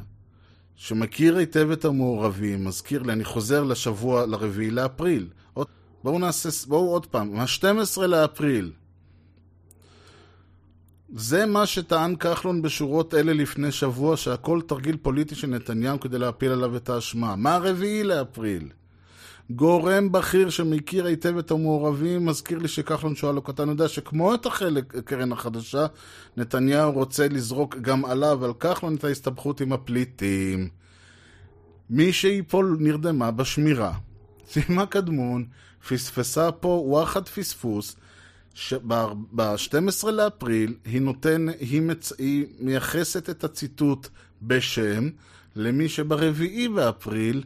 שמכיר 0.75 1.37
היטב 1.37 1.71
את 1.71 1.85
המעורבים, 1.85 2.65
מזכיר 2.65 3.03
לי, 3.03 3.13
אני 3.13 3.23
חוזר 3.23 3.63
לשבוע, 3.63 4.25
לרביעי 4.25 4.71
לאפריל. 4.71 5.27
בואו 6.03 6.19
נעשה, 6.19 6.49
בואו 6.67 6.89
עוד 6.89 7.05
פעם, 7.05 7.33
מה-12 7.33 8.01
לאפריל. 8.01 8.71
זה 11.15 11.45
מה 11.45 11.65
שטען 11.65 12.15
כחלון 12.15 12.61
בשורות 12.61 13.13
אלה 13.13 13.33
לפני 13.33 13.71
שבוע, 13.71 14.17
שהכל 14.17 14.61
תרגיל 14.67 14.97
פוליטי 15.01 15.35
של 15.35 15.47
נתניהו 15.47 15.99
כדי 15.99 16.19
להפיל 16.19 16.51
עליו 16.51 16.75
את 16.75 16.89
האשמה. 16.89 17.35
מה 17.35 17.55
הרביעי 17.55 18.03
לאפריל? 18.03 18.69
גורם 19.49 20.11
בכיר 20.11 20.49
שמכיר 20.49 21.05
היטב 21.05 21.37
את 21.37 21.51
המעורבים, 21.51 22.25
מזכיר 22.25 22.57
לי 22.57 22.67
שכחלון 22.67 23.15
שואל 23.15 23.35
לו 23.35 23.41
קטן, 23.41 23.69
יודע 23.69 23.87
שכמו 23.87 24.33
את 24.33 24.45
החלק, 24.45 24.95
הקרן 24.95 25.31
החדשה, 25.31 25.85
נתניהו 26.37 26.91
רוצה 26.91 27.27
לזרוק 27.27 27.75
גם 27.75 28.05
עליו, 28.05 28.45
על 28.45 28.53
כחלון 28.53 28.95
את 28.95 29.03
ההסתבכות 29.03 29.61
עם 29.61 29.73
הפליטים. 29.73 30.69
מי 31.89 32.13
שיפול 32.13 32.77
נרדמה 32.79 33.31
בשמירה. 33.31 33.93
סימה 34.49 34.85
קדמון 34.85 35.45
פספסה 35.87 36.51
פה 36.51 36.83
וואחד 36.85 37.27
פספוס, 37.27 37.95
שב-12 38.53 40.11
לאפריל 40.11 40.73
היא 40.85 41.01
נותן, 41.01 41.45
היא, 41.59 41.81
מצ... 41.81 42.13
היא 42.17 42.45
מייחסת 42.59 43.29
את 43.29 43.43
הציטוט 43.43 44.07
בשם 44.41 45.09
למי 45.55 45.89
שברביעי 45.89 46.67
באפריל 46.67 47.43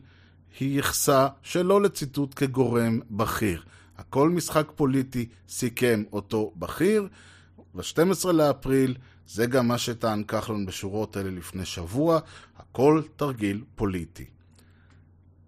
היא 0.59 0.75
ייחסה 0.75 1.27
שלא 1.41 1.81
לציטוט 1.81 2.33
כגורם 2.35 2.99
בכיר. 3.11 3.61
הכל 3.97 4.29
משחק 4.29 4.67
פוליטי, 4.75 5.25
סיכם 5.49 6.03
אותו 6.13 6.51
בכיר. 6.55 7.07
ב-12 7.75 8.31
לאפריל, 8.31 8.95
זה 9.27 9.45
גם 9.45 9.67
מה 9.67 9.77
שטען 9.77 10.23
כחלון 10.23 10.65
בשורות 10.65 11.17
אלה 11.17 11.29
לפני 11.29 11.65
שבוע, 11.65 12.19
הכל 12.57 13.01
תרגיל 13.15 13.63
פוליטי. 13.75 14.25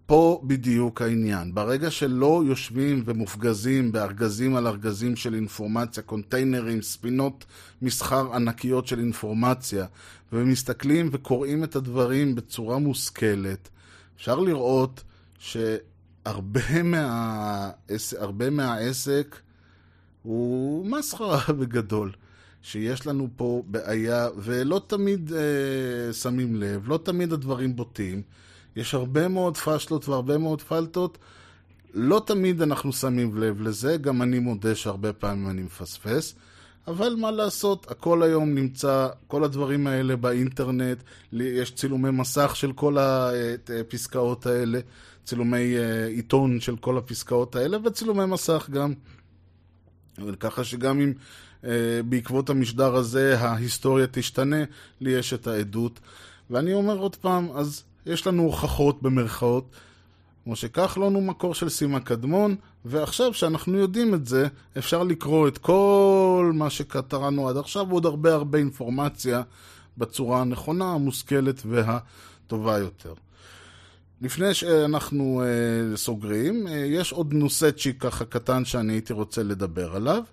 פה 0.05 0.41
בדיוק 0.43 1.01
העניין. 1.01 1.53
ברגע 1.53 1.91
שלא 1.91 2.43
יושבים 2.47 3.03
ומופגזים 3.05 3.91
בארגזים 3.91 4.55
על 4.55 4.67
ארגזים 4.67 5.15
של 5.15 5.35
אינפורמציה, 5.35 6.03
קונטיינרים, 6.03 6.81
ספינות 6.81 7.45
מסחר 7.81 8.33
ענקיות 8.33 8.87
של 8.87 8.99
אינפורמציה, 8.99 9.85
ומסתכלים 10.33 11.09
וקוראים 11.11 11.63
את 11.63 11.75
הדברים 11.75 12.35
בצורה 12.35 12.77
מושכלת, 12.77 13.69
אפשר 14.15 14.39
לראות 14.39 15.03
שהרבה 15.39 16.83
מה... 16.83 17.71
מהעסק 18.51 19.39
הוא 20.23 20.85
מסחרה 20.85 21.53
בגדול. 21.59 22.11
שיש 22.63 23.07
לנו 23.07 23.27
פה 23.35 23.63
בעיה, 23.67 24.27
ולא 24.37 24.81
תמיד 24.87 25.33
אה, 25.33 26.13
שמים 26.13 26.55
לב, 26.55 26.87
לא 26.87 26.99
תמיד 27.03 27.33
הדברים 27.33 27.75
בוטים. 27.75 28.21
יש 28.75 28.93
הרבה 28.93 29.27
מאוד 29.27 29.57
פשלות 29.57 30.09
והרבה 30.09 30.37
מאוד 30.37 30.61
פלטות. 30.61 31.17
לא 31.93 32.23
תמיד 32.25 32.61
אנחנו 32.61 32.93
שמים 32.93 33.37
לב 33.37 33.61
לזה, 33.61 33.97
גם 33.97 34.21
אני 34.21 34.39
מודה 34.39 34.75
שהרבה 34.75 35.13
פעמים 35.13 35.49
אני 35.49 35.61
מפספס. 35.61 36.35
אבל 36.87 37.15
מה 37.15 37.31
לעשות, 37.31 37.91
הכל 37.91 38.23
היום 38.23 38.55
נמצא, 38.55 39.07
כל 39.27 39.43
הדברים 39.43 39.87
האלה 39.87 40.15
באינטרנט, 40.15 41.03
יש 41.33 41.75
צילומי 41.75 42.11
מסך 42.11 42.55
של 42.55 42.73
כל 42.73 42.97
הפסקאות 42.99 44.45
האלה, 44.45 44.79
צילומי 45.25 45.77
אה, 45.77 46.05
עיתון 46.05 46.59
של 46.59 46.77
כל 46.77 46.97
הפסקאות 46.97 47.55
האלה, 47.55 47.77
וצילומי 47.83 48.25
מסך 48.25 48.69
גם. 48.69 48.93
ככה 50.39 50.63
שגם 50.63 50.99
אם 51.01 51.13
אה, 51.63 51.99
בעקבות 52.09 52.49
המשדר 52.49 52.95
הזה 52.95 53.39
ההיסטוריה 53.39 54.07
תשתנה, 54.11 54.63
לי 55.01 55.11
יש 55.11 55.33
את 55.33 55.47
העדות. 55.47 55.99
ואני 56.49 56.73
אומר 56.73 56.97
עוד 56.97 57.15
פעם, 57.15 57.47
אז 57.55 57.83
יש 58.05 58.27
לנו 58.27 58.43
הוכחות 58.43 59.01
במרכאות. 59.01 59.75
משה 60.47 60.67
כחלון 60.67 61.15
הוא 61.15 61.23
מקור 61.23 61.53
של 61.53 61.69
סימה 61.69 61.99
קדמון, 61.99 62.55
ועכשיו 62.85 63.33
שאנחנו 63.33 63.77
יודעים 63.77 64.13
את 64.13 64.25
זה, 64.25 64.47
אפשר 64.77 65.03
לקרוא 65.03 65.47
את 65.47 65.57
כל 65.57 66.51
מה 66.53 66.69
שקראנו 66.69 67.49
עד 67.49 67.57
עכשיו, 67.57 67.85
ועוד 67.89 68.05
הרבה 68.05 68.33
הרבה 68.33 68.57
אינפורמציה 68.57 69.41
בצורה 69.97 70.41
הנכונה, 70.41 70.91
המושכלת 70.91 71.63
והטובה 71.65 72.77
יותר. 72.77 73.13
לפני 74.21 74.53
שאנחנו 74.53 75.43
uh, 75.43 75.97
סוגרים, 75.97 76.67
uh, 76.67 76.69
יש 76.69 77.11
עוד 77.11 77.33
נושאצ'יק 77.33 78.01
ככה 78.01 78.25
קטן 78.25 78.65
שאני 78.65 78.93
הייתי 78.93 79.13
רוצה 79.13 79.43
לדבר 79.43 79.95
עליו. 79.95 80.23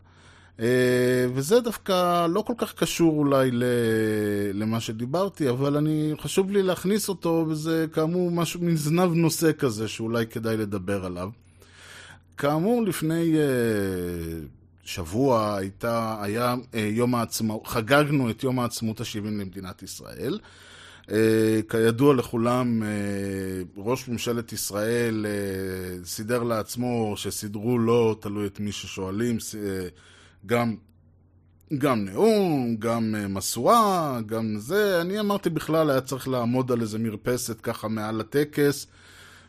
אה, 0.60 1.26
וזה 1.34 1.60
דווקא 1.60 2.26
לא 2.26 2.42
כל 2.42 2.52
כך 2.58 2.74
קשור 2.74 3.18
אולי 3.18 3.50
למה 4.54 4.80
שדיברתי, 4.80 5.50
אבל 5.50 5.76
אני, 5.76 6.12
חשוב 6.20 6.50
לי 6.50 6.62
להכניס 6.62 7.08
אותו, 7.08 7.46
וזה 7.48 7.86
כאמור 7.92 8.30
משהו, 8.30 8.60
מין 8.60 8.76
זנב 8.76 9.14
נושא 9.14 9.50
כזה 9.58 9.88
שאולי 9.88 10.26
כדאי 10.26 10.56
לדבר 10.56 11.04
עליו. 11.04 11.30
כאמור, 12.36 12.82
לפני 12.82 13.34
אה, 13.36 13.42
שבוע 14.84 15.56
הייתה, 15.56 16.16
היה 16.22 16.54
אה, 16.74 16.80
יום 16.80 17.14
העצמאות, 17.14 17.66
חגגנו 17.66 18.30
את 18.30 18.42
יום 18.42 18.60
העצמאות 18.60 19.00
ה-70 19.00 19.24
למדינת 19.24 19.82
ישראל. 19.82 20.38
כידוע 21.68 22.14
לכולם, 22.14 22.82
ראש 23.76 24.08
ממשלת 24.08 24.52
ישראל 24.52 25.26
סידר 26.04 26.42
לעצמו, 26.42 27.14
שסידרו 27.16 27.78
לו, 27.78 28.14
תלוי 28.14 28.46
את 28.46 28.60
מי 28.60 28.72
ששואלים, 28.72 29.38
גם, 30.46 30.76
גם 31.78 32.04
נאום, 32.04 32.76
גם 32.78 33.14
אה, 33.18 33.28
משואה, 33.28 34.18
גם 34.26 34.54
זה. 34.58 35.00
אני 35.00 35.20
אמרתי 35.20 35.50
בכלל, 35.50 35.90
היה 35.90 36.00
צריך 36.00 36.28
לעמוד 36.28 36.72
על 36.72 36.80
איזה 36.80 36.98
מרפסת 36.98 37.60
ככה 37.60 37.88
מעל 37.88 38.20
הטקס, 38.20 38.86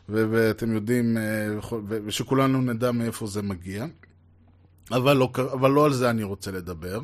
ו- 0.08 0.26
ואתם 0.30 0.74
יודעים, 0.74 1.16
אה, 1.16 1.48
ושכולנו 1.88 2.62
נדע 2.62 2.92
מאיפה 2.92 3.26
זה 3.26 3.42
מגיע. 3.42 3.86
אבל 4.90 5.16
לא, 5.16 5.30
אבל 5.52 5.70
לא 5.70 5.84
על 5.84 5.92
זה 5.92 6.10
אני 6.10 6.22
רוצה 6.22 6.50
לדבר. 6.50 7.00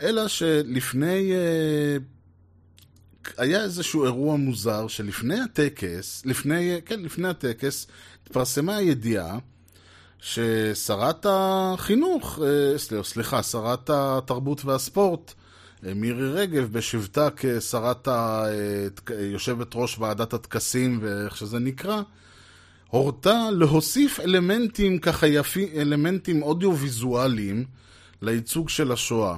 אלא 0.00 0.28
שלפני... 0.28 1.32
אה, 1.32 1.96
היה 3.38 3.62
איזשהו 3.62 4.04
אירוע 4.04 4.36
מוזר 4.36 4.88
שלפני 4.88 5.40
הטקס, 5.40 6.22
לפני, 6.26 6.80
כן, 6.84 7.00
לפני 7.00 7.28
הטקס, 7.28 7.86
התפרסמה 8.22 8.76
הידיעה 8.76 9.38
ששרת 10.20 11.26
החינוך, 11.28 12.38
אה, 12.42 13.02
סליחה, 13.02 13.42
שרת 13.42 13.90
התרבות 13.90 14.64
והספורט, 14.64 15.34
אה, 15.86 15.94
מירי 15.94 16.30
רגב, 16.30 16.72
בשבתה 16.72 17.28
כשרת 17.36 18.08
ה... 18.08 18.44
אה, 18.48 19.22
יושבת 19.24 19.68
ראש 19.74 19.98
ועדת 19.98 20.34
הטקסים 20.34 20.98
ואיך 21.02 21.36
שזה 21.36 21.58
נקרא, 21.58 22.02
הורתה 22.88 23.50
להוסיף 23.52 24.20
אלמנטים 24.20 24.98
ככה 24.98 25.26
יפים, 25.26 25.68
אלמנטים 25.76 26.42
אודיו-ויזואליים 26.42 27.64
לייצוג 28.22 28.68
של 28.68 28.92
השואה. 28.92 29.36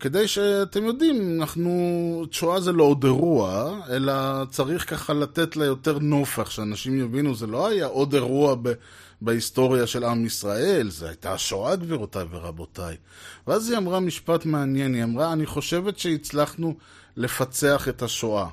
כדי 0.00 0.28
שאתם 0.28 0.84
יודעים, 0.84 1.40
אנחנו, 1.40 2.24
שואה 2.30 2.60
זה 2.60 2.72
לא 2.72 2.84
עוד 2.84 3.04
אירוע, 3.04 3.78
אלא 3.90 4.12
צריך 4.50 4.90
ככה 4.90 5.12
לתת 5.12 5.56
לה 5.56 5.64
יותר 5.64 5.98
נופח, 5.98 6.50
שאנשים 6.50 7.00
יבינו, 7.00 7.34
זה 7.34 7.46
לא 7.46 7.66
היה 7.66 7.86
עוד 7.86 8.14
אירוע 8.14 8.54
ב... 8.62 8.72
בהיסטוריה 9.20 9.86
של 9.86 10.04
עם 10.04 10.26
ישראל, 10.26 10.90
זו 10.90 11.06
הייתה 11.06 11.32
השואה 11.32 11.76
גבירותיי 11.76 12.24
ורבותיי. 12.30 12.96
ואז 13.46 13.70
היא 13.70 13.78
אמרה 13.78 14.00
משפט 14.00 14.46
מעניין, 14.46 14.94
היא 14.94 15.04
אמרה, 15.04 15.32
אני 15.32 15.46
חושבת 15.46 15.98
שהצלחנו 15.98 16.74
לפצח 17.16 17.88
את 17.88 18.02
השואה. 18.02 18.46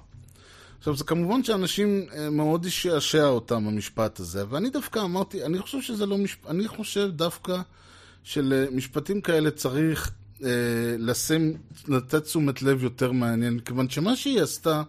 עכשיו, 0.80 0.96
זה 0.96 1.04
כמובן 1.04 1.44
שאנשים 1.44 2.06
אה, 2.14 2.30
מאוד 2.30 2.66
השעשע 2.66 3.26
אותם, 3.26 3.68
המשפט 3.68 4.20
הזה, 4.20 4.44
ואני 4.50 4.70
דווקא 4.70 5.00
אמרתי, 5.00 5.44
אני 5.44 5.60
חושב 5.60 5.82
שזה 5.82 6.06
לא 6.06 6.18
משפט, 6.18 6.50
אני 6.50 6.68
חושב 6.68 7.10
דווקא 7.12 7.58
שלמשפטים 8.24 9.22
כאלה 9.22 9.52
צריך 9.52 10.08
אה, 10.08 10.21
לשים, 11.00 11.54
לתת 11.88 12.24
תשומת 12.24 12.62
לב 12.62 12.84
יותר 12.84 13.12
מעניין, 13.12 13.60
כיוון 13.60 13.90
שמה 13.90 14.16
שהיא 14.16 14.42
עשתה, 14.42 14.84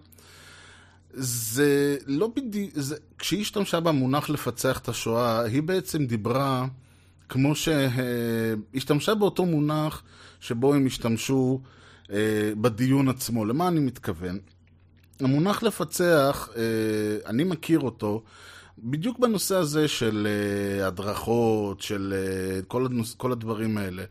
זה 1.15 1.97
לא 2.07 2.31
בדיוק, 2.37 2.71
כשהיא 3.19 3.41
השתמשה 3.41 3.81
במונח 3.81 4.31
לפצח 4.31 4.79
את 4.79 4.89
השואה, 4.89 5.43
היא 5.43 5.63
בעצם 5.63 6.07
דיברה 6.07 6.67
כמו 7.29 7.55
שהשתמשה 7.55 9.15
באותו 9.15 9.47
מונח 9.47 10.03
שבו 10.41 10.75
הם 10.75 10.87
השתמשו 10.87 11.61
אה, 12.13 12.53
בדיון 12.61 13.09
עצמו. 13.09 13.45
למה 13.45 13.69
אני 13.69 13.81
מתכוון? 13.81 14.39
המונח 15.21 15.63
לפצח, 15.63 16.49
אה, 16.57 16.63
אני 17.27 17.45
מכיר 17.45 17.81
אותו 17.81 18.23
בדיוק 18.79 19.19
בנושא 19.19 19.57
הזה 19.57 19.89
של 19.89 20.29
אה, 20.31 20.87
הדרכות, 20.87 21.81
של 21.81 22.15
אה, 22.17 22.63
כל, 22.63 22.87
הנוס, 22.87 23.15
כל 23.15 23.33
הדברים 23.33 23.79
האלה. 23.79 24.03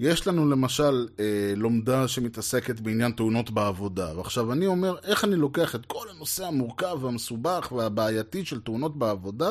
יש 0.00 0.26
לנו 0.26 0.50
למשל 0.50 1.08
אה, 1.20 1.24
לומדה 1.56 2.08
שמתעסקת 2.08 2.80
בעניין 2.80 3.12
תאונות 3.12 3.50
בעבודה. 3.50 4.12
ועכשיו 4.16 4.52
אני 4.52 4.66
אומר, 4.66 4.96
איך 5.04 5.24
אני 5.24 5.36
לוקח 5.36 5.74
את 5.74 5.86
כל 5.86 6.06
הנושא 6.16 6.46
המורכב 6.46 6.98
והמסובך 7.00 7.72
והבעייתי 7.76 8.44
של 8.44 8.60
תאונות 8.60 8.98
בעבודה 8.98 9.48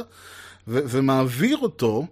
ו- 0.67 0.79
ומעביר 0.89 1.57
אותו 1.57 2.07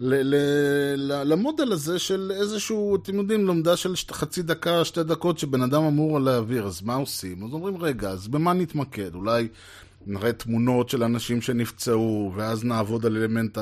ל- 0.00 0.34
ל- 0.34 1.32
למודל 1.32 1.72
הזה 1.72 1.98
של 1.98 2.32
איזשהו, 2.34 2.96
אתם 2.96 3.14
יודעים, 3.14 3.46
לומדה 3.46 3.76
של 3.76 3.94
חצי 4.10 4.42
דקה, 4.42 4.84
שתי 4.84 5.02
דקות 5.02 5.38
שבן 5.38 5.62
אדם 5.62 5.82
אמור 5.82 6.20
להעביר, 6.20 6.66
אז 6.66 6.82
מה 6.82 6.94
עושים? 6.94 7.44
אז 7.44 7.52
אומרים, 7.52 7.82
רגע, 7.82 8.10
אז 8.10 8.28
במה 8.28 8.52
נתמקד? 8.52 9.14
אולי 9.14 9.48
נראה 10.06 10.32
תמונות 10.32 10.88
של 10.88 11.02
אנשים 11.02 11.40
שנפצעו, 11.40 12.32
ואז 12.36 12.64
נעבוד 12.64 13.06
על 13.06 13.16
אלמנט 13.16 13.58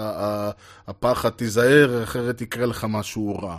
הפחד, 0.86 1.28
תיזהר, 1.28 2.02
אחרת 2.02 2.40
יקרה 2.40 2.66
לך 2.66 2.86
משהו 2.88 3.38
רע. 3.42 3.58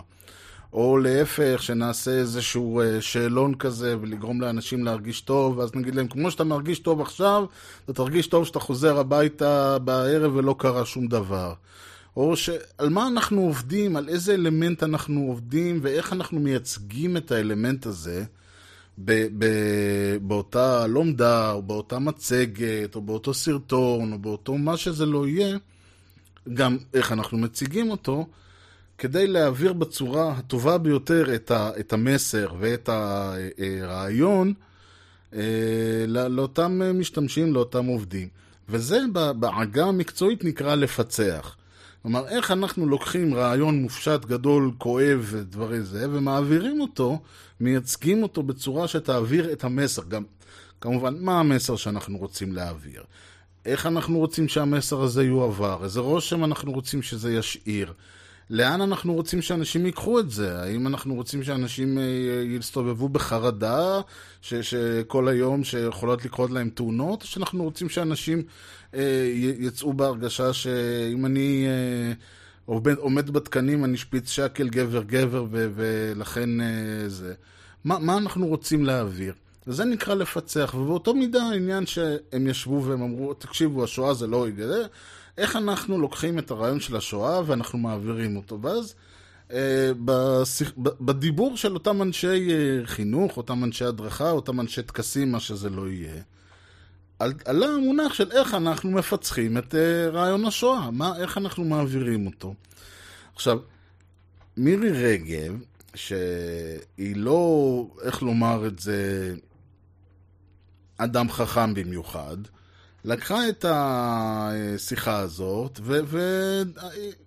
או 0.76 0.98
להפך, 0.98 1.62
שנעשה 1.62 2.10
איזשהו 2.10 2.80
אה, 2.80 3.00
שאלון 3.00 3.54
כזה 3.54 3.96
ולגרום 4.00 4.40
לאנשים 4.40 4.84
להרגיש 4.84 5.20
טוב, 5.20 5.58
ואז 5.58 5.74
נגיד 5.74 5.94
להם, 5.94 6.08
כמו 6.08 6.30
שאתה 6.30 6.44
מרגיש 6.44 6.78
טוב 6.78 7.00
עכשיו, 7.00 7.44
אתה 7.84 7.92
תרגיש 7.92 8.26
טוב 8.26 8.46
שאתה 8.46 8.60
חוזר 8.60 8.98
הביתה 8.98 9.78
בערב 9.78 10.36
ולא 10.36 10.54
קרה 10.58 10.84
שום 10.84 11.06
דבר. 11.06 11.54
או 12.16 12.36
שעל 12.36 12.88
מה 12.88 13.06
אנחנו 13.06 13.42
עובדים, 13.42 13.96
על 13.96 14.08
איזה 14.08 14.34
אלמנט 14.34 14.82
אנחנו 14.82 15.20
עובדים, 15.20 15.78
ואיך 15.82 16.12
אנחנו 16.12 16.40
מייצגים 16.40 17.16
את 17.16 17.32
האלמנט 17.32 17.86
הזה 17.86 18.24
ב- 18.98 19.26
ב- 19.38 20.16
באותה 20.22 20.86
לומדה, 20.86 21.52
או 21.52 21.62
באותה 21.62 21.98
מצגת, 21.98 22.94
או 22.94 23.00
באותו 23.00 23.34
סרטון, 23.34 24.12
או 24.12 24.18
באותו 24.18 24.58
מה 24.58 24.76
שזה 24.76 25.06
לא 25.06 25.26
יהיה, 25.26 25.56
גם 26.54 26.76
איך 26.94 27.12
אנחנו 27.12 27.38
מציגים 27.38 27.90
אותו, 27.90 28.26
כדי 28.98 29.26
להעביר 29.26 29.72
בצורה 29.72 30.32
הטובה 30.32 30.78
ביותר 30.78 31.34
את, 31.34 31.50
ה- 31.50 31.70
את 31.80 31.92
המסר 31.92 32.48
ואת 32.58 32.88
הרעיון 32.92 34.52
אה, 35.34 36.04
לאותם 36.06 36.82
משתמשים, 36.94 37.54
לאותם 37.54 37.86
עובדים. 37.86 38.28
וזה 38.68 39.00
בעגה 39.38 39.84
המקצועית 39.86 40.44
נקרא 40.44 40.74
לפצח. 40.74 41.56
כלומר, 42.02 42.28
איך 42.28 42.50
אנחנו 42.50 42.86
לוקחים 42.86 43.34
רעיון 43.34 43.82
מופשט, 43.82 44.24
גדול, 44.24 44.70
כואב 44.78 45.26
ודברי 45.30 45.82
זה, 45.82 46.06
ומעבירים 46.10 46.80
אותו, 46.80 47.20
מייצגים 47.60 48.22
אותו 48.22 48.42
בצורה 48.42 48.88
שתעביר 48.88 49.52
את 49.52 49.64
המסר. 49.64 50.02
גם, 50.08 50.22
כמובן, 50.80 51.14
מה 51.20 51.40
המסר 51.40 51.76
שאנחנו 51.76 52.18
רוצים 52.18 52.52
להעביר? 52.52 53.02
איך 53.66 53.86
אנחנו 53.86 54.18
רוצים 54.18 54.48
שהמסר 54.48 55.02
הזה 55.02 55.24
יועבר? 55.24 55.84
איזה 55.84 56.00
רושם 56.00 56.44
אנחנו 56.44 56.72
רוצים 56.72 57.02
שזה 57.02 57.32
ישאיר? 57.32 57.92
לאן 58.50 58.80
אנחנו 58.80 59.14
רוצים 59.14 59.42
שאנשים 59.42 59.86
ייקחו 59.86 60.20
את 60.20 60.30
זה? 60.30 60.62
האם 60.62 60.86
אנחנו 60.86 61.14
רוצים 61.14 61.42
שאנשים 61.42 61.98
אה, 61.98 62.02
יסתובבו 62.58 63.08
בחרדה 63.08 64.00
ש, 64.42 64.54
שכל 64.54 65.28
היום 65.28 65.64
שיכולות 65.64 66.24
לקרות 66.24 66.50
להם 66.50 66.70
תאונות? 66.70 67.22
או 67.22 67.26
שאנחנו 67.26 67.64
רוצים 67.64 67.88
שאנשים 67.88 68.42
אה, 68.94 69.30
יצאו 69.58 69.92
בהרגשה 69.92 70.52
שאם 70.52 71.26
אני 71.26 71.66
אה, 71.66 72.12
עומד, 72.64 72.96
עומד 72.96 73.30
בתקנים 73.30 73.84
אני 73.84 73.96
שפיץ 73.96 74.30
שקל 74.30 74.68
גבר 74.68 75.02
גבר 75.02 75.46
ו, 75.50 75.68
ולכן 75.74 76.60
אה, 76.60 77.08
זה. 77.08 77.34
מה, 77.84 77.98
מה 77.98 78.16
אנחנו 78.16 78.46
רוצים 78.46 78.84
להעביר? 78.84 79.34
וזה 79.66 79.84
נקרא 79.84 80.14
לפצח, 80.14 80.74
ובאותו 80.78 81.14
מידה 81.14 81.42
העניין 81.42 81.86
שהם 81.86 82.46
ישבו 82.46 82.84
והם 82.84 83.02
אמרו, 83.02 83.34
תקשיבו, 83.34 83.84
השואה 83.84 84.14
זה 84.14 84.26
לא 84.26 84.48
יגלה, 84.48 84.86
איך 85.38 85.56
אנחנו 85.56 85.98
לוקחים 85.98 86.38
את 86.38 86.50
הרעיון 86.50 86.80
של 86.80 86.96
השואה 86.96 87.40
ואנחנו 87.46 87.78
מעבירים 87.78 88.36
אותו. 88.36 88.62
ואז 88.62 88.94
אה, 89.52 89.90
בשיח, 90.04 90.72
בדיבור 90.76 91.56
של 91.56 91.74
אותם 91.74 92.02
אנשי 92.02 92.50
אה, 92.50 92.86
חינוך, 92.86 93.36
אותם 93.36 93.64
אנשי 93.64 93.84
הדרכה, 93.84 94.30
אותם 94.30 94.60
אנשי 94.60 94.82
טקסים, 94.82 95.32
מה 95.32 95.40
שזה 95.40 95.70
לא 95.70 95.88
יהיה, 95.88 96.22
עלה 97.18 97.66
המונח 97.66 98.14
של 98.14 98.32
איך 98.32 98.54
אנחנו 98.54 98.90
מפצחים 98.90 99.58
את 99.58 99.74
אה, 99.74 100.08
רעיון 100.08 100.44
השואה, 100.44 100.90
מה, 100.90 101.16
איך 101.16 101.38
אנחנו 101.38 101.64
מעבירים 101.64 102.26
אותו. 102.26 102.54
עכשיו, 103.34 103.58
מירי 104.56 104.90
רגב, 104.90 105.58
שהיא 105.94 107.16
לא, 107.16 107.86
איך 108.02 108.22
לומר 108.22 108.66
את 108.66 108.78
זה, 108.78 109.34
אדם 110.98 111.30
חכם 111.30 111.74
במיוחד, 111.74 112.36
לקחה 113.06 113.48
את 113.48 113.64
השיחה 113.68 115.18
הזאת 115.18 115.80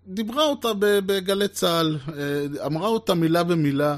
ודיברה 0.07 0.43
אותה 0.43 0.67
בגלי 0.79 1.47
צה"ל, 1.47 1.97
אמרה 2.65 2.87
אותה 2.87 3.13
מילה 3.13 3.43
במילה 3.43 3.97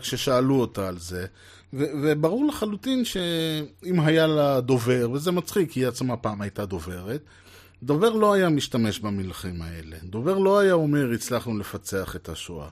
כששאלו 0.00 0.60
אותה 0.60 0.88
על 0.88 0.98
זה. 0.98 1.26
וברור 1.72 2.46
לחלוטין 2.46 3.04
שאם 3.04 4.00
היה 4.00 4.26
לה 4.26 4.60
דובר, 4.60 5.10
וזה 5.12 5.30
מצחיק, 5.30 5.72
היא 5.72 5.86
עצמה 5.86 6.16
פעם 6.16 6.40
הייתה 6.40 6.66
דוברת, 6.66 7.20
דובר 7.82 8.10
לא 8.10 8.32
היה 8.32 8.48
משתמש 8.48 8.98
במלחים 8.98 9.62
האלה. 9.62 9.96
דובר 10.04 10.38
לא 10.38 10.58
היה 10.58 10.72
אומר, 10.72 11.10
הצלחנו 11.14 11.58
לפצח 11.58 12.16
את 12.16 12.28
השואה. 12.28 12.68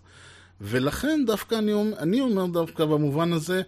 ולכן 0.60 1.24
דווקא 1.26 1.54
אני, 1.54 1.72
אני 1.98 2.20
אומר 2.20 2.46
דווקא 2.46 2.84
במובן 2.84 3.32
הזה, 3.32 3.62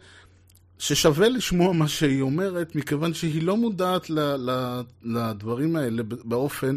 ששווה 0.80 1.28
לשמוע 1.28 1.72
מה 1.72 1.88
שהיא 1.88 2.22
אומרת, 2.22 2.76
מכיוון 2.76 3.14
שהיא 3.14 3.42
לא 3.42 3.56
מודעת 3.56 4.10
ל, 4.10 4.20
ל, 4.20 4.80
לדברים 5.02 5.76
האלה 5.76 6.02
באופן... 6.24 6.76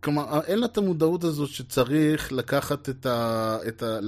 כלומר, 0.00 0.40
אין 0.46 0.58
לה 0.58 0.66
את 0.66 0.78
המודעות 0.78 1.24
הזאת 1.24 1.48
שצריך 1.50 2.32
לקחת 2.32 2.88
את 2.88 3.06
ה... 3.06 3.58
את 3.68 3.82
ה 3.82 3.98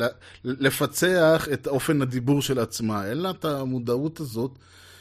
לפצח 0.44 1.48
את 1.52 1.66
אופן 1.66 2.02
הדיבור 2.02 2.42
של 2.42 2.58
עצמה. 2.58 3.06
אין 3.06 3.18
לה 3.18 3.30
את 3.30 3.44
המודעות 3.44 4.20
הזאת 4.20 4.50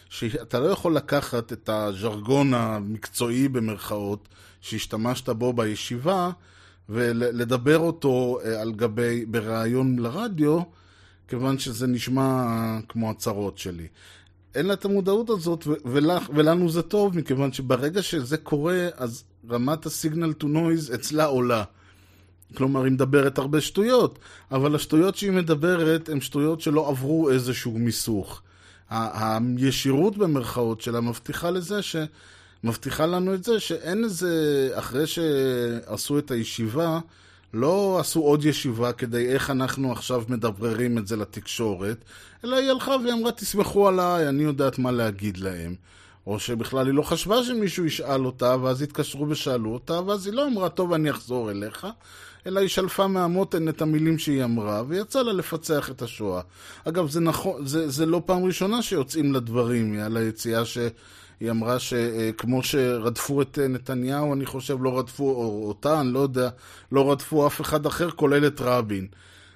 שאתה 0.10 0.60
לא 0.60 0.66
יכול 0.66 0.96
לקחת 0.96 1.54
את 1.54 1.70
הז'רגון 1.70 2.54
המקצועי 2.54 3.48
במרכאות 3.48 4.28
שהשתמשת 4.62 5.30
בו 5.30 5.54
בישיבה 5.54 6.32
ולדבר 6.90 7.78
אותו 7.78 8.40
אה, 8.46 8.62
על 8.62 8.72
גבי, 8.72 9.26
בריאיון 9.26 10.00
לרדיו, 10.00 10.62
כיוון 11.34 11.60
שזה 11.60 11.88
נשמע 11.88 12.80
כמו 12.90 13.10
הצהרות 13.10 13.58
שלי. 13.58 13.88
אין 14.56 14.66
לה 14.66 14.74
את 14.74 14.86
המודעות 14.86 15.30
הזאת, 15.30 15.68
ולך, 15.86 16.30
ולנו 16.36 16.70
זה 16.70 16.82
טוב, 16.82 17.18
מכיוון 17.18 17.54
שברגע 17.54 18.02
שזה 18.02 18.38
קורה, 18.38 18.88
אז 18.96 19.24
רמת 19.50 19.86
הסיגנל 19.86 20.34
טו 20.34 20.48
נויז 20.48 20.94
אצלה 20.96 21.26
עולה. 21.26 21.64
כלומר, 22.56 22.84
היא 22.84 22.92
מדברת 22.92 23.38
הרבה 23.38 23.62
שטויות, 23.62 24.20
אבל 24.52 24.76
השטויות 24.76 25.16
שהיא 25.16 25.32
מדברת 25.32 26.10
הן 26.10 26.22
שטויות 26.22 26.62
שלא 26.62 26.90
עברו 26.90 27.30
איזשהו 27.30 27.72
מיסוך. 27.72 28.42
הישירות 28.90 30.18
במרכאות 30.18 30.82
שלה 30.82 31.02
מבטיחה 31.02 31.52
לזה 31.52 31.82
ש... 31.82 31.96
מבטיחה 32.64 33.06
לנו 33.06 33.34
את 33.34 33.44
זה 33.44 33.60
שאין 33.60 34.04
איזה, 34.04 34.70
אחרי 34.74 35.08
שעשו 35.08 36.20
את 36.20 36.32
הישיבה, 36.32 37.00
לא 37.54 37.98
עשו 38.00 38.20
עוד 38.20 38.46
ישיבה 38.46 38.94
כדי 38.94 39.28
איך 39.28 39.50
אנחנו 39.50 39.92
עכשיו 39.92 40.24
מדבררים 40.28 40.98
את 40.98 41.08
זה 41.08 41.16
לתקשורת, 41.16 41.98
אלא 42.44 42.56
היא 42.56 42.72
הלכה 42.72 42.92
והיא 43.04 43.14
אמרה, 43.14 43.32
תסמכו 43.32 43.88
עליי, 43.88 44.30
אני 44.30 44.44
יודעת 44.44 44.80
מה 44.80 44.92
להגיד 44.92 45.38
להם. 45.38 45.76
או 46.28 46.40
שבכלל 46.40 46.86
היא 46.86 46.94
לא 46.94 47.02
חשבה 47.02 47.44
שמישהו 47.44 47.86
ישאל 47.86 48.26
אותה, 48.26 48.56
ואז 48.62 48.82
התקשרו 48.82 49.30
ושאלו 49.30 49.74
אותה, 49.74 50.02
ואז 50.02 50.26
היא 50.28 50.34
לא 50.34 50.48
אמרה, 50.48 50.70
טוב, 50.70 50.94
אני 50.94 51.12
אחזור 51.12 51.52
אליך, 51.52 51.88
אלא 52.46 52.60
היא 52.60 52.70
שלפה 52.70 53.08
מהמותן 53.08 53.70
את 53.70 53.82
המילים 53.82 54.18
שהיא 54.18 54.44
אמרה, 54.44 54.84
ויצא 54.88 55.22
לה 55.22 55.34
לפצח 55.34 55.90
את 55.90 56.02
השואה. 56.02 56.42
אגב, 56.84 57.10
זה 57.10 57.20
נכון, 57.20 57.66
זה, 57.66 57.90
זה 57.90 58.06
לא 58.06 58.22
פעם 58.26 58.44
ראשונה 58.44 58.82
שיוצאים 58.82 59.34
לדברים, 59.34 60.00
על 60.00 60.18
היציאה 60.18 60.66
ש... 60.66 60.78
היא 61.44 61.52
אמרה 61.52 61.80
שכמו 61.80 62.64
שרדפו 62.64 63.42
את 63.42 63.60
נתניהו, 63.70 64.34
אני 64.34 64.46
חושב, 64.46 64.78
לא 64.84 65.00
רדפו, 65.00 65.24
או 65.24 65.68
אותה, 65.68 66.02
אני 66.02 66.14
לא 66.14 66.20
יודע, 66.20 66.50
לא 66.92 67.12
רדפו 67.12 67.48
אף 67.48 67.62
אחד 67.62 67.86
אחר, 67.86 68.12
כולל 68.12 68.48
את 68.48 68.62
רבין. 68.62 69.08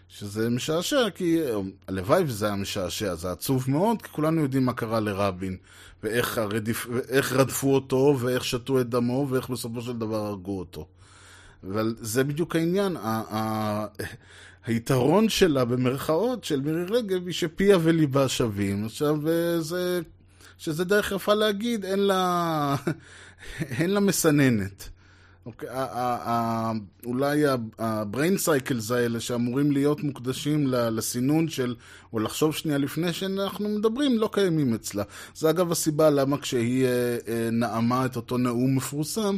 שזה 0.09 0.49
משעשע, 0.49 1.09
כי 1.15 1.39
הלוואי 1.87 2.23
וזה 2.23 2.45
היה 2.45 2.55
משעשע, 2.55 3.15
זה 3.15 3.31
עצוב 3.31 3.65
מאוד, 3.67 4.01
כי 4.01 4.09
כולנו 4.11 4.41
יודעים 4.41 4.65
מה 4.65 4.73
קרה 4.73 4.99
לרבין, 4.99 5.57
ואיך 6.03 6.37
הרדיף, 6.37 6.87
ואיך 6.91 7.33
רדפו 7.33 7.75
אותו, 7.75 8.15
ואיך 8.19 8.45
שתו 8.45 8.81
את 8.81 8.89
דמו, 8.89 9.27
ואיך 9.29 9.49
בסופו 9.49 9.81
של 9.81 9.97
דבר 9.97 10.25
הרגו 10.25 10.59
אותו. 10.59 10.87
אבל 11.69 11.95
זה 11.99 12.23
בדיוק 12.23 12.55
העניין. 12.55 12.97
ה- 12.97 13.23
ה- 13.35 13.85
היתרון 14.65 15.29
שלה, 15.29 15.65
במרכאות, 15.65 16.43
של 16.43 16.61
מירי 16.61 16.83
רגב, 16.83 17.25
היא 17.25 17.33
שפיה 17.33 17.77
וליבה 17.83 18.27
שווים. 18.27 18.85
עכשיו, 18.85 19.17
זה 19.59 20.01
שזה 20.57 20.83
דרך 20.83 21.11
יפה 21.11 21.33
להגיד, 21.33 21.85
אין 21.85 21.99
לה, 21.99 22.75
אין 23.79 23.89
לה 23.89 23.99
מסננת. 23.99 24.89
אוקיי, 25.47 25.69
אולי 27.05 27.45
ה-brain 27.47 28.37
cycles 28.45 28.93
האלה 28.93 29.19
שאמורים 29.19 29.71
להיות 29.71 30.03
מוקדשים 30.03 30.67
לסינון 30.67 31.47
של, 31.47 31.75
או 32.13 32.19
לחשוב 32.19 32.55
שנייה 32.55 32.77
לפני 32.77 33.13
שאנחנו 33.13 33.69
מדברים, 33.69 34.17
לא 34.17 34.29
קיימים 34.31 34.73
אצלה. 34.73 35.03
זה 35.35 35.49
אגב 35.49 35.71
הסיבה 35.71 36.09
למה 36.09 36.37
כשהיא 36.37 36.85
אה, 36.85 37.17
אה, 37.27 37.49
נאמה 37.51 38.05
את 38.05 38.15
אותו 38.15 38.37
נאום 38.37 38.75
מפורסם, 38.75 39.37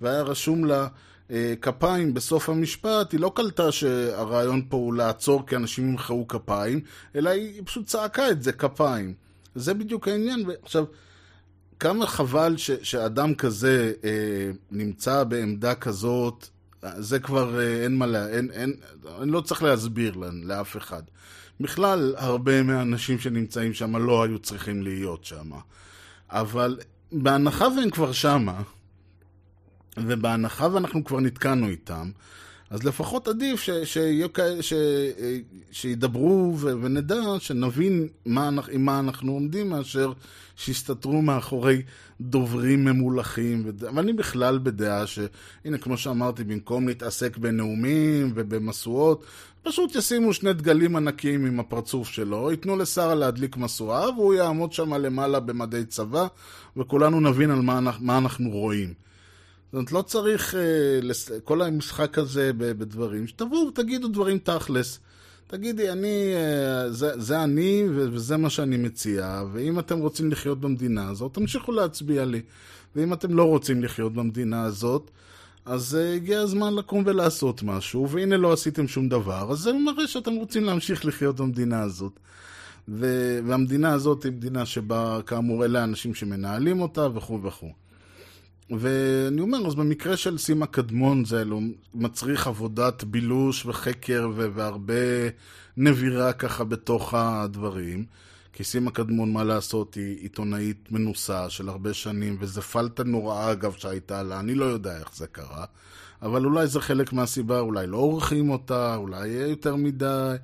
והיה 0.00 0.22
רשום 0.22 0.64
לה 0.64 0.86
אה, 1.30 1.54
כפיים 1.60 2.14
בסוף 2.14 2.48
המשפט, 2.48 3.12
היא 3.12 3.20
לא 3.20 3.32
קלטה 3.34 3.72
שהרעיון 3.72 4.62
פה 4.68 4.76
הוא 4.76 4.94
לעצור 4.94 5.46
כי 5.46 5.56
אנשים 5.56 5.88
ימחאו 5.88 6.28
כפיים, 6.28 6.80
אלא 7.14 7.30
היא 7.30 7.62
פשוט 7.64 7.86
צעקה 7.86 8.30
את 8.30 8.42
זה, 8.42 8.52
כפיים. 8.52 9.25
זה 9.56 9.74
בדיוק 9.74 10.08
העניין. 10.08 10.44
עכשיו, 10.62 10.84
כמה 11.80 12.06
חבל 12.06 12.56
ש, 12.56 12.70
שאדם 12.70 13.34
כזה 13.34 13.92
אה, 14.04 14.50
נמצא 14.70 15.24
בעמדה 15.24 15.74
כזאת, 15.74 16.48
זה 16.82 17.18
כבר 17.18 17.60
אה, 17.60 17.84
אין 17.84 17.96
מה, 17.96 18.06
לה, 18.06 18.28
אין, 18.28 18.50
אין, 18.50 18.72
אני 19.22 19.30
לא 19.30 19.40
צריך 19.40 19.62
להסביר 19.62 20.14
לאף 20.42 20.76
אחד. 20.76 21.02
בכלל, 21.60 22.14
הרבה 22.16 22.62
מהאנשים 22.62 23.18
שנמצאים 23.18 23.74
שם 23.74 23.96
לא 23.96 24.22
היו 24.22 24.38
צריכים 24.38 24.82
להיות 24.82 25.24
שם. 25.24 25.50
אבל 26.30 26.78
בהנחה 27.12 27.68
והם 27.68 27.90
כבר 27.90 28.12
שמה, 28.12 28.62
ובהנחה 29.96 30.68
ואנחנו 30.72 31.04
כבר 31.04 31.20
נתקענו 31.20 31.68
איתם, 31.68 32.10
אז 32.70 32.84
לפחות 32.84 33.28
עדיף 33.28 33.60
ש, 33.60 33.70
ש, 33.70 33.98
ש, 33.98 34.38
ש, 34.60 34.72
שידברו 35.70 36.54
ו, 36.56 36.72
ונדע, 36.82 37.22
שנבין 37.38 38.08
מה, 38.26 38.50
עם 38.72 38.84
מה 38.84 38.98
אנחנו 38.98 39.32
עומדים, 39.32 39.68
מאשר 39.70 40.12
שיסתתרו 40.56 41.22
מאחורי 41.22 41.82
דוברים 42.20 42.84
ממולחים. 42.84 43.72
אבל 43.88 44.02
אני 44.02 44.12
בכלל 44.12 44.58
בדעה 44.58 45.06
שהנה, 45.06 45.78
כמו 45.80 45.96
שאמרתי, 45.96 46.44
במקום 46.44 46.88
להתעסק 46.88 47.36
בנאומים 47.36 48.32
ובמשואות, 48.34 49.24
פשוט 49.62 49.94
ישימו 49.94 50.32
שני 50.32 50.52
דגלים 50.52 50.96
ענקיים 50.96 51.46
עם 51.46 51.60
הפרצוף 51.60 52.08
שלו, 52.08 52.50
ייתנו 52.50 52.76
לשרה 52.76 53.14
להדליק 53.14 53.56
משואה, 53.56 54.10
והוא 54.10 54.34
יעמוד 54.34 54.72
שם 54.72 54.94
למעלה 54.94 55.40
במדי 55.40 55.84
צבא, 55.84 56.26
וכולנו 56.76 57.20
נבין 57.20 57.50
על 57.50 57.60
מה, 57.60 57.80
מה 58.00 58.18
אנחנו 58.18 58.50
רואים. 58.50 59.05
זאת 59.66 59.74
אומרת, 59.74 59.92
לא 59.92 60.02
צריך 60.02 60.54
uh, 60.54 61.40
כל 61.44 61.62
המשחק 61.62 62.18
הזה 62.18 62.50
בדברים, 62.52 63.26
שתבואו 63.26 63.68
ותגידו 63.68 64.08
דברים 64.08 64.38
תכלס. 64.38 65.00
תגידי, 65.46 65.90
אני, 65.90 66.34
uh, 66.34 66.90
זה, 66.90 67.20
זה 67.20 67.44
אני 67.44 67.84
וזה 67.88 68.36
מה 68.36 68.50
שאני 68.50 68.76
מציע, 68.76 69.42
ואם 69.52 69.78
אתם 69.78 69.98
רוצים 69.98 70.30
לחיות 70.30 70.60
במדינה 70.60 71.08
הזאת, 71.08 71.34
תמשיכו 71.34 71.72
להצביע 71.72 72.24
לי. 72.24 72.42
ואם 72.96 73.12
אתם 73.12 73.34
לא 73.34 73.44
רוצים 73.44 73.82
לחיות 73.82 74.14
במדינה 74.14 74.62
הזאת, 74.62 75.10
אז 75.64 75.94
uh, 75.94 76.16
הגיע 76.16 76.40
הזמן 76.40 76.74
לקום 76.74 77.02
ולעשות 77.06 77.62
משהו, 77.62 78.10
והנה 78.10 78.36
לא 78.36 78.52
עשיתם 78.52 78.88
שום 78.88 79.08
דבר, 79.08 79.52
אז 79.52 79.58
זה 79.58 79.72
מראה 79.72 80.06
שאתם 80.06 80.32
רוצים 80.32 80.64
להמשיך 80.64 81.04
לחיות 81.04 81.36
במדינה 81.36 81.82
הזאת. 81.82 82.12
והמדינה 82.88 83.92
הזאת 83.92 84.24
היא 84.24 84.32
מדינה 84.32 84.66
שבה, 84.66 85.20
כאמור, 85.26 85.64
אלה 85.64 85.80
האנשים 85.80 86.14
שמנהלים 86.14 86.80
אותה 86.80 87.08
וכו' 87.14 87.42
וכו'. 87.42 87.85
ואני 88.70 89.40
אומר, 89.40 89.66
אז 89.66 89.74
במקרה 89.74 90.16
של 90.16 90.38
סימה 90.38 90.66
קדמון 90.66 91.24
זה 91.24 91.44
לא 91.44 91.60
מצריך 91.94 92.46
עבודת 92.46 93.04
בילוש 93.04 93.66
וחקר 93.66 94.28
והרבה 94.34 94.94
נבירה 95.76 96.32
ככה 96.32 96.64
בתוך 96.64 97.14
הדברים. 97.14 98.04
כי 98.52 98.64
סימה 98.64 98.90
קדמון, 98.90 99.32
מה 99.32 99.44
לעשות, 99.44 99.94
היא 99.94 100.16
עיתונאית 100.18 100.92
מנוסה 100.92 101.50
של 101.50 101.68
הרבה 101.68 101.94
שנים, 101.94 102.36
וזה 102.40 102.62
פלטה 102.62 103.04
נוראה 103.04 103.52
אגב 103.52 103.72
שהייתה 103.78 104.22
לה, 104.22 104.40
אני 104.40 104.54
לא 104.54 104.64
יודע 104.64 104.98
איך 104.98 105.10
זה 105.14 105.26
קרה. 105.26 105.64
אבל 106.22 106.44
אולי 106.44 106.66
זה 106.66 106.80
חלק 106.80 107.12
מהסיבה, 107.12 107.60
אולי 107.60 107.86
לא 107.86 107.96
עורכים 107.96 108.50
אותה, 108.50 108.96
אולי 108.96 109.28
יותר 109.28 109.76
מדי, 109.76 110.34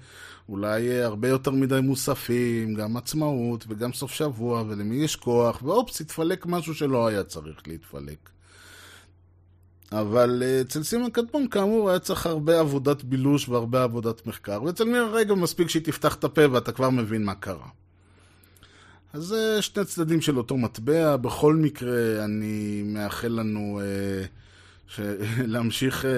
אולי 0.48 0.80
יהיה 0.80 1.06
הרבה 1.06 1.28
יותר 1.28 1.50
מדי 1.50 1.80
מוספים, 1.82 2.74
גם 2.74 2.96
עצמאות 2.96 3.64
וגם 3.68 3.92
סוף 3.92 4.12
שבוע, 4.12 4.64
ולמי 4.68 4.96
יש 4.96 5.16
כוח, 5.16 5.62
ואופס, 5.62 6.00
יתפלק 6.00 6.46
משהו 6.46 6.74
שלא 6.74 7.06
היה 7.06 7.24
צריך 7.24 7.62
להתפלק. 7.66 8.30
אבל 9.92 10.42
אה, 10.46 10.60
אצל 10.60 10.82
סימן 10.82 11.10
קדמון, 11.10 11.48
כאמור, 11.48 11.90
היה 11.90 11.98
צריך 11.98 12.26
הרבה 12.26 12.60
עבודת 12.60 13.04
בילוש 13.04 13.48
והרבה 13.48 13.82
עבודת 13.82 14.26
מחקר, 14.26 14.62
ואצל 14.62 14.84
מירה 14.84 15.06
רגב 15.06 15.34
מספיק 15.34 15.68
שהיא 15.68 15.82
תפתח 15.82 16.14
את 16.14 16.24
הפה 16.24 16.42
ואתה 16.52 16.72
כבר 16.72 16.90
מבין 16.90 17.24
מה 17.24 17.34
קרה. 17.34 17.68
אז 19.12 19.22
זה 19.22 19.62
שני 19.62 19.84
צדדים 19.84 20.20
של 20.20 20.38
אותו 20.38 20.56
מטבע. 20.56 21.16
בכל 21.16 21.56
מקרה, 21.56 22.24
אני 22.24 22.82
מאחל 22.86 23.28
לנו... 23.28 23.80
אה, 23.82 24.24
להמשיך, 25.46 26.04
אה. 26.04 26.10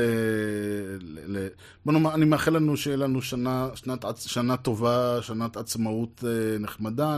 בוא 1.85 1.93
נאמר, 1.93 2.15
אני 2.15 2.25
מאחל 2.25 2.51
לנו 2.51 2.77
שיהיה 2.77 2.97
לנו 2.97 3.23
שנה, 3.23 3.69
שנת, 3.75 4.05
שנה 4.17 4.57
טובה, 4.57 5.19
שנת 5.23 5.57
עצמאות 5.57 6.25
אה, 6.27 6.59
נחמדה. 6.59 7.17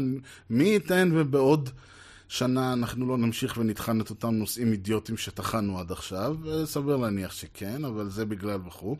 מי 0.50 0.64
ייתן 0.64 1.11
ובעוד 1.12 1.70
שנה 2.28 2.72
אנחנו 2.72 3.07
לא 3.07 3.18
נמשיך 3.18 3.57
ונטחן 3.57 4.00
את 4.00 4.11
אותם 4.11 4.34
נושאים 4.34 4.72
אידיוטיים 4.72 5.18
שטחנו 5.18 5.78
עד 5.78 5.92
עכשיו, 5.92 6.36
סביר 6.64 6.96
להניח 6.96 7.32
שכן, 7.32 7.84
אבל 7.84 8.09
זה 8.09 8.26
בגלל 8.26 8.59
וכו'. 8.66 8.96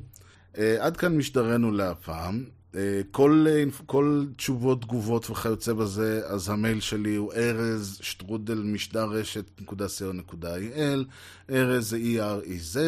אה, 0.59 0.77
עד 0.81 0.97
כאן 0.97 1.17
משדרנו 1.17 1.73
להפעם. 1.73 2.45
אה, 2.75 3.01
כל, 3.11 3.47
אה, 3.49 3.65
כל 3.87 4.25
תשובות, 4.37 4.83
תגובות 4.83 5.31
וכיוצא 5.31 5.73
בזה, 5.73 6.23
אז 6.27 6.49
המייל 6.49 6.81
שלי 6.81 7.15
הוא 7.15 7.33
ארז 7.33 7.99
שטרודל 8.03 8.59
משדר 8.59 9.05
רשת 9.05 9.45
נקודה 9.61 9.87
co 9.87 10.45
il 10.77 11.05
ארז 11.53 11.91
זה 11.91 11.97
E-R-E-Z, 11.97 12.79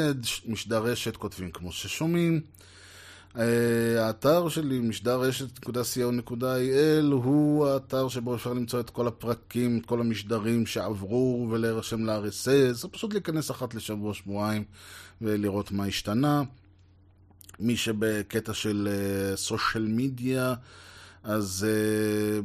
משדר 0.47 0.83
רשת 0.83 1.17
כותבים 1.17 1.51
כמו 1.51 1.73
ששומעים. 1.73 2.41
אה, 3.39 4.07
האתר 4.07 4.49
שלי, 4.49 4.79
משדר 4.79 5.21
רשת.co.il, 5.21 7.13
הוא 7.13 7.67
האתר 7.67 8.09
שבו 8.09 8.35
אפשר 8.35 8.53
למצוא 8.53 8.81
את 8.81 8.91
כל 8.91 9.07
הפרקים, 9.07 9.79
את 9.79 9.87
כל 9.87 10.01
המשדרים 10.01 10.67
שעברו 10.67 11.49
ולהירשם 11.51 12.07
ל-RSS, 12.07 12.73
זה 12.73 12.89
פשוט 12.89 13.13
להיכנס 13.13 13.51
אחת 13.51 13.75
לשבוע-שבועיים 13.75 14.65
ולראות 15.23 15.73
מה 15.73 15.85
השתנה. 15.85 16.43
מי 17.61 17.77
שבקטע 17.77 18.55
של 18.55 18.89
סושיאל 19.35 19.85
uh, 19.85 19.89
מדיה, 19.89 20.55
אז 21.23 21.67
uh, 21.69 21.71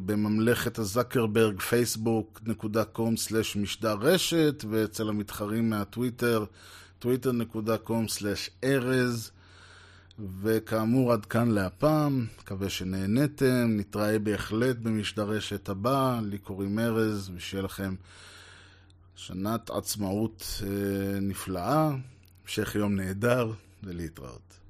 בממלכת 0.05 0.79
הזקרברג, 0.79 1.59
facebook.com/משדר 1.59 3.97
רשת, 3.99 4.65
ואצל 4.69 5.09
המתחרים 5.09 5.69
מהטוויטר, 5.69 6.45
twitter.com/ארז. 7.01 9.31
וכאמור, 10.41 11.13
עד 11.13 11.25
כאן 11.25 11.51
להפעם, 11.51 12.27
מקווה 12.39 12.69
שנהניתם, 12.69 13.67
נתראה 13.69 14.19
בהחלט 14.19 14.77
במשדר 14.77 15.23
רשת 15.23 15.69
הבא, 15.69 16.19
לי 16.23 16.37
קוראים 16.37 16.79
ארז, 16.79 17.31
ושיהיה 17.35 17.63
לכם 17.63 17.95
שנת 19.15 19.69
עצמאות 19.69 20.43
uh, 20.59 20.63
נפלאה, 21.21 21.91
המשך 22.43 22.75
יום 22.75 22.95
נהדר, 22.95 23.51
ולהתראות. 23.83 24.62